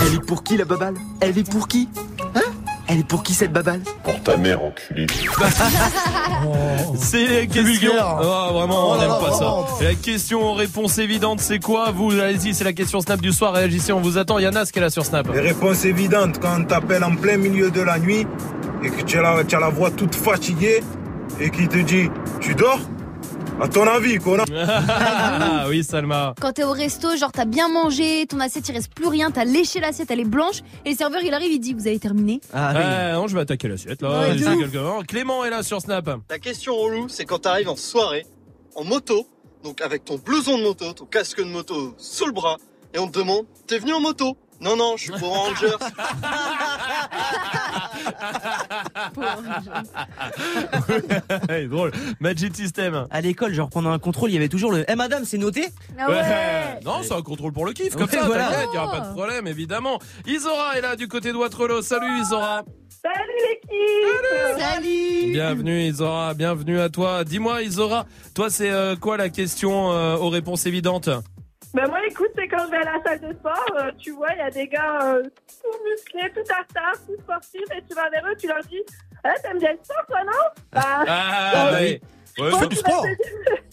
[0.01, 0.95] Elle est pour qui la baballe?
[1.21, 1.87] Elle est pour qui?
[2.35, 2.44] Hein?
[2.88, 3.82] Elle est pour qui cette baballe?
[4.03, 5.07] Pour ta mère, enculé.
[6.98, 7.64] C'est les questions.
[7.64, 8.18] vulgaire.
[8.22, 9.45] Oh, vraiment, on n'aime pas ça.
[9.45, 9.68] vraiment.
[9.82, 11.91] La question réponse évidente, c'est quoi?
[11.91, 13.53] Vous, allez-y, c'est la question Snap du soir.
[13.53, 14.38] Réagissez, on vous attend.
[14.40, 15.28] Yana, ce qu'elle a sur Snap.
[15.34, 18.28] Les réponses évidentes, quand on t'appelle en plein milieu de la nuit
[18.84, 20.82] et que tu as la, tu as la voix toute fatiguée
[21.40, 22.10] et qui te dit
[22.40, 22.80] Tu dors?
[23.61, 26.34] À ton avis, connard Ah oui, Salma.
[26.41, 29.45] Quand t'es au resto, genre t'as bien mangé, ton assiette il reste plus rien, t'as
[29.45, 32.41] léché l'assiette, elle est blanche, et le serveur il arrive, il dit vous avez terminé
[32.53, 34.19] Ah, non, je vais attaquer l'assiette là.
[34.22, 34.60] Ouais, de Laissez ouf.
[34.72, 35.03] quelqu'un.
[35.07, 36.10] Clément est là sur Snap.
[36.30, 38.26] La question relou, c'est quand t'arrives en soirée,
[38.76, 39.26] en moto,
[39.64, 42.57] donc avec ton blouson de moto, ton casque de moto sous le bras,
[42.94, 45.76] et on te demande, t'es venu en moto Non, non, je suis pour Rangers.
[51.49, 51.91] Hey, drôle.
[52.19, 53.07] Magic System.
[53.10, 55.68] À l'école, genre pendant un contrôle, il y avait toujours le Eh madame, c'est noté
[55.99, 58.49] Ah Non, c'est un contrôle pour le kiff, comme Ouais, ça, voilà.
[58.49, 59.99] t'inquiète, y aura pas de problème, évidemment.
[60.26, 61.82] Isora est là du côté de Waterloo.
[61.82, 62.64] Salut Isora.
[63.03, 67.23] Salut l'équipe Salut Bienvenue Isora, bienvenue à toi.
[67.23, 71.10] Dis-moi Isora, toi c'est euh, quoi la question euh, aux réponses évidentes?
[71.76, 74.31] Ben moi écoute, c'est quand je vais à la salle de sport, euh, tu vois,
[74.31, 77.93] il y a des gars euh, tout musclés, tout à retard, tout sportifs, et tu
[77.93, 78.81] vas vers eux, tu leur dis
[79.26, 82.02] Eh, t'aimes bien le sport toi, non Bah, Ah, euh, ouais.
[82.38, 83.06] Ouais, c'est du sport.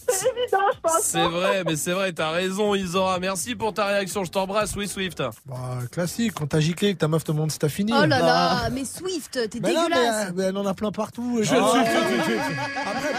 [0.07, 1.01] c'est- évident, je pense.
[1.01, 3.19] C'est vrai, mais c'est vrai, t'as raison Isora.
[3.19, 5.21] Merci pour ta réaction, je t'embrasse, oui Swift.
[5.45, 7.91] Bah, classique, quand t'as giclé que ta meuf te demande si t'as fini.
[7.93, 8.25] Oh là Bah.
[8.25, 11.39] là, mais Swift, t'es Mais non, mais, dégueulasse euh, mais elle en a plein partout.
[11.41, 13.09] Je- Ah, je- après,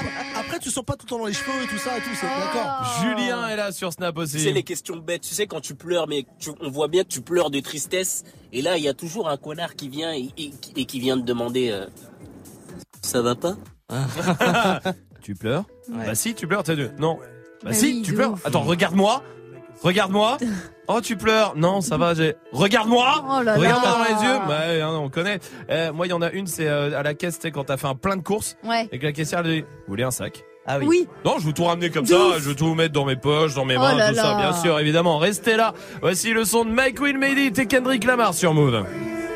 [0.40, 2.14] après, tu sens pas tout le temps dans les cheveux et tout ça et tout,
[2.18, 3.00] c'est d'accord.
[3.02, 4.40] Julien est là sur Snap aussi.
[4.40, 5.22] C'est les questions bêtes.
[5.22, 8.24] Tu sais, quand tu pleures, mais tu- on voit bien que tu pleures de tristesse.
[8.52, 11.16] Et là, il y a toujours un connard qui vient et, et- et qui vient
[11.18, 11.86] te demander euh,
[13.02, 13.56] Ça va pas?
[15.24, 16.90] tu pleures Bah si, tu pleures, t'as deux.
[16.98, 17.14] Non.
[17.62, 18.32] Bah, Bah si, oui, tu pleures.
[18.34, 18.46] ouf.
[18.46, 19.22] Attends, regarde-moi.
[19.82, 20.36] Regarde-moi.
[20.86, 21.54] Oh, tu pleures.
[21.56, 22.34] Non, ça va, j'ai.
[22.52, 23.24] Regarde-moi.
[23.26, 24.38] Oh Regarde-moi dans les yeux.
[24.46, 25.38] Bah, ouais, hein, on connaît.
[25.70, 27.64] Euh, moi, il y en a une, c'est euh, à la caisse, tu sais, quand
[27.64, 28.58] t'as fait un plein de courses.
[28.64, 28.86] Ouais.
[28.92, 30.44] Et que la caissière, elle dit Vous voulez un sac?
[30.66, 30.84] Ah oui.
[30.86, 31.08] Oui.
[31.24, 32.14] Non, je veux tout ramener comme ça.
[32.34, 34.52] Je veux tout mettre dans mes poches, dans mes Oh mains, là tout ça, bien
[34.52, 35.16] sûr, évidemment.
[35.16, 35.72] Restez là.
[36.02, 38.84] Voici le son de Mike Will Made It et Kendrick Lamar sur Move.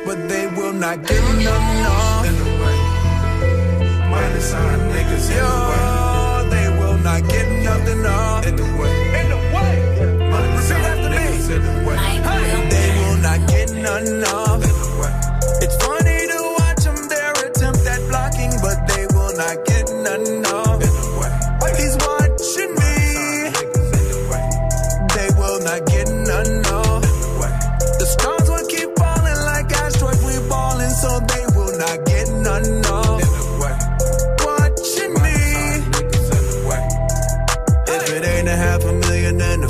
[0.05, 2.18] But they will not give no.
[4.29, 4.45] In the way.
[4.45, 7.58] Minus sign niggas yeah, they will not get nothing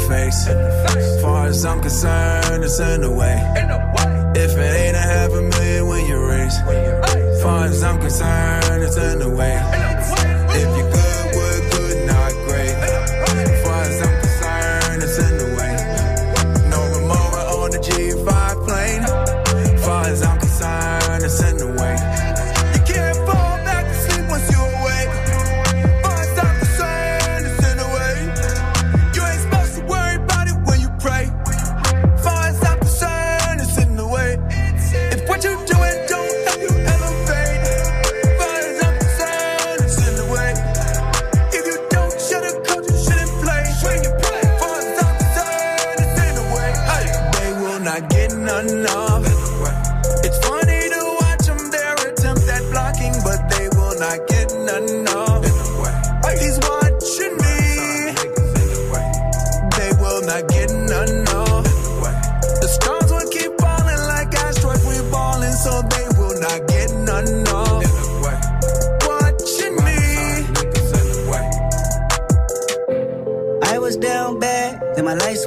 [0.10, 0.48] face.
[1.22, 3.38] Far as I'm concerned, it's in the way.
[4.36, 6.57] If it ain't a half a million when you raise.
[7.41, 9.89] Far as I'm concerned, it's in the way.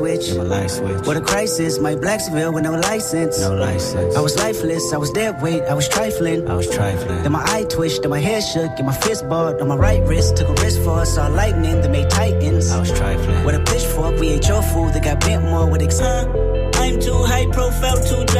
[0.02, 0.36] Then my light switch.
[0.36, 1.06] my light switch.
[1.06, 3.40] What a crisis, my black Seville with no license.
[3.40, 4.16] No license.
[4.16, 6.48] I was lifeless, I was dead weight, I was trifling.
[6.48, 7.22] I was trifling.
[7.22, 10.02] Then my eye twitched, then my head shook, and my fist balled on my right
[10.02, 10.36] wrist.
[10.36, 12.70] Took a risk for us, saw lightning that made titans.
[12.70, 13.44] I was trifling.
[13.44, 16.76] With a pitchfork, we ain't your food, that got bent more with excitement.
[16.76, 18.31] I'm too high profile to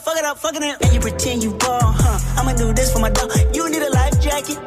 [0.00, 0.76] up, fuck it up, fuck it up, fucking it.
[0.82, 2.40] And you pretend you ball, huh?
[2.40, 3.30] I'ma do this for my dog.
[3.54, 4.58] You need a life jacket.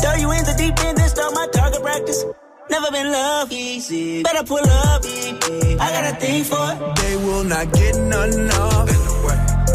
[0.00, 2.24] Throw you in the deep end, then start my target practice.
[2.70, 4.22] Never been loved easy.
[4.22, 5.04] Better pull up.
[5.04, 5.78] Easy.
[5.78, 6.96] I got a thing for it.
[6.96, 8.88] They will not get none of.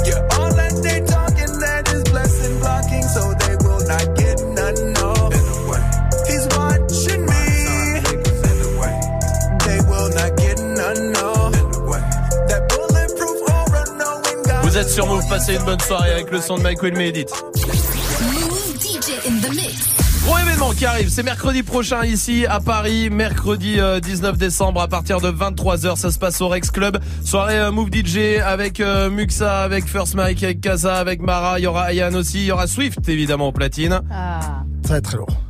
[0.05, 4.16] Yeah, all that they talking, that is blessing blocking, so they will not
[14.77, 17.25] Vous êtes sur Move, passez une bonne soirée avec le son de Mike Will Edit.
[18.21, 19.89] Move DJ in the mix.
[20.23, 24.87] Gros événement qui arrive, c'est mercredi prochain ici à Paris, mercredi euh, 19 décembre à
[24.87, 26.99] partir de 23h, ça se passe au Rex Club.
[27.25, 31.63] Soirée euh, Move DJ avec euh, Muxa, avec First Mike, avec Kaza, avec Mara, il
[31.63, 34.01] y aura Ayan aussi, il y aura Swift évidemment au platine.
[34.11, 34.61] Ah.
[34.83, 35.41] Ça va être très lourd.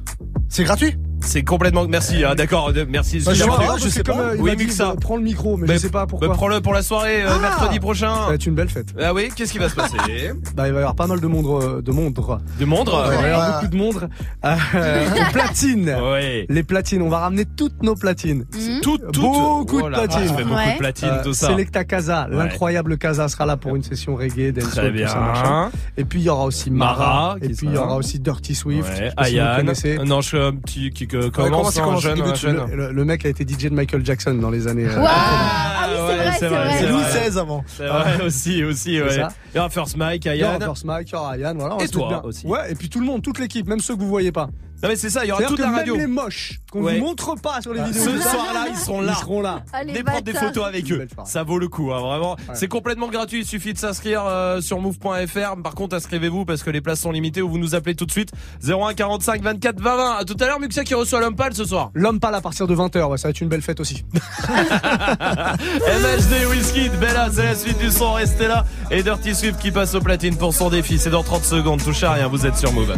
[0.47, 0.95] C'est gratuit?
[1.27, 3.19] C'est complètement merci, hein, d'accord, de- merci.
[3.25, 4.13] Bah, je pas, je sais pas.
[4.13, 4.91] Comme, euh, Oui, dit, Muxa.
[4.91, 6.29] euh, Prends le micro, mais Bah, je sais pas pourquoi.
[6.29, 8.13] bah, prends-le pour la soirée euh, Ah mercredi prochain.
[8.15, 8.87] Ça va être une belle fête.
[9.01, 9.97] Ah oui, qu'est-ce qui va se passer
[10.55, 12.13] Bah, il va y avoir pas mal de monde, euh, de monde.
[12.13, 14.09] De monde Il va y avoir beaucoup de monde.
[14.45, 14.55] Euh,
[15.27, 15.89] aux platines.
[16.01, 16.45] Ouais.
[16.49, 17.01] Les platines.
[17.01, 18.45] On va ramener toutes nos platines.
[18.81, 19.21] Toutes, toutes.
[19.21, 20.27] Beaucoup Oh de là, platines.
[20.29, 20.73] ça fait beaucoup Ouais.
[20.73, 21.47] de platine Euh, tout ça.
[21.47, 22.37] Selecta Casa, Ouais.
[22.37, 25.07] l'incroyable Casa sera là pour une session reggae, Très dancehall, tout bien.
[25.07, 25.69] ça.
[25.97, 28.55] Et puis il y aura aussi Mara, Mara, et puis il y aura aussi Dirty
[28.55, 28.87] Swift.
[28.89, 29.55] Ouais, Je sais pas si vous Ayan.
[29.57, 29.97] connaissez.
[30.05, 32.69] Non, je suis un petit qui commence, commence, un commence, jeune, jeune.
[32.71, 34.85] Le, le- le mec a été DJ de Michael Jackson dans les années.
[34.87, 36.77] euh, Waouh Ah oui, c'est ouais, vrai, c'est vrai.
[36.79, 37.01] C'est Louis.
[37.29, 37.63] XVI avant.
[37.67, 39.17] C'est vrai aussi, aussi, ouais.
[39.53, 40.59] Il y aura First Mike, Il y aura Ayan.
[40.65, 41.77] First Mike, il y aura Ryan, voilà.
[41.83, 42.21] Et toi bien.
[42.23, 42.45] aussi.
[42.47, 44.49] Ouais, et puis tout le monde, toute l'équipe, même ceux que vous voyez pas.
[44.83, 45.95] Non mais c'est ça, il y aura toute la même radio.
[45.95, 46.99] les moches qu'on Ouais.
[46.99, 48.03] vous montre pas sur les Ah, vidéos.
[48.03, 49.13] Ce soir-là, ils seront là.
[49.15, 49.63] Ils seront là.
[49.73, 51.07] Allez, Venez prendre des photos avec eux.
[51.25, 52.35] Ça vaut le coup, hein, vraiment.
[52.53, 53.39] C'est complètement gratuit.
[53.39, 55.61] Il suffit de s'inscrire euh, sur move.fr.
[55.63, 58.11] Par contre, inscrivez-vous parce que les places sont limitées ou vous nous appelez tout de
[58.11, 58.31] suite.
[58.63, 60.15] 01 45 24 20 20.
[60.17, 61.89] À tout à l'heure, Muxia qui reçoit l'homme pâle ce soir.
[61.95, 64.03] L'homme pâle à partir de 20h, ouais, ça va être une belle fête aussi.
[64.47, 68.13] MHD, Whisky, Bella, c'est la suite du son.
[68.13, 68.65] Restez là.
[68.91, 70.97] Et Dirty Swift qui passe au platine pour son défi.
[70.99, 71.83] C'est dans 30 secondes.
[71.83, 72.27] Touchez à rien.
[72.27, 72.95] Vous êtes sur Move.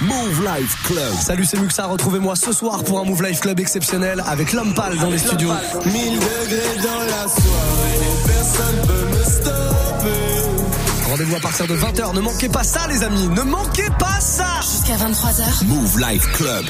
[0.00, 1.14] Move Life Club.
[1.20, 1.84] Salut, c'est Muxa.
[1.84, 5.52] Retrouvez-moi ce soir pour un Move Life Club exceptionnel avec l'homme pâle dans les studios.
[5.84, 11.10] 1000 degrés dans la soirée, personne peut me stopper.
[11.10, 12.14] Rendez-vous à partir de 20h.
[12.14, 13.28] Ne manquez pas ça, les amis.
[13.28, 14.60] Ne manquez pas ça.
[14.62, 15.66] Jusqu'à 23h.
[15.66, 16.64] Move Life Club.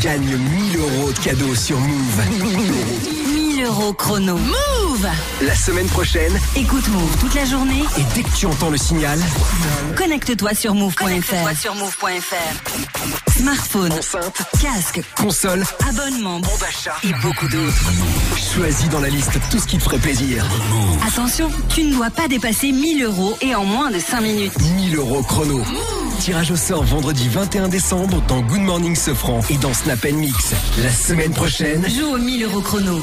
[0.00, 3.29] Gagne 1000 euros de cadeaux sur Move.
[3.60, 4.38] 1000 euros chrono.
[4.38, 5.06] Move
[5.42, 7.82] La semaine prochaine, Écoute Move toute la journée.
[7.98, 9.18] et dès que tu entends le signal,
[9.96, 11.58] Connecte-toi sur move.fr.
[11.60, 13.30] sur move.fr.
[13.36, 17.84] Smartphone, enceinte, casque, console, abonnement, bon d'achat et beaucoup d'autres.
[18.54, 20.44] Choisis dans la liste tout ce qui te ferait plaisir.
[21.06, 24.52] Attention, tu ne dois pas dépasser 1000 euros et en moins de 5 minutes.
[24.76, 25.62] 1000 euros chrono.
[26.20, 30.52] Tirage au sort vendredi 21 décembre dans Good Morning Sofran et dans Snap Mix.
[30.82, 33.00] La semaine prochaine, Joue au 1000 euros chrono.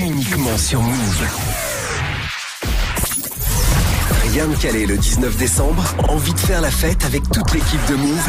[0.00, 1.26] Uniquement sur Move.
[4.30, 7.94] Rien de calé le 19 décembre Envie de faire la fête avec toute l'équipe de
[7.96, 8.28] Move?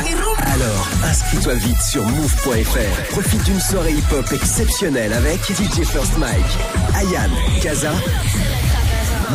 [0.53, 3.11] Alors, inscris-toi vite sur move.fr.
[3.11, 6.57] Profite d'une soirée hip-hop exceptionnelle avec DJ First Mike,
[6.95, 7.30] Ayan,
[7.61, 7.94] Kaza,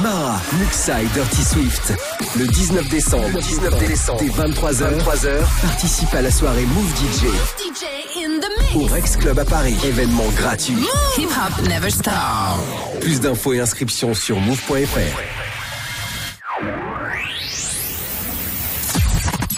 [0.02, 1.93] Mara, Muxa et Dirty Swift.
[2.36, 7.27] Le 19 décembre, 19 décembre, dès 23h, 23h, participe à la soirée Move DJ
[7.59, 7.85] DJ
[8.24, 9.77] in the au Rex Club à Paris.
[9.85, 10.86] Événement gratuit.
[11.16, 12.12] Hip hop never stop.
[13.01, 14.98] Plus d'infos et inscriptions sur move.fr.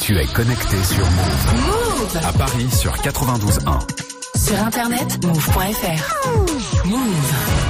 [0.01, 1.55] Tu es connecté sur Move.
[1.66, 2.20] Move.
[2.24, 3.78] À Paris sur 92.1.
[4.39, 6.86] Sur internet, move.fr.
[6.86, 7.69] Move.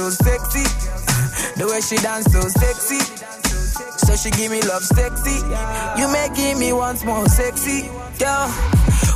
[0.00, 0.64] So sexy.
[1.60, 3.00] The way she dance, so sexy.
[4.06, 5.44] So she give me love sexy.
[6.00, 7.84] You making me once more sexy.
[8.16, 8.48] Girl,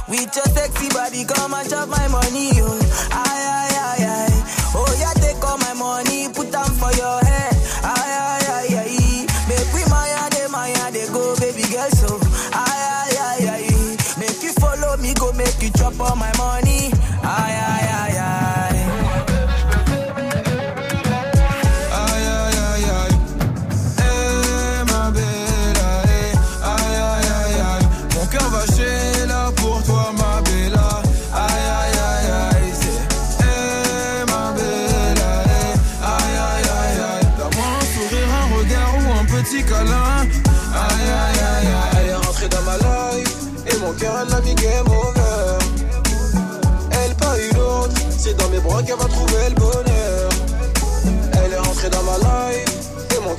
[0.08, 2.52] with your sexy body, come and chop my money.
[2.60, 2.76] Oh,
[3.12, 4.36] aye, aye, aye, aye.
[4.76, 7.54] Oh, yeah, take all my money, put them for your head.
[7.80, 8.23] Aye, aye,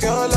[0.03, 0.34] et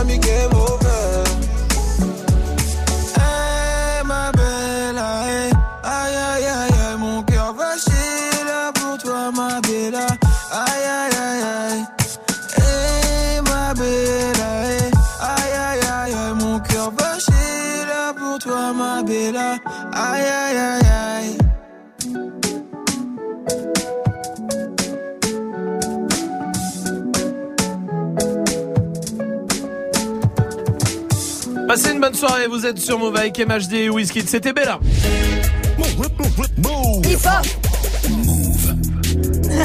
[31.69, 34.23] Passez une bonne soirée, vous êtes sur Move avec MHD et Whisky.
[34.27, 34.81] C'était Bella.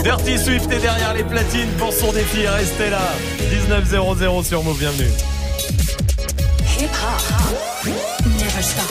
[0.04, 2.46] Dirty Swift est derrière les platines pour son défi.
[2.46, 3.00] Restez là.
[3.70, 5.10] 19.00 sur Move, bienvenue.
[6.78, 7.88] Hip hop
[8.26, 8.84] never stop.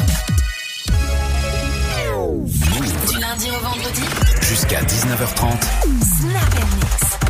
[3.11, 4.03] Du lundi au vendredi,
[4.41, 5.61] Jusqu'à 19h30.
[6.01, 7.22] Snap and Mix.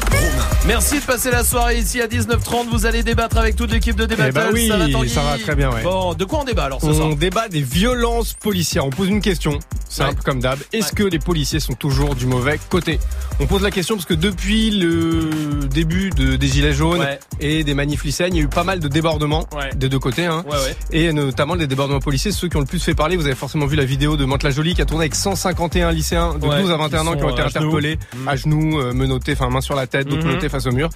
[0.64, 2.68] Merci de passer la soirée ici à 19h30.
[2.70, 4.28] Vous allez débattre avec toute l'équipe de débat.
[4.28, 4.68] Eh ben oui,
[5.08, 5.82] ça va, très bien, ouais.
[5.82, 8.86] Bon, de quoi on débat alors ce soir On débat des violences policières.
[8.86, 9.58] On pose une question,
[9.88, 10.60] simple comme d'hab.
[10.72, 13.00] Est-ce que les policiers sont toujours du mauvais côté?
[13.40, 17.04] On pose la question parce que depuis le début de, des Gilets jaunes
[17.40, 20.26] et des manifs lycéennes, il y a eu pas mal de débordements des deux côtés.
[20.26, 20.44] Hein.
[20.92, 23.16] Et notamment des débordements policiers, ceux qui ont le plus fait parler.
[23.16, 26.46] Vous avez forcément vu la vidéo de Mantes-la-Jolie qui a tourné avec 151 lycéens de
[26.46, 29.48] Ouais, 12 à 21 ans qui ont été à interpellés à genoux, euh, menottés, enfin
[29.48, 30.28] main sur la tête, donc Mhm.
[30.28, 30.90] menottés face au mur.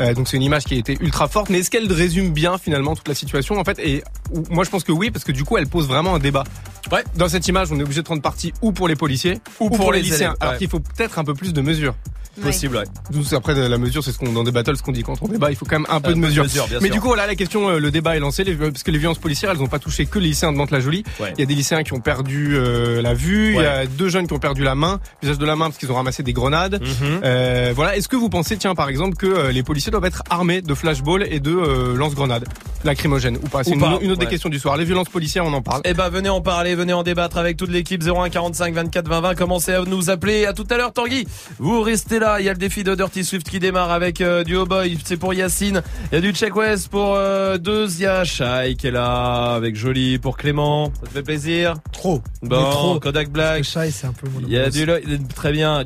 [0.00, 1.50] Euh, donc c'est une image qui a été ultra forte.
[1.50, 3.78] Mais est-ce qu'elle résume bien finalement toute la situation en fait?
[3.78, 4.02] Et
[4.50, 6.44] moi je pense que oui parce que du coup elle pose vraiment un débat.
[6.92, 7.02] Ouais.
[7.16, 9.92] Dans cette image, on est obligé de prendre parti ou pour les policiers ou, pour,
[9.92, 10.28] les, lycéens.
[10.30, 11.94] élèves, Alors qu'il faut peut-être un peu plus de mesures.
[12.42, 13.36] Possible, ouais.
[13.36, 15.50] Après la mesure, c'est ce qu'on dans des battles, ce qu'on dit quand on débat,
[15.50, 16.44] il faut quand même un peu euh, de mesure.
[16.44, 16.80] mais sûr.
[16.80, 19.18] du coup, voilà la question, euh, le débat est lancé euh, parce que les violences
[19.18, 21.04] policières, elles n'ont pas touché que les lycéens de Mantes-la-Jolie.
[21.20, 21.32] Ouais.
[21.36, 24.08] Il y a des lycéens qui ont perdu euh, la vue, il y a deux
[24.08, 26.32] jeunes qui ont perdu la main, visage de la main parce qu'ils ont ramassé des
[26.32, 26.82] grenades.
[26.82, 27.20] Mm-hmm.
[27.24, 30.62] Euh, voilà, est-ce que vous pensez, tiens, par exemple, que les policiers doivent être armés
[30.62, 32.46] de flashballs et de lance-grenades
[32.84, 33.64] lacrymogènes ou pas?
[33.64, 34.76] C'est une, autre des questions du soir.
[34.76, 35.80] Les violences policières, on en parle.
[35.84, 39.20] Eh ben, venez en parler, venez en débattre avec toute l'équipe 01 45 24 20
[39.20, 39.34] 20.
[39.34, 40.46] Commencez à nous appeler.
[40.46, 41.26] À tout à l'heure, Tanguy.
[41.58, 44.42] Vous restez là il y a le défi de Dirty Swift qui démarre avec euh,
[44.42, 44.98] du Ho-Boy.
[45.04, 45.82] C'est pour Yacine.
[46.10, 47.88] Il y a du Check West pour euh, deux.
[47.94, 50.92] Il y a Shai qui est là avec Jolie pour Clément.
[51.00, 51.76] Ça te fait plaisir?
[51.92, 52.22] Trop.
[52.42, 52.98] Bon.
[52.98, 53.62] Kodak Black.
[53.64, 54.86] Shai, c'est un peu mon Il y a du.
[55.34, 55.84] Très bien.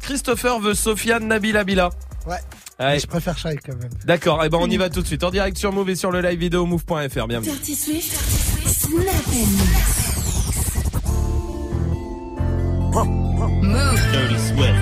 [0.00, 1.90] Christopher veut Sofiane Nabila Bila.
[2.26, 2.98] Ouais.
[2.98, 3.90] Je préfère Shai quand même.
[4.04, 5.24] D'accord, et ben on y va tout de suite.
[5.24, 7.26] En direct sur Move et sur le live vidéo move.fr.
[7.26, 7.52] Bienvenue.
[7.52, 8.18] Dirty Swift,
[14.12, 14.81] Dirty Swift.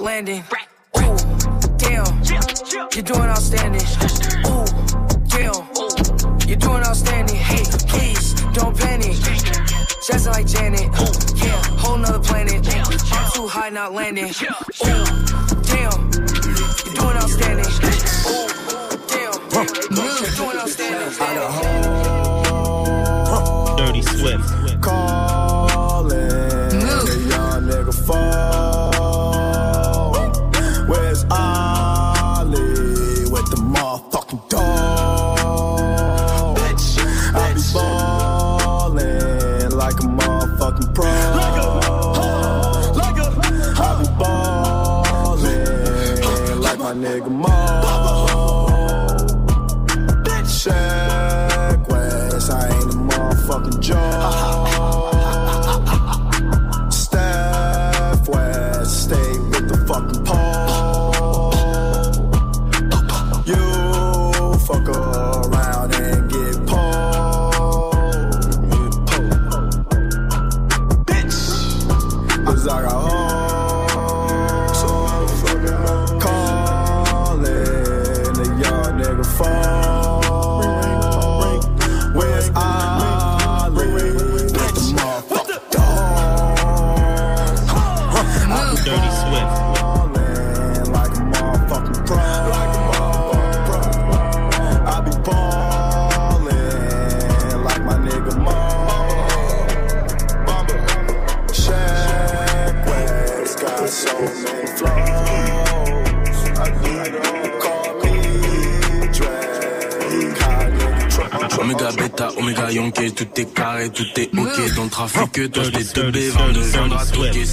[0.00, 0.44] landing.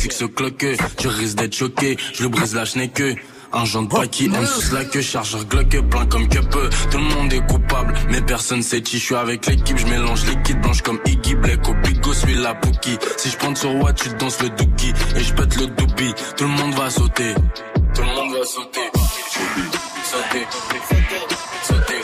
[0.08, 0.12] Toquer.
[0.12, 0.66] Six se cloque,
[1.02, 3.02] je risque d'être choqué, je le brise la schneck.
[3.54, 6.70] Un genre de pas qui aime sous la queue, chargeur Glock plein comme que peu.
[6.92, 8.98] Tout le monde est coupable, mais personne sait qui.
[8.98, 12.54] Je suis avec l'équipe, je mélange liquide blanche comme Iggy Black au bigo, suis la
[12.54, 12.98] Pookie.
[13.18, 16.14] Si je prends sur what, tu danses le dookie et je pète le doupi.
[16.36, 17.34] Tout le monde va sauter,
[17.94, 18.92] tout le monde va sauter,
[20.04, 20.48] sauter,
[21.64, 22.02] sauter,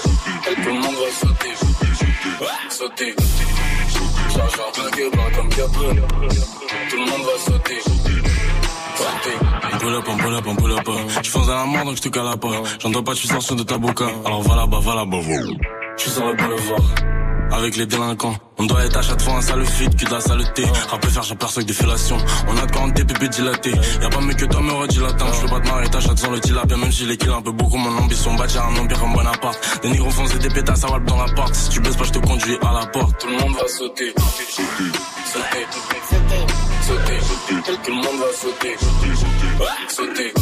[0.55, 1.53] tout le monde va sauter,
[2.69, 3.15] sauter.
[4.33, 6.70] Chargeur Glock plein comme que peu.
[6.91, 7.79] Tout le monde va sauter.
[9.79, 10.89] Pull up, pull up, pull up.
[11.23, 12.49] Je suis dans la mort donc je te cala pas.
[12.79, 14.07] J'entends pas, suis sorti de ta boca.
[14.25, 15.21] Alors va là-bas, va là-bas.
[15.21, 17.20] Je suis sur le boulevard.
[17.51, 20.21] Avec les délinquants, on doit être à chaque fois un sale feed, que de la
[20.21, 20.63] saleté.
[20.89, 22.17] Rappel faire, j'aperçois avec des fellations.
[22.47, 23.73] On a de 40 pépés dilatés.
[24.01, 25.25] Y'a pas mieux que toi, me redilatant.
[25.33, 26.77] Je peux pas te marier, ta chatte sans le tilapia.
[26.77, 29.79] Même si les kills un peu beaucoup, mon ambition, bâtir un empire en Bonaparte.
[29.83, 31.53] Des négros foncés, des pétasses, va dans l'appart.
[31.53, 33.19] Si tu baisses pas, je te conduis à la porte.
[33.19, 34.13] Tout le monde va sauter.
[34.15, 35.67] Sauter.
[36.07, 36.39] Sauter.
[36.87, 37.75] Sauter.
[37.83, 38.75] Tout le monde va sauter.
[39.89, 40.33] Sauter.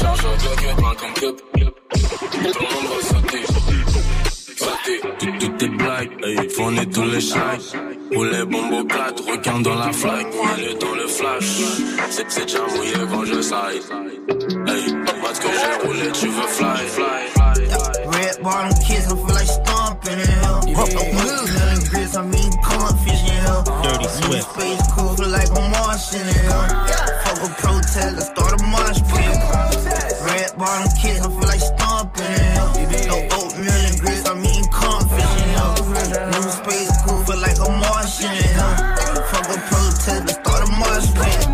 [0.00, 1.14] Chargeur de comme.
[1.14, 3.79] Tout le monde va sauter.
[4.90, 5.16] Sauter.
[5.18, 7.76] Tout, tout est blague, hey, fournit tous les chèques.
[8.12, 10.26] Pour les bombes plates, requin dans la flaque.
[10.34, 11.44] Moelleux dans le flash.
[12.10, 13.80] C'est c'est déjà mouillé quand je saille.
[14.66, 17.04] Hey, parce que j'ai roulé, tu veux fly, fly,
[17.34, 17.60] fly.
[18.06, 20.60] Red bottom kids, I feel like stomping in hell.
[20.66, 23.62] No million grits, I mean cornfish in hell.
[23.82, 24.50] Dirty Swift.
[24.50, 26.86] space cool, feel like I'm Martian in hell.
[27.24, 29.38] Fuck a protest, let's start a mosh pit.
[30.26, 31.39] Red bottom kids, I feel
[38.22, 39.22] I'm Martian in hell.
[39.30, 41.48] Fuck a protest, let's start a mosh pit.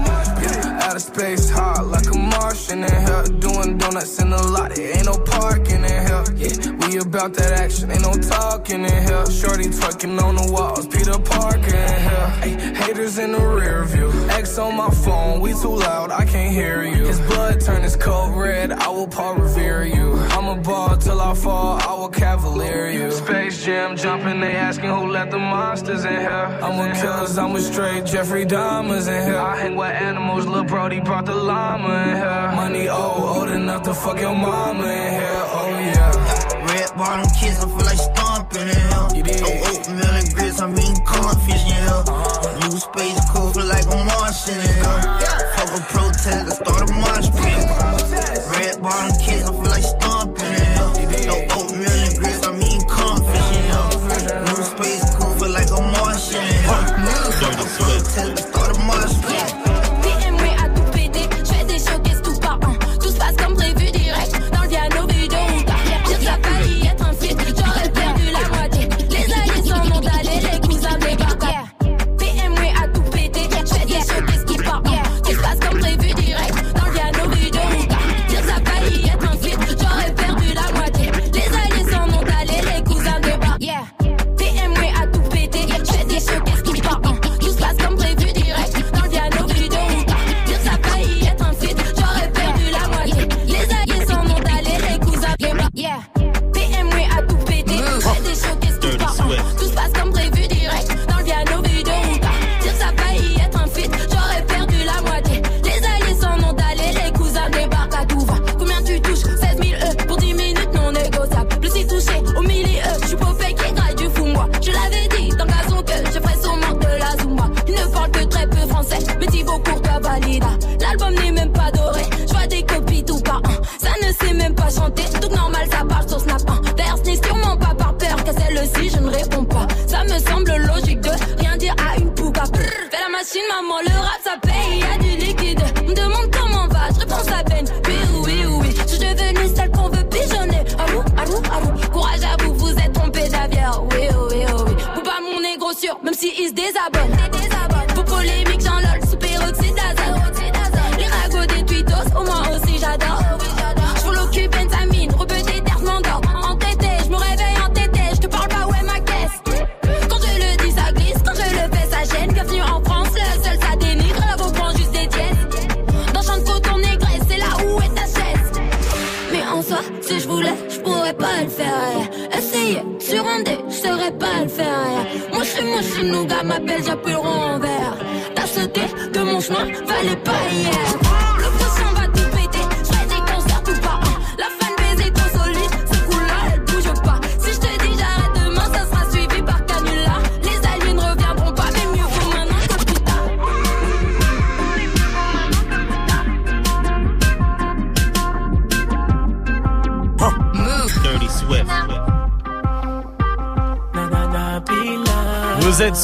[0.82, 3.22] Outer space hot like a Martian in here.
[3.40, 6.24] Doing donuts in the lot, it ain't no parking in here.
[6.36, 9.26] Yeah, we about that action, ain't no talking in here.
[9.30, 12.28] Shorty twerking on the walls, Peter Parker in here.
[12.74, 14.10] Haters in the rear view.
[14.30, 17.06] X on my phone, we too loud, I can't hear you.
[17.06, 20.14] His blood turn his coat red, I will Paul revere you.
[20.36, 23.10] I'm a ball till I fall, I will cavalier you.
[23.10, 26.46] Space Jam jumping, they asking who let the monsters in here.
[26.62, 29.38] I'm a killers, I'm a straight Jeffrey Dahmers in here.
[29.38, 32.25] I hang with animals, Lil Brody brought the llama in here.
[32.26, 35.42] Money old, old enough to fuck your mama in here.
[35.54, 36.66] Oh yeah.
[36.66, 39.08] Red bottom kids, I feel like stomping in hell.
[39.14, 42.02] No oatmeal and grits, I mean cornfish in hell.
[42.08, 42.66] Uh-huh.
[42.66, 44.98] New space cool, feel like I'm Martian in hell.
[45.54, 47.62] Fuck a protest, let's start a mosh pit.
[48.58, 49.65] Red bottom kids, I feel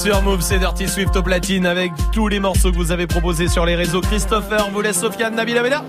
[0.03, 3.47] sur Move, c'est Dirty Swift au platine avec tous les morceaux que vous avez proposés
[3.47, 4.01] sur les réseaux.
[4.01, 5.85] Christopher, vous laisse Sofiane, Nabila Bella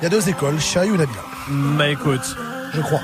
[0.00, 1.20] Il y a deux écoles, Chai ou Nabila.
[1.48, 2.34] Bah écoute,
[2.72, 3.00] je crois.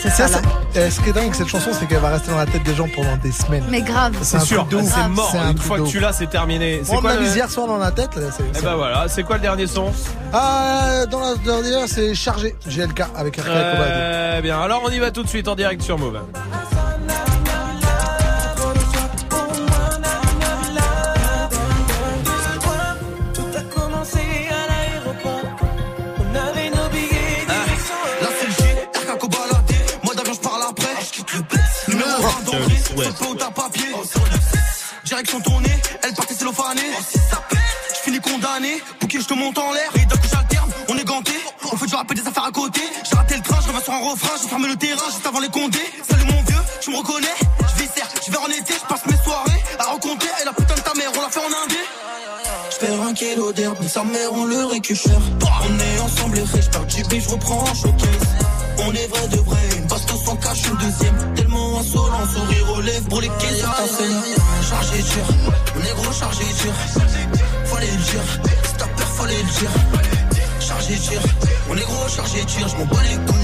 [0.00, 0.40] C'est Ça, ça,
[0.74, 2.64] eh, ce qui est dingue avec cette chanson, c'est qu'elle va rester dans la tête
[2.64, 3.64] des gens pendant des semaines.
[3.70, 4.14] Mais grave.
[4.22, 5.32] C'est sûr, c'est mort.
[5.38, 6.80] Un Une fois que tu l'as, c'est terminé.
[6.88, 7.22] On quoi l'a le...
[7.22, 8.16] mise hier soir dans la tête.
[8.16, 9.92] là, c'est- Eh ben voilà, c'est quoi le dernier son?
[10.32, 12.56] Ah, dans la dernière, c'est chargé.
[12.66, 13.44] GLK avec RK.
[13.44, 16.18] Très bien, alors on y va tout de suite en direct sur Move.
[35.20, 36.80] Direction tournée, elle partait cellophanée.
[37.94, 38.82] Je finis condamné.
[38.98, 39.90] Pour qui je te monte en l'air?
[39.96, 41.32] Et d'un coup j'alterne, on est ganté.
[41.70, 42.80] On fait du rap et des affaires à côté.
[43.04, 44.30] J'ai raté le train, je reviens sur un refrain.
[44.40, 45.92] J'ai fermé le terrain juste avant les condés.
[46.08, 47.36] Salut mon vieux, tu me reconnais?
[47.60, 47.90] Je vis
[48.26, 48.72] je vais en été.
[48.72, 50.30] Je passe mes soirées à rencontrer.
[50.40, 51.80] Et la putain de ta mère, on l'a fait en indé.
[52.70, 55.20] Je perds un kilo d'herbe, sa mère on le récupère.
[55.42, 58.08] On est ensemble les riches, par JB, je reprends en showcase.
[58.82, 61.34] On est vrai de vrai, une baston sans cache, une deuxième.
[61.34, 63.62] Tellement insolent, sourire aux lèvres pour les caisses.
[66.20, 66.74] Chargé tir.
[67.64, 68.26] Fallait le dire,
[68.64, 69.70] c'est ta peur, fallait le dire.
[70.60, 71.20] Chargé tir,
[71.70, 72.68] on est gros chargé tir.
[72.68, 73.39] Je m'en bats les couilles,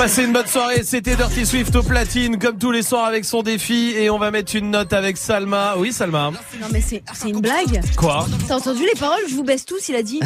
[0.00, 3.42] Passez une bonne soirée, c'était Dirty Swift au platine, comme tous les soirs avec son
[3.42, 5.74] défi, et on va mettre une note avec Salma.
[5.76, 6.30] Oui, Salma.
[6.58, 7.82] Non mais c'est c'est une blague.
[7.98, 9.20] Quoi T'as entendu les paroles?
[9.28, 10.18] Je vous baisse tous, il a dit.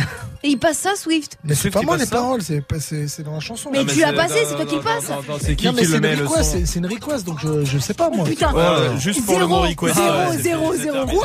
[0.45, 1.39] Et il passe ça, Swift.
[1.43, 3.71] Mais c'est pas moi les ça paroles, c'est pas- c'est c'est dans la chanson.
[3.73, 5.09] Mais tu l'as passé, non, c'est toi non, qui le non, passe.
[5.09, 6.67] non, non, C'est qui Non, mais qui c'est le une met le request, son c'est-
[6.67, 8.25] c'est une request, donc je, je sais pas moi.
[8.27, 8.53] Putain.
[8.55, 9.97] Ouais, juste pour le mot request.
[9.97, 10.95] zéro, ouais, c'est- zéro, c'est zéro.
[11.05, 11.21] terminé.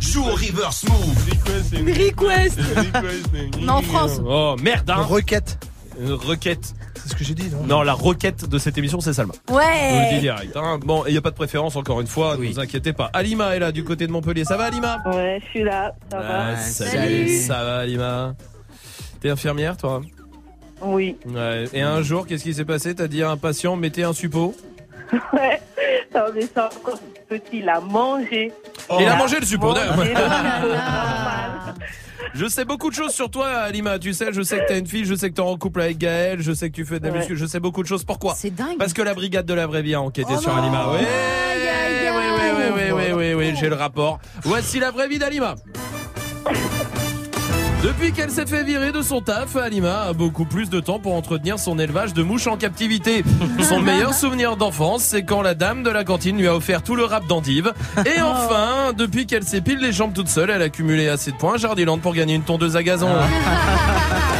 [0.00, 1.16] Joue au reverse move.
[1.86, 2.58] Request.
[3.58, 4.20] Mais en France.
[4.22, 4.96] Oh merde, hein.
[5.08, 5.56] Requête.
[6.00, 6.74] Une requête.
[6.94, 9.34] C'est ce que j'ai dit, non Non, la requête de cette émission, c'est Salma.
[9.48, 10.20] Je vous le dis Ouais.
[10.20, 10.56] direct.
[10.56, 10.78] hein.
[10.84, 13.10] Bon, il n'y a pas de préférence, encore une fois, ne vous inquiétez pas.
[13.12, 14.44] Alima est là, du côté de Montpellier.
[14.44, 14.98] Ça va, Alima?
[15.06, 16.46] Ouais, je suis là, ça va.
[16.52, 17.28] Ah, salut.
[17.40, 18.34] Ça va, Alima?
[19.20, 20.00] T'es infirmière, toi?
[20.80, 21.16] Oui.
[21.26, 21.64] Ouais.
[21.72, 22.94] Et un jour, qu'est-ce qui s'est passé?
[22.94, 24.54] T'as dit à un patient, mettez un suppôt.
[25.32, 25.60] Ouais.
[26.14, 28.52] Non, mais ça, encore petit, il a mangé.
[29.00, 29.96] Il a mangé le suppôt, d'ailleurs.
[32.34, 33.98] Je sais beaucoup de choses sur toi, Alima.
[33.98, 35.98] Tu sais, je sais que t'as une fille, je sais que t'es en couple avec
[35.98, 37.18] Gaël, je sais que tu fais de la Ouais.
[37.18, 38.04] muscu, je sais beaucoup de choses.
[38.04, 38.76] Pourquoi C'est dingue.
[38.78, 40.62] Parce que la brigade de la vraie vie a enquêté Oh sur non.
[40.62, 40.88] Alima.
[40.92, 42.92] Oui, aïe, oui, oui, oui, oui, aïe.
[43.12, 44.18] oui, oui, oui, j'ai le rapport.
[44.42, 45.54] Voici la vraie vie d'Alima.
[47.82, 51.14] Depuis qu'elle s'est fait virer de son taf, Alima a beaucoup plus de temps pour
[51.14, 53.22] entretenir son élevage de mouches en captivité.
[53.68, 56.96] Son meilleur souvenir d'enfance, c'est quand la dame de la cantine lui a offert tout
[56.96, 57.72] le rap d'endive.
[58.04, 61.54] Et enfin, depuis qu'elle s'épile les jambes toute seule, elle a cumulé assez de points
[61.54, 63.10] à Jardiland pour gagner une tondeuse à gazon.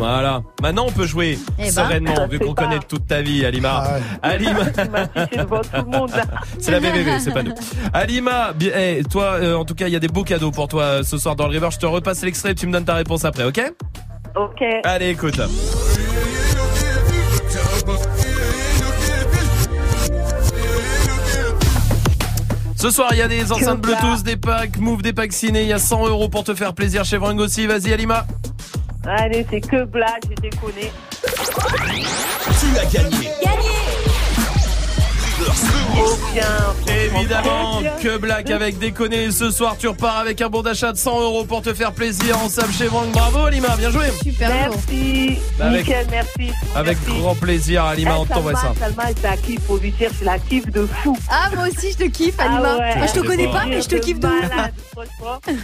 [0.00, 0.42] Voilà.
[0.62, 3.84] Maintenant, on peut jouer Eh ben, sereinement, vu qu'on connaît toute ta vie, Alima.
[4.22, 4.60] Alima.
[6.58, 7.52] C'est la VVV, c'est pas nous.
[7.92, 10.82] Alima, eh, toi, euh, en tout cas, il y a des beaux cadeaux pour toi
[10.84, 11.68] euh, ce soir dans le River.
[11.70, 13.60] Je te repasse l'extrait, tu me donnes ta réponse après, ok?
[14.36, 14.62] Ok.
[14.84, 15.38] Allez, écoute.
[22.74, 25.60] Ce soir, il y a des enceintes Bluetooth, des packs, Move, des packs ciné.
[25.60, 27.66] Il y a 100 euros pour te faire plaisir chez Vrang aussi.
[27.66, 28.24] Vas-y, Alima.
[29.06, 30.92] Allez, c'est que blague, j'ai déconné.
[31.22, 33.30] Tu as gagné.
[33.40, 33.79] Bien.
[36.88, 39.30] Évidemment, que black avec déconner.
[39.30, 42.38] Ce soir, tu repars avec un bon d'achat de 100 euros pour te faire plaisir
[42.38, 43.06] en sable chez Vrang.
[43.12, 44.06] Bravo, Alima, bien joué.
[44.22, 45.38] Super Merci.
[45.58, 46.52] Bah, avec- Nickel, merci.
[46.74, 47.20] Avec Merci.
[47.20, 48.72] grand plaisir, Alima, on t'envoie ça.
[48.78, 51.16] Salma, je la kiffe, faut lui dire, je la kiffe de fou.
[51.28, 52.76] Ah, moi aussi, je te kiffe, Alima.
[52.76, 52.94] Ah ouais.
[53.08, 55.06] Je te C'est connais pas, mais je te kiffe de ouf.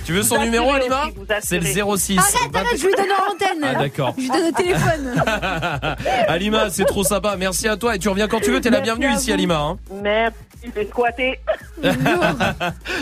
[0.05, 1.05] Tu veux son numéro, Alima.
[1.43, 2.19] C'est le 06.
[2.19, 3.65] Arrête, arrête, je lui donne en antenne.
[3.77, 4.15] Ah, d'accord.
[4.17, 5.23] Je lui donne au téléphone.
[6.29, 7.37] Alima, c'est trop sympa.
[7.39, 8.61] Merci à toi et tu reviens quand tu veux.
[8.61, 9.33] T'es la bienvenue ici.
[9.33, 9.77] Alima.
[9.91, 11.39] Merci, je vais squatter.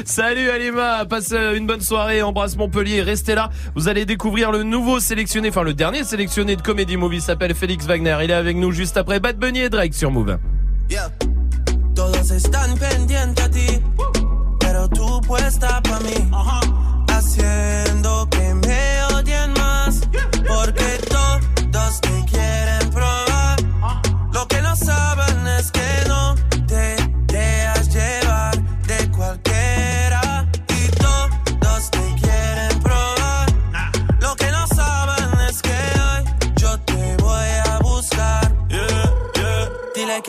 [0.04, 3.50] Salut Alima, passe euh, une bonne soirée, embrasse Montpellier, restez là.
[3.74, 7.86] Vous allez découvrir le nouveau sélectionné, enfin le dernier sélectionné de Comedy Movie s'appelle Félix
[7.86, 8.18] Wagner.
[8.22, 10.38] Il est avec nous juste après Bad Bunny et Drake sur Move.
[10.90, 11.10] Yeah.
[11.94, 13.80] Todos están pendientes a ti,
[14.58, 16.28] pero tú puesta pa' mí.
[17.08, 18.54] Haciendo que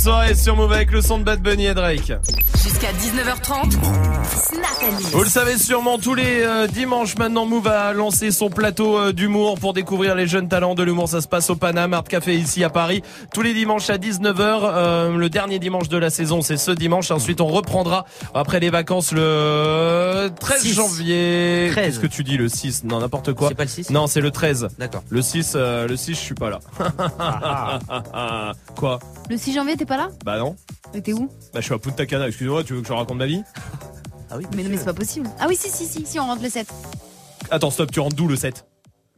[0.00, 2.12] Soirée sur Move avec le son de Bad Bunny et Drake.
[2.62, 5.12] Jusqu'à 19h30, Snap.
[5.12, 9.12] Vous le savez sûrement, tous les euh, dimanches maintenant, Move a lancé son plateau euh,
[9.12, 11.06] d'humour pour découvrir les jeunes talents de l'humour.
[11.08, 13.02] Ça se passe au Paname Art Café ici à Paris.
[13.34, 14.38] Tous les dimanches à 19h.
[14.40, 17.10] Euh, le dernier dimanche de la saison, c'est ce dimanche.
[17.10, 20.72] Ensuite, on reprendra après les vacances le 13 6.
[20.72, 21.68] janvier.
[21.72, 21.84] 13.
[21.84, 23.48] Qu'est-ce que tu dis le 6 Non, n'importe quoi.
[23.48, 24.68] C'est pas le 6 Non, c'est le 13.
[24.78, 25.02] D'accord.
[25.10, 26.60] Le 6, euh, le 6, je suis pas là.
[28.76, 28.98] quoi?
[29.30, 30.56] Le 6 janvier, t'es pas là Bah non.
[30.92, 32.26] Mais t'es où Bah je suis à Punta Cana.
[32.26, 33.44] Excuse-moi, tu veux que je raconte ma vie
[34.28, 34.44] Ah oui.
[34.56, 35.30] Mais non, mais c'est pas possible.
[35.38, 36.66] Ah oui, si, si, si, si, on rentre le 7.
[37.48, 38.66] Attends, stop, tu rentres d'où le 7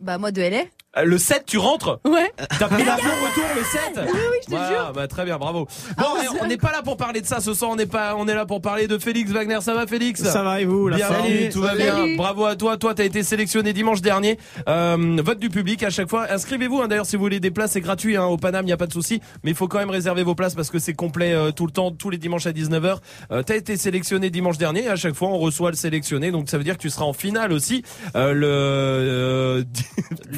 [0.01, 0.65] Bah, moi de LA.
[0.99, 2.31] Euh, Le 7, tu rentres Ouais.
[2.59, 3.81] T'as pris l'avion retour le 7
[4.13, 4.93] Oui, oui, je te Voilà, jure.
[4.95, 5.61] bah, très bien, bravo.
[5.97, 7.87] Bon, Ah, vous- on n'est pas là pour parler de ça ce soir, on est
[7.87, 9.59] pas, on est là pour parler de Félix Wagner.
[9.63, 11.83] Ça va, Félix Ça va et vous, la Bienvenue, tout va Salut.
[11.83, 12.17] bien.
[12.17, 12.77] Bravo à toi.
[12.77, 14.39] Toi, t'as été sélectionné dimanche dernier.
[14.69, 16.27] Euh, vote du public à chaque fois.
[16.31, 16.83] Inscrivez-vous.
[16.83, 16.89] hein.
[16.89, 18.87] D'ailleurs, si vous voulez des places, c'est gratuit hein, au Paname, il y a pas
[18.87, 19.23] de souci.
[19.45, 21.73] Mais il faut quand même réserver vos places parce que c'est complet euh, tout le
[21.73, 22.99] temps, tous les dimanches à 19h.
[23.31, 24.85] Euh, t'as été sélectionné dimanche dernier.
[24.85, 26.31] Et à chaque fois, on reçoit le sélectionné.
[26.33, 27.83] Donc ça veut dire que tu seras en finale aussi.
[28.15, 29.65] Euh, le,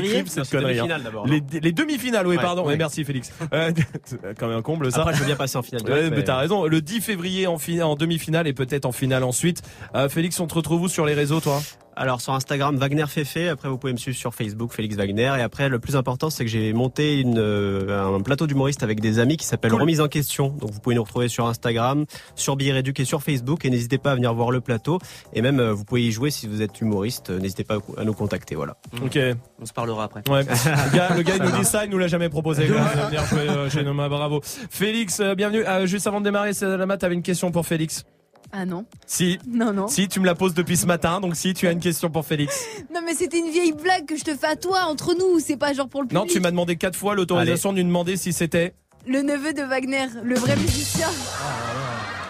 [0.00, 0.78] faudrait 10 qu'on février l'écrive cette connerie.
[0.80, 1.24] hein.
[1.52, 2.62] Les, les demi-finales, oui, Ouais, pardon.
[2.62, 2.68] ouais.
[2.68, 3.32] Ouais, merci Félix.
[3.52, 3.72] Euh,
[4.38, 5.00] quand même un comble ça.
[5.02, 5.82] Après, je veux bien passer en finale.
[5.84, 6.66] Ouais, mais mais- t'as raison.
[6.66, 9.62] Le 10 février en, en demi-finale et peut-être en finale ensuite.
[9.94, 11.60] Euh, Félix, on te retrouve où sur les réseaux, toi?
[12.00, 15.42] Alors sur Instagram Wagner Fefe, après vous pouvez me suivre sur Facebook Félix Wagner et
[15.42, 19.18] après le plus important c'est que j'ai monté une, euh, un plateau d'humoristes avec des
[19.18, 19.82] amis qui s'appelle Cool.
[19.82, 20.48] Remise en question.
[20.48, 22.06] Donc vous pouvez nous retrouver sur Instagram,
[22.36, 24.98] sur Billet Réduc et sur Facebook et n'hésitez pas à venir voir le plateau
[25.34, 28.04] et même euh, vous pouvez y jouer si vous êtes humoriste, euh, n'hésitez pas à
[28.04, 28.78] nous contacter voilà.
[29.04, 29.18] Ok.
[29.60, 30.22] On se parlera après.
[30.30, 30.44] Ouais.
[30.44, 32.66] le gars, le gars il nous dit ça, il nous l'a jamais proposé.
[32.66, 34.40] de venir jouer euh, chez Noma, bravo.
[34.42, 35.66] Félix, euh, bienvenue.
[35.66, 38.04] Euh, juste avant de démarrer, c'est la t'avais une question pour Félix.
[38.52, 38.84] Ah non.
[39.06, 39.38] Si.
[39.48, 39.86] Non, non.
[39.88, 42.24] Si, tu me la poses depuis ce matin, donc si, tu as une question pour
[42.26, 42.64] Félix.
[42.94, 45.38] Non, mais c'était une vieille blague que je te fais à toi, entre nous.
[45.38, 46.20] C'est pas genre pour le public.
[46.22, 48.74] Non, tu m'as demandé quatre fois l'autorisation de lui demander si c'était.
[49.06, 51.08] Le neveu de Wagner, le vrai musicien.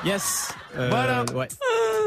[0.05, 0.53] Yes.
[0.77, 1.25] Euh, Voilà.
[1.35, 1.49] Ouais.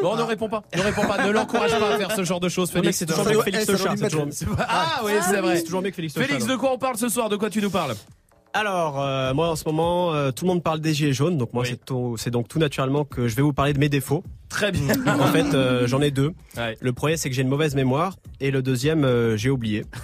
[0.02, 0.64] Bon, ne réponds pas.
[0.76, 1.26] Ne réponds pas.
[1.26, 2.98] Ne l'encourage pas à faire ce genre de choses, Félix.
[2.98, 5.58] c'est toujours mieux que Félix Eh, Ah oui, c'est vrai.
[5.58, 7.30] C'est toujours mieux que Félix Félix, de quoi on parle ce soir?
[7.30, 7.96] De quoi tu nous parles?
[8.56, 11.54] Alors, euh, moi en ce moment, euh, tout le monde parle des gilets jaunes, donc
[11.54, 11.70] moi Oui.
[11.72, 14.24] c'est tout- c'est donc tout naturellement que je vais vous parler de mes défauts.
[14.50, 14.94] Très bien.
[15.08, 16.34] En fait, euh, j'en ai deux.
[16.56, 16.78] Ouais.
[16.80, 19.86] Le premier, c'est que j'ai une mauvaise mémoire, et le deuxième, j'ai oublié.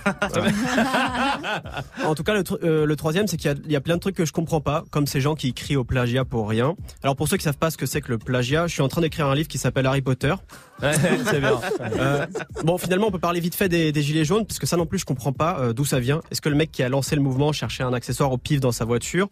[2.06, 3.96] En tout cas, le, tr- le troisième, c'est qu'il y a, il y a plein
[3.96, 6.76] de trucs que je comprends pas, comme ces gens qui crient au plagiat pour rien.
[7.04, 8.88] Alors pour ceux qui savent pas ce que c'est que le plagiat, je suis en
[8.88, 10.34] train d'écrire un livre qui s'appelle Harry Potter.
[10.82, 10.92] Ouais,
[11.26, 11.60] c'est bien.
[12.64, 14.86] Bon, finalement, on peut parler vite fait des, des gilets jaunes, parce que ça non
[14.88, 16.22] plus, je comprends pas d'où ça vient.
[16.32, 18.72] Est-ce que le mec qui a lancé le mouvement cherchait un accessoire au pif dans
[18.72, 19.28] sa voiture.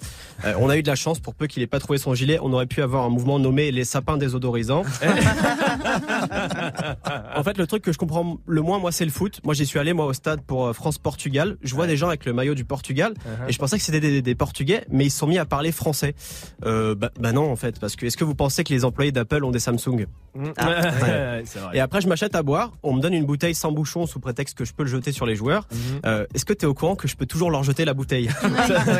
[0.45, 2.39] Euh, on a eu de la chance pour peu qu'il ait pas trouvé son gilet.
[2.41, 4.83] On aurait pu avoir un mouvement nommé les sapins désodorisants.
[7.35, 9.39] en fait, le truc que je comprends le moins, moi, c'est le foot.
[9.43, 11.57] Moi, j'y suis allé, moi, au stade pour euh, France-Portugal.
[11.63, 13.49] Je vois des gens avec le maillot du Portugal Uh-huh.
[13.49, 15.71] et je pensais que c'était des, des Portugais, mais ils se sont mis à parler
[15.71, 16.15] français.
[16.65, 19.11] Euh, bah, bah non, en fait, parce que est-ce que vous pensez que les employés
[19.11, 20.05] d'Apple ont des Samsung
[20.57, 21.41] Ah, Ouais.
[21.45, 21.77] c'est vrai.
[21.77, 22.71] Et après, je m'achète à boire.
[22.83, 25.25] On me donne une bouteille sans bouchon sous prétexte que je peux le jeter sur
[25.25, 25.67] les joueurs.
[26.05, 28.29] Euh, Est-ce que tu es au courant que je peux toujours leur jeter la bouteille?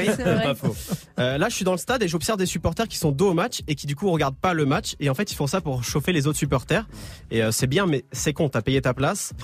[0.16, 0.44] c'est vrai.
[0.44, 0.76] Pas faux.
[1.20, 3.34] Euh, Là, je suis dans le stade et j'observe des supporters qui sont dos au
[3.34, 4.96] match et qui du coup regardent pas le match.
[5.00, 6.86] Et en fait, ils font ça pour chauffer les autres supporters.
[7.32, 8.50] Et euh, c'est bien, mais c'est con.
[8.50, 9.34] T'as payé ta place.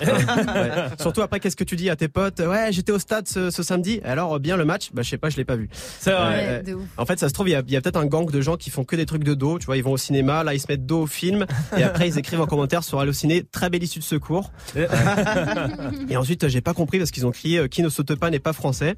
[0.54, 0.70] Ouais.
[1.00, 2.38] Surtout après, qu'est-ce que tu dis à tes potes?
[2.40, 4.00] Ouais, j'étais au stade ce, ce samedi.
[4.04, 4.90] Alors bien le match?
[4.92, 5.68] Bah je sais pas, je l'ai pas vu.
[5.98, 6.62] C'est vrai.
[6.68, 8.06] Euh, Ouais, en fait, ça se trouve, il y a, il y a peut-être un
[8.06, 9.58] gang de gens qui font que des trucs de dos.
[9.58, 12.08] Tu vois, ils vont au cinéma, là, ils se mettent dos au film, et après,
[12.08, 14.52] ils écrivent en commentaire sur Allociné, très belle issue de secours.
[14.76, 14.86] Euh,
[16.08, 18.38] et ensuite, j'ai pas compris parce qu'ils ont crié euh, qui ne saute pas n'est
[18.38, 18.94] pas français.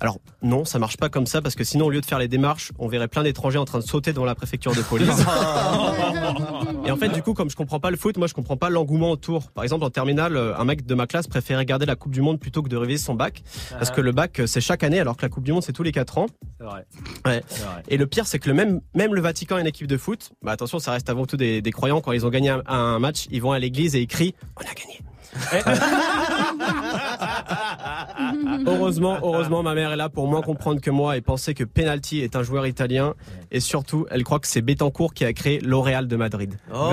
[0.00, 2.28] Alors non, ça marche pas comme ça parce que sinon, au lieu de faire les
[2.28, 5.08] démarches, on verrait plein d'étrangers en train de sauter devant la préfecture de police.
[6.86, 8.70] Et en fait, du coup, comme je comprends pas le foot, moi, je comprends pas
[8.70, 9.50] l'engouement autour.
[9.50, 12.20] Par exemple, en terminale, euh, un mec de ma classe préférait regarder la Coupe du
[12.20, 15.00] Monde plutôt que de réviser son bac, parce que le bac, euh, c'est chaque année,
[15.00, 16.26] alors que la Coupe du Monde, c'est tous les 4 ans.
[16.58, 16.86] C'est vrai.
[17.26, 17.42] Ouais.
[17.50, 17.82] Vrai.
[17.88, 20.30] Et le pire, c'est que le même, même le Vatican est une équipe de foot.
[20.42, 22.00] Bah attention, ça reste avant tout des, des croyants.
[22.00, 24.62] Quand ils ont gagné un, un match, ils vont à l'église et ils crient "On
[24.62, 25.00] a gagné".
[28.66, 32.20] heureusement, heureusement, ma mère est là pour moins comprendre que moi et penser que Penalty
[32.20, 33.14] est un joueur italien.
[33.50, 36.54] Et surtout, elle croit que c'est Betancourt qui a créé l'Oréal de Madrid.
[36.74, 36.90] Oh,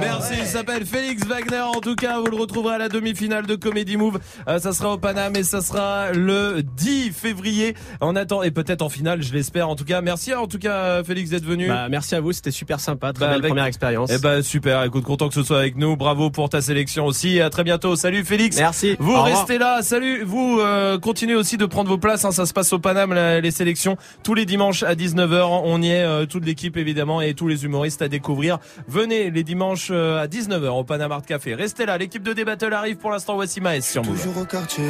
[0.00, 1.60] merci, il s'appelle Félix Wagner.
[1.60, 4.18] En tout cas, vous le retrouverez à la demi-finale de Comedy Move.
[4.48, 7.74] Euh, ça sera au Paname et ça sera le 10 février.
[8.00, 9.68] En attendant, et peut-être en finale, je l'espère.
[9.68, 11.68] En tout cas, merci en tout cas, Félix, d'être venu.
[11.68, 14.10] Bah, merci à vous, c'était super sympa, très Bah, belle avec- première expérience.
[14.12, 15.96] Eh ben super, écoute, content que ce soit avec nous.
[15.96, 17.40] Bravo pour ta sélection aussi.
[17.40, 17.96] À très bientôt.
[17.96, 18.56] Salut Félix.
[18.58, 18.96] Merci.
[18.98, 19.38] Vous Au revoir.
[19.38, 19.82] restez là.
[19.82, 20.22] Salut.
[20.24, 20.67] Vous euh,
[21.00, 22.24] continuez aussi de prendre vos places.
[22.24, 22.32] hein.
[22.32, 25.60] Ça se passe au Paname les sélections tous les dimanches à 19h.
[25.64, 28.58] On y est euh, toute l'équipe évidemment et tous les humoristes à découvrir.
[28.88, 31.54] Venez les dimanches euh, à 19h au Paname Art Café.
[31.54, 31.98] Restez là.
[31.98, 33.34] L'équipe de Débattle arrive pour l'instant.
[33.34, 34.16] Voici Maes sur Move.
[34.16, 34.88] Toujours au quartier,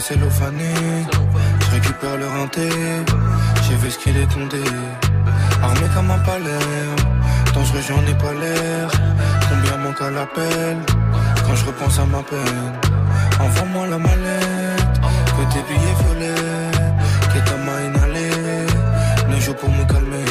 [0.00, 0.72] cellophané.
[1.60, 2.68] Je récupère le rinté,
[3.68, 4.62] j'ai vu ce qu'il est condé.
[5.62, 6.64] Armé comme un palais,
[7.86, 8.90] j'en ai pas l'air.
[9.48, 10.76] Combien manque à l'appel?
[11.46, 12.72] Quand je repense à ma peine.
[13.40, 14.02] Envoie-moi la tes
[15.68, 16.70] billets violets,
[17.32, 18.66] que ta main inhalée.
[19.28, 20.24] Ne joue pour me calmer,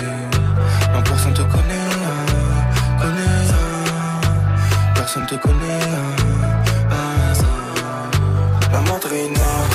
[0.94, 1.94] non personne te connaît,
[3.02, 3.48] connaît,
[4.96, 5.90] personne te connaît.
[6.92, 8.74] ah, ah.
[8.74, 9.67] La madrina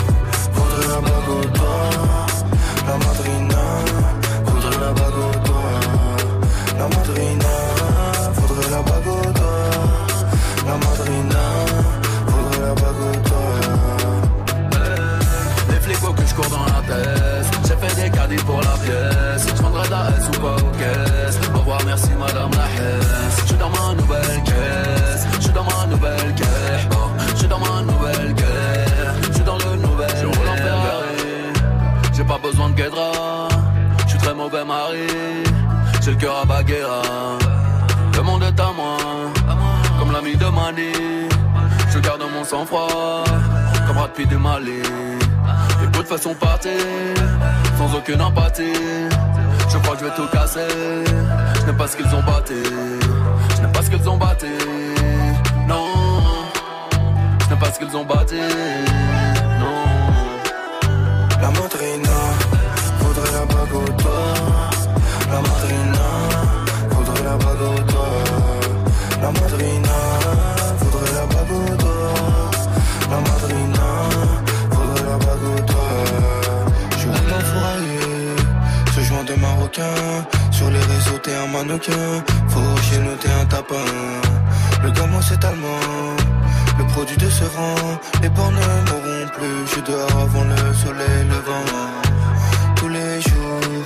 [17.66, 19.46] J'ai fait des caddies pour la pièce.
[19.56, 23.40] Je vendrai de la S ou pas aux caisses Au revoir merci madame la Hesse
[23.42, 25.26] Je suis dans ma nouvelle caisse.
[25.36, 26.86] Je suis dans ma nouvelle caisse.
[26.92, 26.96] Oh,
[27.30, 29.28] Je suis dans ma nouvelle caisse.
[29.28, 31.52] Je suis dans le nouvel Je roule en Ferrari.
[32.12, 33.48] J'ai pas besoin de guédra.
[34.04, 35.06] Je suis très mauvais mari.
[36.02, 37.02] J'ai le cœur à Baguera
[38.16, 38.96] Le monde est à moi.
[39.98, 40.92] Comme l'ami de Mani.
[41.92, 43.24] Je garde mon sang-froid
[44.08, 44.82] Pitt du Mali
[45.80, 46.70] les potes façon partir,
[47.78, 48.72] sans aucune empathie.
[49.68, 50.60] Je crois que je vais tout casser.
[51.60, 52.54] Je n'aime pas ce qu'ils ont batté.
[53.56, 54.48] Je n'aime pas ce qu'ils ont batté.
[55.68, 55.86] Non.
[57.40, 58.40] Je n'aime pas ce qu'ils ont batté.
[59.60, 59.84] Non.
[61.40, 62.21] La madrina
[81.74, 82.22] un.
[82.48, 83.88] Faut chez nous, un tapin.
[84.82, 86.16] Le gamin, c'est allemand.
[86.78, 89.60] Le produit de ce rang, les bords ne mourront plus.
[89.74, 91.70] Je dehors avant le soleil levant.
[92.76, 93.84] Tous les jours,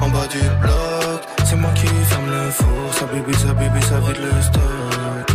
[0.00, 2.94] en bas du bloc, c'est moi qui ferme le four.
[2.98, 5.26] Ça bibi, ça bibi, ça vide le stock.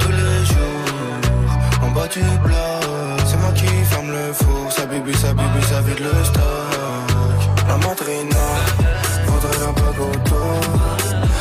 [0.00, 4.70] Tous les jours, en bas du bloc, c'est moi qui ferme le four.
[4.70, 7.40] Ça bibi, ça bibi, ça vide le stock.
[7.68, 8.46] La madrina,
[9.72, 10.85] bague au dos.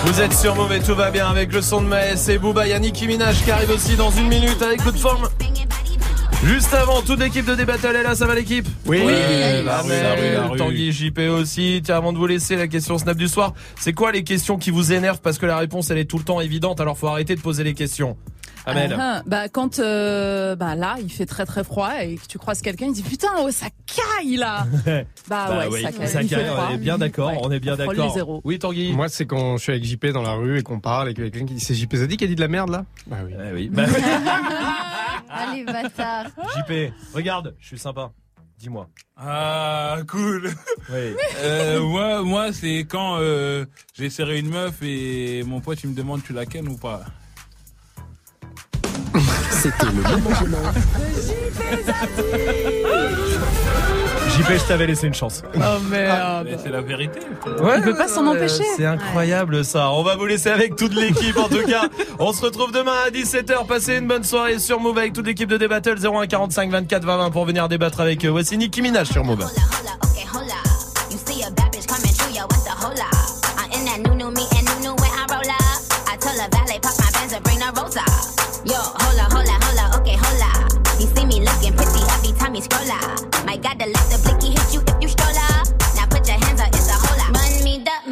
[0.05, 2.67] Vous êtes sur et tout va bien avec le son de Maes et Booba.
[2.67, 5.27] Il y a Nicki Minaj qui arrive aussi dans une minute avec Good Form.
[6.43, 9.01] Juste avant, toute l'équipe de Débattle est là, ça va l'équipe Oui.
[9.03, 9.13] Oui.
[9.13, 10.57] la La rue, rue, la rue, la rue.
[10.59, 11.81] Tanguy JP aussi.
[11.83, 14.69] Tiens, avant de vous laisser la question Snap du soir, c'est quoi les questions qui
[14.69, 15.21] vous énervent?
[15.21, 17.63] Parce que la réponse elle est tout le temps évidente alors faut arrêter de poser
[17.63, 18.15] les questions.
[18.65, 18.95] Amel.
[18.99, 22.61] Ah, bah quand euh, bah là il fait très très froid et que tu croises
[22.61, 24.65] quelqu'un il dit putain oh ça caille là
[25.27, 27.75] bah, ouais oui, ça caille, ça caille, on est bien d'accord, Ouais, on est bien
[27.75, 28.41] d'accord.
[28.43, 28.93] Oui, Tanguy.
[28.93, 31.21] Moi, c'est quand je suis avec JP dans la rue et qu'on parle et que
[31.21, 32.85] quelqu'un qui dit c'est JP Zadi qui a dit de la merde là?
[33.07, 33.33] Bah oui.
[33.53, 33.69] oui.
[33.71, 33.83] Bah,
[35.29, 36.27] Allez, bâtard.
[36.55, 38.11] JP, regarde, je suis sympa.
[38.57, 38.87] Dis-moi.
[39.17, 40.49] Ah, cool.
[40.89, 41.13] Oui.
[41.39, 45.95] Euh, moi, moi c'est quand euh, j'ai serré une meuf et mon pote il me
[45.95, 47.03] demande tu la kennes ou pas?
[49.65, 50.29] C'était le moment.
[54.29, 55.41] JP, je t'avais laissé une chance.
[55.55, 57.19] Oh merde mais c'est la vérité.
[57.59, 59.89] Ouais, il peut pas s'en empêcher C'est incroyable ça.
[59.89, 61.85] On va vous laisser avec toute l'équipe en tout cas.
[62.19, 63.65] On se retrouve demain à 17h.
[63.65, 67.17] Passez une bonne soirée sur Move avec toute l'équipe de Débattle 01 45 24 20
[67.17, 69.47] 20 pour venir débattre avec euh, voici Nicki Minaj sur Move.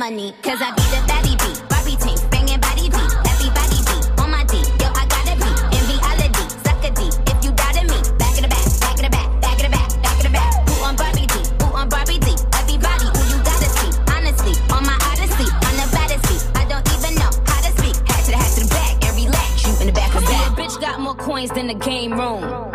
[0.03, 1.59] Money, cause I be the baddie beat.
[1.71, 3.11] Barbie team, banging body beat.
[3.23, 4.59] Everybody beat on my D.
[4.81, 6.43] Yo, I gotta be in reality.
[6.59, 7.99] Suck a D if you doubted me.
[8.19, 10.33] Back in the back, back in the back, back in the back, back in the
[10.35, 10.51] back.
[10.67, 11.35] Who on Barbie D?
[11.63, 12.35] Who on Barbie D?
[12.59, 13.91] Everybody who you gotta see.
[14.11, 15.87] Honestly, on my odyssey, on the
[16.27, 16.43] beat.
[16.59, 17.95] I don't even know how to speak.
[18.03, 19.63] Hat to the hat to the back and relax.
[19.63, 20.35] You in the back of the.
[20.35, 22.72] See, bitch got more coins than the game room.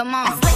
[0.00, 0.49] Come on.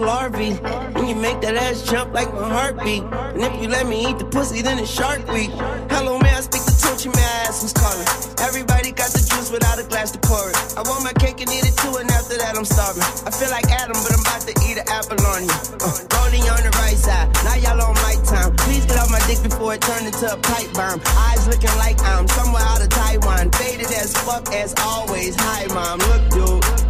[0.00, 0.58] Larvae.
[0.96, 3.02] And you make that ass jump like my heartbeat.
[3.04, 5.50] And if you let me eat the pussy, then it's Shark Week.
[5.92, 8.06] Hello, man, I speak to Tunchi, may I ask who's calling?
[8.40, 10.56] Everybody got the juice without a glass to pour it.
[10.76, 13.04] I want my cake and eat it too, and after that, I'm starving.
[13.28, 15.56] I feel like Adam, but I'm about to eat an apple on you.
[15.78, 18.56] Uh, rolling on the right side, now y'all on my time.
[18.64, 21.00] Please get off my dick before it turned into a pipe bomb.
[21.28, 23.52] Eyes looking like I'm somewhere out of Taiwan.
[23.52, 25.36] Faded as fuck as always.
[25.36, 26.89] Hi, mom, look, dude.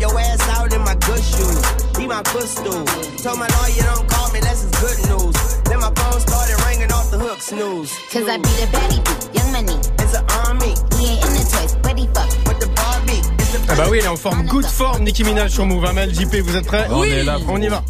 [0.00, 1.62] Your ass out in my good shoes.
[1.96, 2.84] Be my footstool.
[3.22, 5.36] Told my lawyer don't call me, that's good news.
[5.64, 7.92] Then my phone started ringing off the hook, snooze.
[8.12, 9.38] Cause I be the baddie beat.
[9.38, 9.78] Young money.
[10.02, 10.74] It's an army.
[10.98, 12.28] He ain't in the toys, but he fuck.
[12.48, 13.22] With the Barbie.
[13.38, 15.86] It's the Ah bah oui, elle est en forme, good forme, Nicki Minaj sur Move.
[15.86, 16.86] JP, vous êtes prêts?
[16.90, 17.82] On est là, On y va.